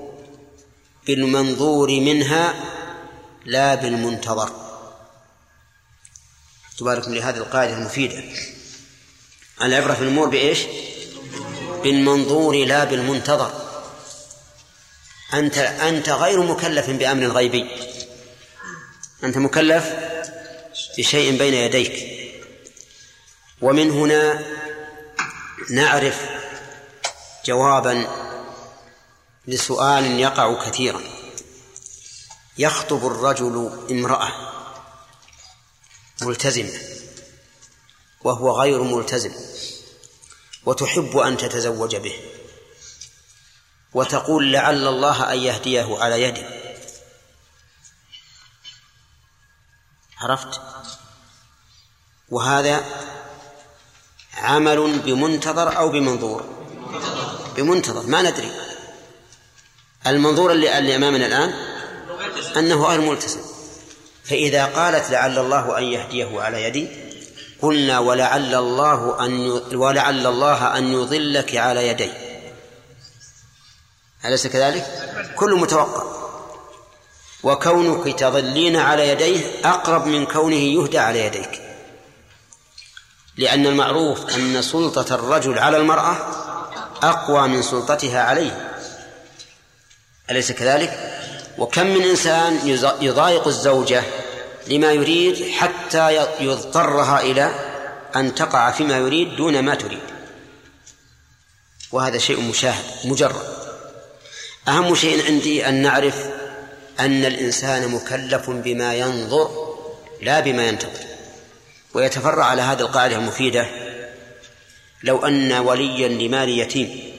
[1.08, 2.54] بالمنظور منها
[3.46, 4.69] لا بالمنتظر.
[6.80, 8.24] تبارك لهذه القاعدة المفيدة.
[9.62, 10.60] العبرة في الأمور بإيش؟
[11.84, 13.52] بالمنظور لا بالمنتظر.
[15.34, 17.70] أنت أنت غير مكلف بأمر غيبي.
[19.24, 19.86] أنت مكلف
[20.98, 22.20] بشيء بين يديك.
[23.62, 24.46] ومن هنا
[25.70, 26.30] نعرف
[27.46, 28.08] جوابا
[29.48, 31.02] لسؤال يقع كثيرا.
[32.58, 34.49] يخطب الرجل امرأة.
[36.22, 36.80] ملتزمة
[38.22, 39.32] وهو غير ملتزم.
[40.66, 42.20] وتحب أن تتزوج به.
[43.94, 46.46] وتقول لعل الله أن يهديه على يدي
[50.18, 50.62] عرفت؟
[52.30, 52.86] وهذا
[54.34, 56.44] عمل بمنتظر أو بمنظور؟
[57.56, 58.52] بمنتظر ما ندري.
[60.08, 61.50] المنظور اللي, اللي أمامنا الآن
[62.58, 63.49] أنه غير ملتزم.
[64.30, 66.88] فإذا قالت لعل الله أن يهديه على يدي
[67.62, 72.12] قلنا ولعل الله أن ولعل الله أن يضلك على يدي
[74.26, 74.86] أليس كذلك؟
[75.36, 76.04] كل متوقع
[77.44, 81.62] وكونك تظلين على يديه أقرب من كونه يهدى على يديك
[83.38, 86.18] لأن المعروف أن سلطة الرجل على المرأة
[87.04, 88.72] أقوى من سلطتها عليه
[90.32, 91.20] أليس كذلك؟
[91.58, 92.60] وكم من إنسان
[93.02, 94.04] يضايق الزوجة
[94.70, 97.52] لما يريد حتى يضطرها إلى
[98.16, 100.00] أن تقع فيما يريد دون ما تريد.
[101.92, 103.60] وهذا شيء مشاهد مجرد.
[104.68, 106.26] أهم شيء عندي أن نعرف
[107.00, 109.76] أن الإنسان مكلف بما ينظر
[110.22, 111.06] لا بما ينتظر.
[111.94, 113.68] ويتفرع على هذه القاعدة المفيدة.
[115.04, 117.14] لو أن وليا لمال يتيم.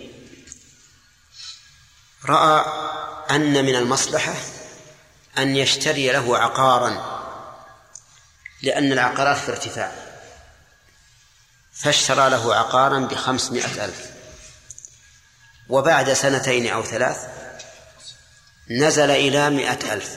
[2.27, 2.65] رأى
[3.31, 4.35] أن من المصلحة
[5.39, 7.20] أن يشتري له عقارا.
[8.63, 9.93] لأن العقارات في ارتفاع.
[11.73, 14.11] فاشترى له عقارا بخمسمائة ألف.
[15.69, 17.29] وبعد سنتين أو ثلاث
[18.71, 20.17] نزل إلى مائة ألف.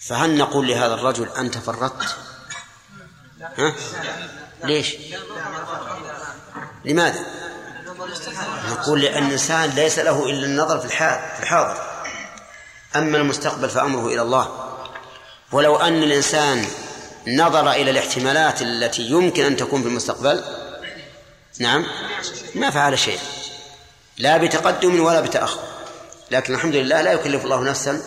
[0.00, 2.16] فهل نقول لهذا الرجل أنت فرطت؟
[3.58, 3.74] ها؟
[4.64, 4.94] ليش؟
[6.84, 7.24] لماذا؟
[8.68, 10.86] نقول لأن الإنسان ليس له إلا النظر في
[11.42, 11.82] الحاضر.
[12.96, 14.69] أما المستقبل فأمره إلى الله.
[15.52, 16.66] ولو أن الإنسان
[17.26, 20.44] نظر إلى الاحتمالات التي يمكن أن تكون في المستقبل
[21.58, 21.86] نعم
[22.54, 23.18] ما فعل شيء
[24.18, 25.60] لا بتقدم ولا بتأخر.
[26.30, 28.02] لكن الحمد لله لا يكلف الله نفسا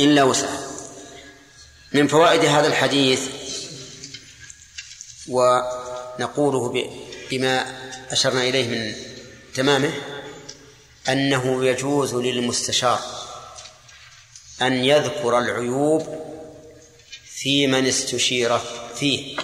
[0.00, 0.66] إلا وسعها.
[1.92, 3.20] من فوائد هذا الحديث
[5.28, 6.90] ونقوله
[7.30, 7.66] بما
[8.10, 8.94] أشرنا إليه من
[9.54, 9.92] تمامه
[11.08, 13.00] أنه يجوز للمستشار
[14.62, 16.22] أن يذكر العيوب
[17.24, 18.58] في من استشير
[18.94, 19.36] فيه.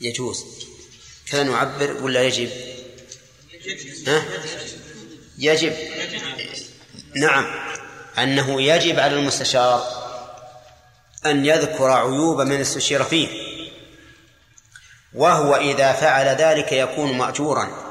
[0.00, 0.44] يجوز.
[1.30, 2.50] كذا نعبر ولا يجب؟
[4.06, 4.24] ها؟
[5.38, 5.76] يجب.
[7.16, 7.46] نعم.
[8.18, 9.86] أنه يجب على المستشار
[11.26, 13.28] أن يذكر عيوب من استشير فيه.
[15.14, 17.88] وهو إذا فعل ذلك يكون مأجورا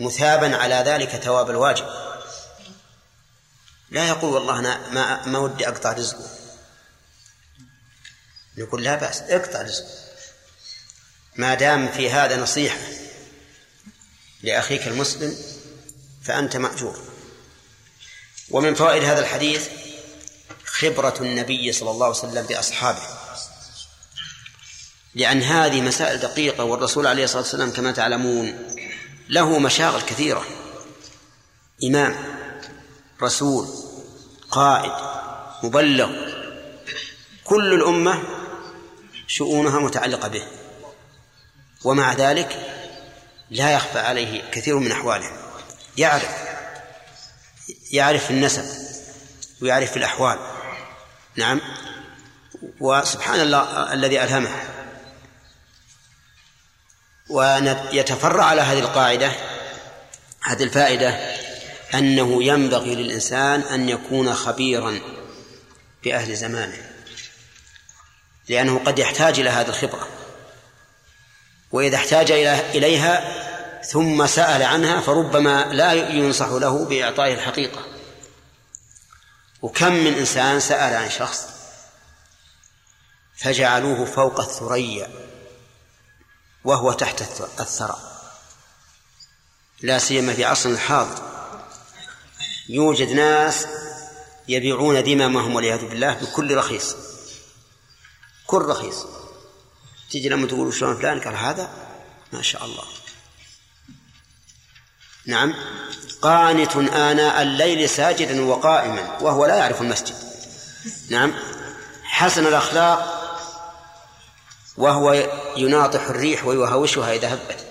[0.00, 2.05] مثابا على ذلك ثواب الواجب.
[3.90, 6.30] لا يقول والله أنا ما ما ودي أقطع رزقه.
[8.58, 9.90] نقول لا بأس اقطع رزقه.
[11.36, 12.78] ما دام في هذا نصيحة
[14.42, 15.36] لأخيك المسلم
[16.22, 17.00] فأنت مأجور.
[18.50, 19.68] ومن فوائد هذا الحديث
[20.64, 23.02] خبرة النبي صلى الله عليه وسلم بأصحابه.
[25.14, 28.76] لأن هذه مسائل دقيقة والرسول عليه الصلاة والسلام كما تعلمون
[29.28, 30.46] له مشاغل كثيرة.
[31.84, 32.35] إمام
[33.22, 33.68] رسول
[34.50, 34.92] قائد
[35.62, 36.10] مبلغ.
[37.44, 38.22] كل الأمة
[39.26, 40.46] شؤونها متعلقة به.
[41.84, 42.72] ومع ذلك
[43.50, 45.30] لا يخفى عليه كثير من أحواله
[45.96, 46.46] يعرف
[47.90, 48.64] يعرف النسب
[49.62, 50.38] ويعرف الأحوال.
[51.36, 51.60] نعم.
[52.80, 54.50] وسبحان الله الذي ألهمه.
[57.30, 59.32] ويتفرع على هذه القاعدة
[60.42, 61.36] هذه الفائدة
[61.98, 65.00] أنه ينبغي للإنسان أن يكون خبيرا
[66.04, 66.90] بأهل زمانه
[68.48, 70.08] لأنه قد يحتاج إلى هذه الخبرة.
[71.72, 72.32] وإذا احتاج
[72.74, 73.46] إليها
[73.82, 77.86] ثم سأل عنها فربما لا ينصح له بإعطائه الحقيقة.
[79.62, 81.46] وكم من إنسان سأل عن شخص
[83.36, 85.10] فجعلوه فوق الثريا
[86.64, 87.22] وهو تحت
[87.60, 87.98] الثرى.
[89.82, 91.35] لا سيما في عصرنا الحاضر.
[92.68, 93.66] يوجد ناس
[94.48, 96.96] يبيعون ذممهم والعياذ بالله بكل رخيص.
[98.46, 99.06] كل رخيص.
[100.10, 101.70] تجي لما تقول شلون فلان؟ قال هذا
[102.32, 102.84] ما شاء الله.
[105.26, 105.54] نعم.
[106.22, 110.16] قانت آناء الليل ساجدا وقائما وهو لا يعرف المسجد.
[111.10, 111.34] نعم.
[112.04, 113.16] حسن الأخلاق
[114.76, 115.12] وهو
[115.56, 117.66] يناطح الريح ويهوشها إذا هبت.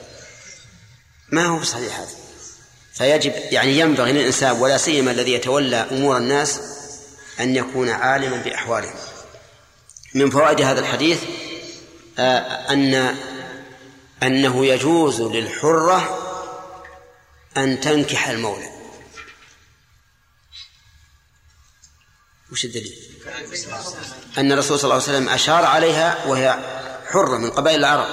[1.32, 2.25] ما هو صحيح هذا؟
[2.96, 6.62] فيجب يعني ينبغي للإنسان ولا سيما الذي يتولى أمور الناس
[7.40, 8.96] أن يكون عالما بأحوالهم.
[10.14, 11.24] من فوائد هذا الحديث
[12.20, 12.40] آه،
[12.74, 13.16] أن
[14.24, 16.20] أنه يجوز للحرة
[17.58, 18.70] أن تنكح المولى.
[22.52, 22.96] وش الدليل؟
[24.38, 26.60] أن الرسول صلى الله عليه وسلم أشار عليها وهي
[27.08, 28.08] حرة من قبائل العرب.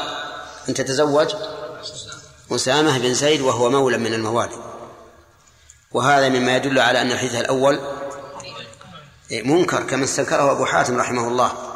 [0.69, 1.35] أن تتزوج
[2.51, 4.72] أسامة بن زيد وهو مولى من الموالي.
[5.95, 7.81] وهذا مما يدل على أن الحديث الأول
[9.31, 11.73] منكر كما استنكره أبو حاتم رحمه الله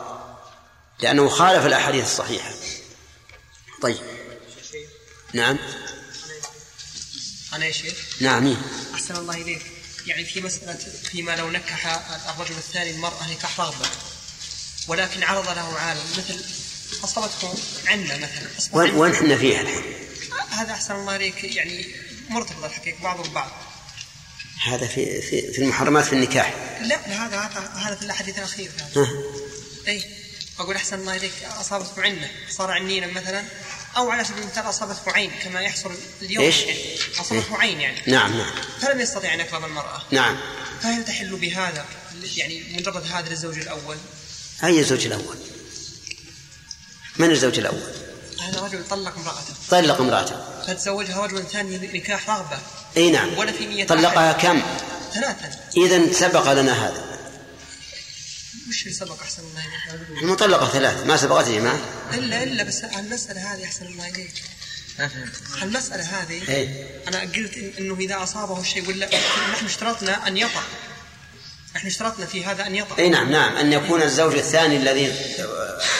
[1.01, 2.51] لأنه خالف الأحاديث الصحيحة.
[3.83, 3.99] طيب.
[5.33, 5.59] نعم.
[7.53, 8.63] أنا يا شيخ؟ نعم مين؟
[8.95, 9.63] أحسن الله إليك.
[10.07, 11.87] يعني في مسألة فيما لو نكح
[12.35, 13.87] الرجل الثاني المرأة نكاح رغبة
[14.89, 16.45] ولكن عرض له عالم مثل
[17.05, 17.55] أصابته
[17.87, 19.83] عنة مثلا وين وين إحنا فيها الحين؟
[20.51, 21.45] هذا أحسن الله إليك.
[21.45, 21.87] يعني
[22.31, 23.51] مرتبط الحقيقة بعض ببعض
[24.65, 26.55] هذا في في في المحرمات في النكاح.
[26.81, 28.73] لا هذا هذا هذا في الأحاديث الأخيرة.
[28.79, 29.09] هذا
[29.89, 30.05] أي
[30.59, 33.45] أقول أحسن الله إليك أصابته عنة صار عنينا مثلا
[33.97, 36.45] أو على سبيل المثال أصابته عين كما يحصل اليوم.
[36.45, 36.81] إيش؟ يعني
[37.21, 38.01] أصابته عين يعني.
[38.07, 38.55] نعم نعم.
[38.81, 40.03] فلم يستطيع أن يكرم المرأة.
[40.11, 40.37] نعم.
[40.83, 41.85] فهل تحل بهذا؟
[42.37, 43.97] يعني مجرد هذا للزوج الأول؟
[44.65, 45.37] أي الزوج الأول؟
[47.17, 47.93] من الزوج الأول؟
[48.41, 49.55] هذا رجل طلق امرأته.
[49.71, 50.65] طلق امرأته.
[50.67, 52.59] فتزوجها رجل ثاني نكاح رغبة.
[52.97, 53.39] أي نعم.
[53.39, 54.63] ولا في نية طلقها كم؟
[55.15, 57.05] ثلاثا إذا سبق لنا هذا.
[58.69, 59.63] وش اللي سبق أحسن الله؟
[60.23, 61.79] المطلقة ثلاث ما سبقت يا جماعة؟
[62.15, 64.33] إلا إلا بس المسألة هذه أحسن الله إليك.
[65.63, 66.87] المسألة هذه إيه.
[67.09, 69.07] أنا قلت إن- إنه إذا أصابه شيء ولا
[69.53, 70.63] نحن اشترطنا أن يطأ.
[71.77, 72.99] نحن اشترطنا في هذا أن يطأ.
[72.99, 73.57] إي نعم نعم.
[73.57, 75.13] أن يكون الزوج الثاني الذي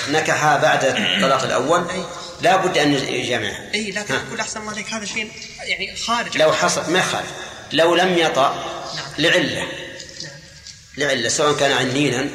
[0.09, 2.05] نكح بعد الطلاق الأول.
[2.41, 4.23] لا بد أن يجامعها إي لكن ها.
[4.29, 4.93] أقول أحسن الله عليك.
[4.93, 5.33] هذا شيء
[5.63, 6.39] يعني خارج.
[6.39, 7.31] لو حصل ما يخالف
[7.73, 8.65] لو لم يطأ
[9.19, 9.69] لعلة.
[10.97, 12.31] لعلة سواء كان عنينا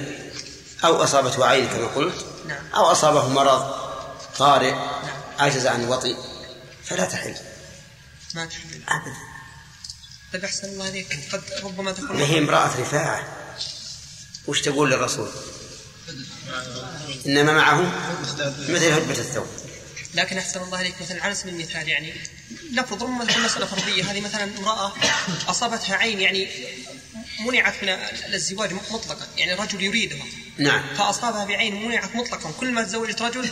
[0.84, 2.64] أو أصابته عين كما قلت نعم.
[2.76, 3.76] أو أصابه مرض
[4.38, 4.76] طارئ
[5.40, 6.16] عجز عن الوطي
[6.86, 7.36] فلا تحل.
[8.36, 9.16] ما تحمل أبدا.
[10.34, 11.18] طيب أحسن الله عليك.
[11.32, 13.28] قد ربما تكون ما هي امرأة رفاعة؟
[14.48, 15.30] وش تقول للرسول؟
[17.26, 17.82] إنما معه
[18.70, 19.48] مثل هدبة الثوب.
[20.14, 22.14] لكن أحسن الله عليك مثلا على سبيل المثال يعني
[22.72, 24.94] نفرض تكون مسألة فرضيه هذه مثلا امرأة
[25.48, 26.48] أصابتها عين يعني
[27.40, 27.90] منعت من
[28.34, 30.26] الزواج مطلقا يعني الرجل يريدها.
[30.58, 30.96] نعم.
[30.98, 33.50] فأصابها بعين منعت مطلقا كل ما تزوجت رجل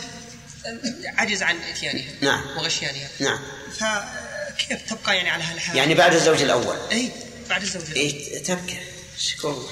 [1.04, 2.56] عجز عن إتيانها نعم.
[2.56, 3.08] وغشيانها.
[3.20, 3.38] نعم.
[3.72, 6.76] فكيف تبقى يعني على هالحال؟ يعني بعد الزوج الأول.
[6.92, 7.10] اي
[7.48, 7.96] بعد الزوج الأول.
[7.96, 8.78] إيه تبكي.
[9.18, 9.70] شكر الله.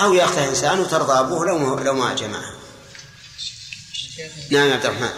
[0.00, 2.54] أو يأخذها إنسان وترضى أبوه لو ما لو ما جمعها.
[4.50, 5.10] نعم يا عبد الرحمن.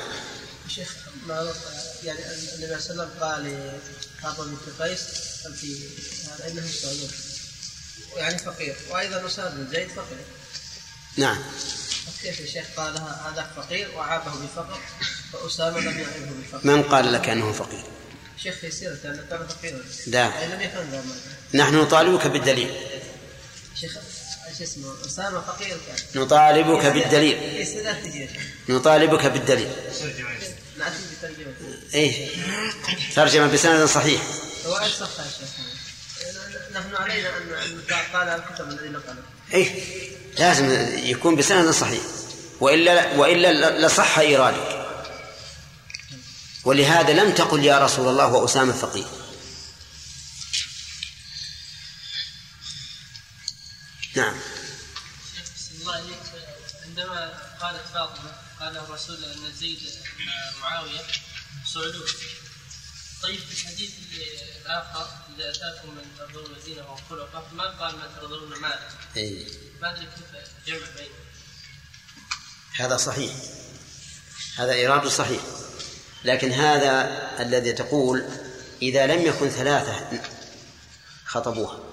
[1.28, 1.56] معروف
[2.04, 3.70] يعني النبي صلى الله عليه وسلم قال
[4.18, 5.00] لفاطمه بنت قيس
[5.46, 5.58] انت
[6.30, 7.10] هذا إنه صغير.
[8.16, 8.76] يعني فقير.
[8.90, 10.24] وأيضا اسامه بن زيد فقير.
[11.16, 11.38] نعم.
[12.22, 14.78] كيف يا شيخ قال هذا فقير وعابه بفقر
[15.32, 16.60] وأسامة لم يعبه بفقر.
[16.66, 17.84] من قال لك أنه فقير؟
[18.42, 19.84] شيخ في سيرته انه كان فقيرا.
[20.06, 20.18] لا.
[20.18, 21.04] يعني لم يكن ذا.
[21.54, 22.70] نحن نطالبك بالدليل.
[23.80, 23.96] شيخ
[24.48, 26.22] إيش اسمه؟ أسامة فقير كان.
[26.22, 27.66] نطالبك بالدليل.
[27.66, 28.30] شيخ.
[28.68, 29.72] نطالبك بالدليل.
[31.94, 32.28] إيه.
[33.14, 34.22] ترجمة بسند صحيح.
[34.66, 35.08] هو إيش صح
[36.74, 37.80] نحن علينا ان ان
[38.12, 39.22] قال الكتب الذي نقله
[39.52, 39.82] إيه.
[40.38, 42.02] لازم يكون بسند صحيح.
[42.60, 44.86] وإلا وإلا لصح إيرادك.
[46.64, 49.06] ولهذا لم تقل يا رسول الله وأسامة فقير
[54.16, 54.34] نعم.
[58.96, 59.78] الرسول ان زيد
[60.18, 61.00] مع معاوية
[61.64, 62.08] صعلوك
[63.22, 63.90] طيب في الحديث
[64.62, 69.46] الآخر إذا أتاكم من ترضون دينه وخلقه ما قال ما ترضون ماله إيه.
[69.82, 71.10] ما ادري كيف جمع بين
[72.76, 73.32] هذا صحيح.
[74.56, 75.42] هذا إيراد صحيح.
[76.24, 78.24] لكن هذا الذي تقول
[78.82, 80.20] إذا لم يكن ثلاثة
[81.24, 81.85] خطبوها.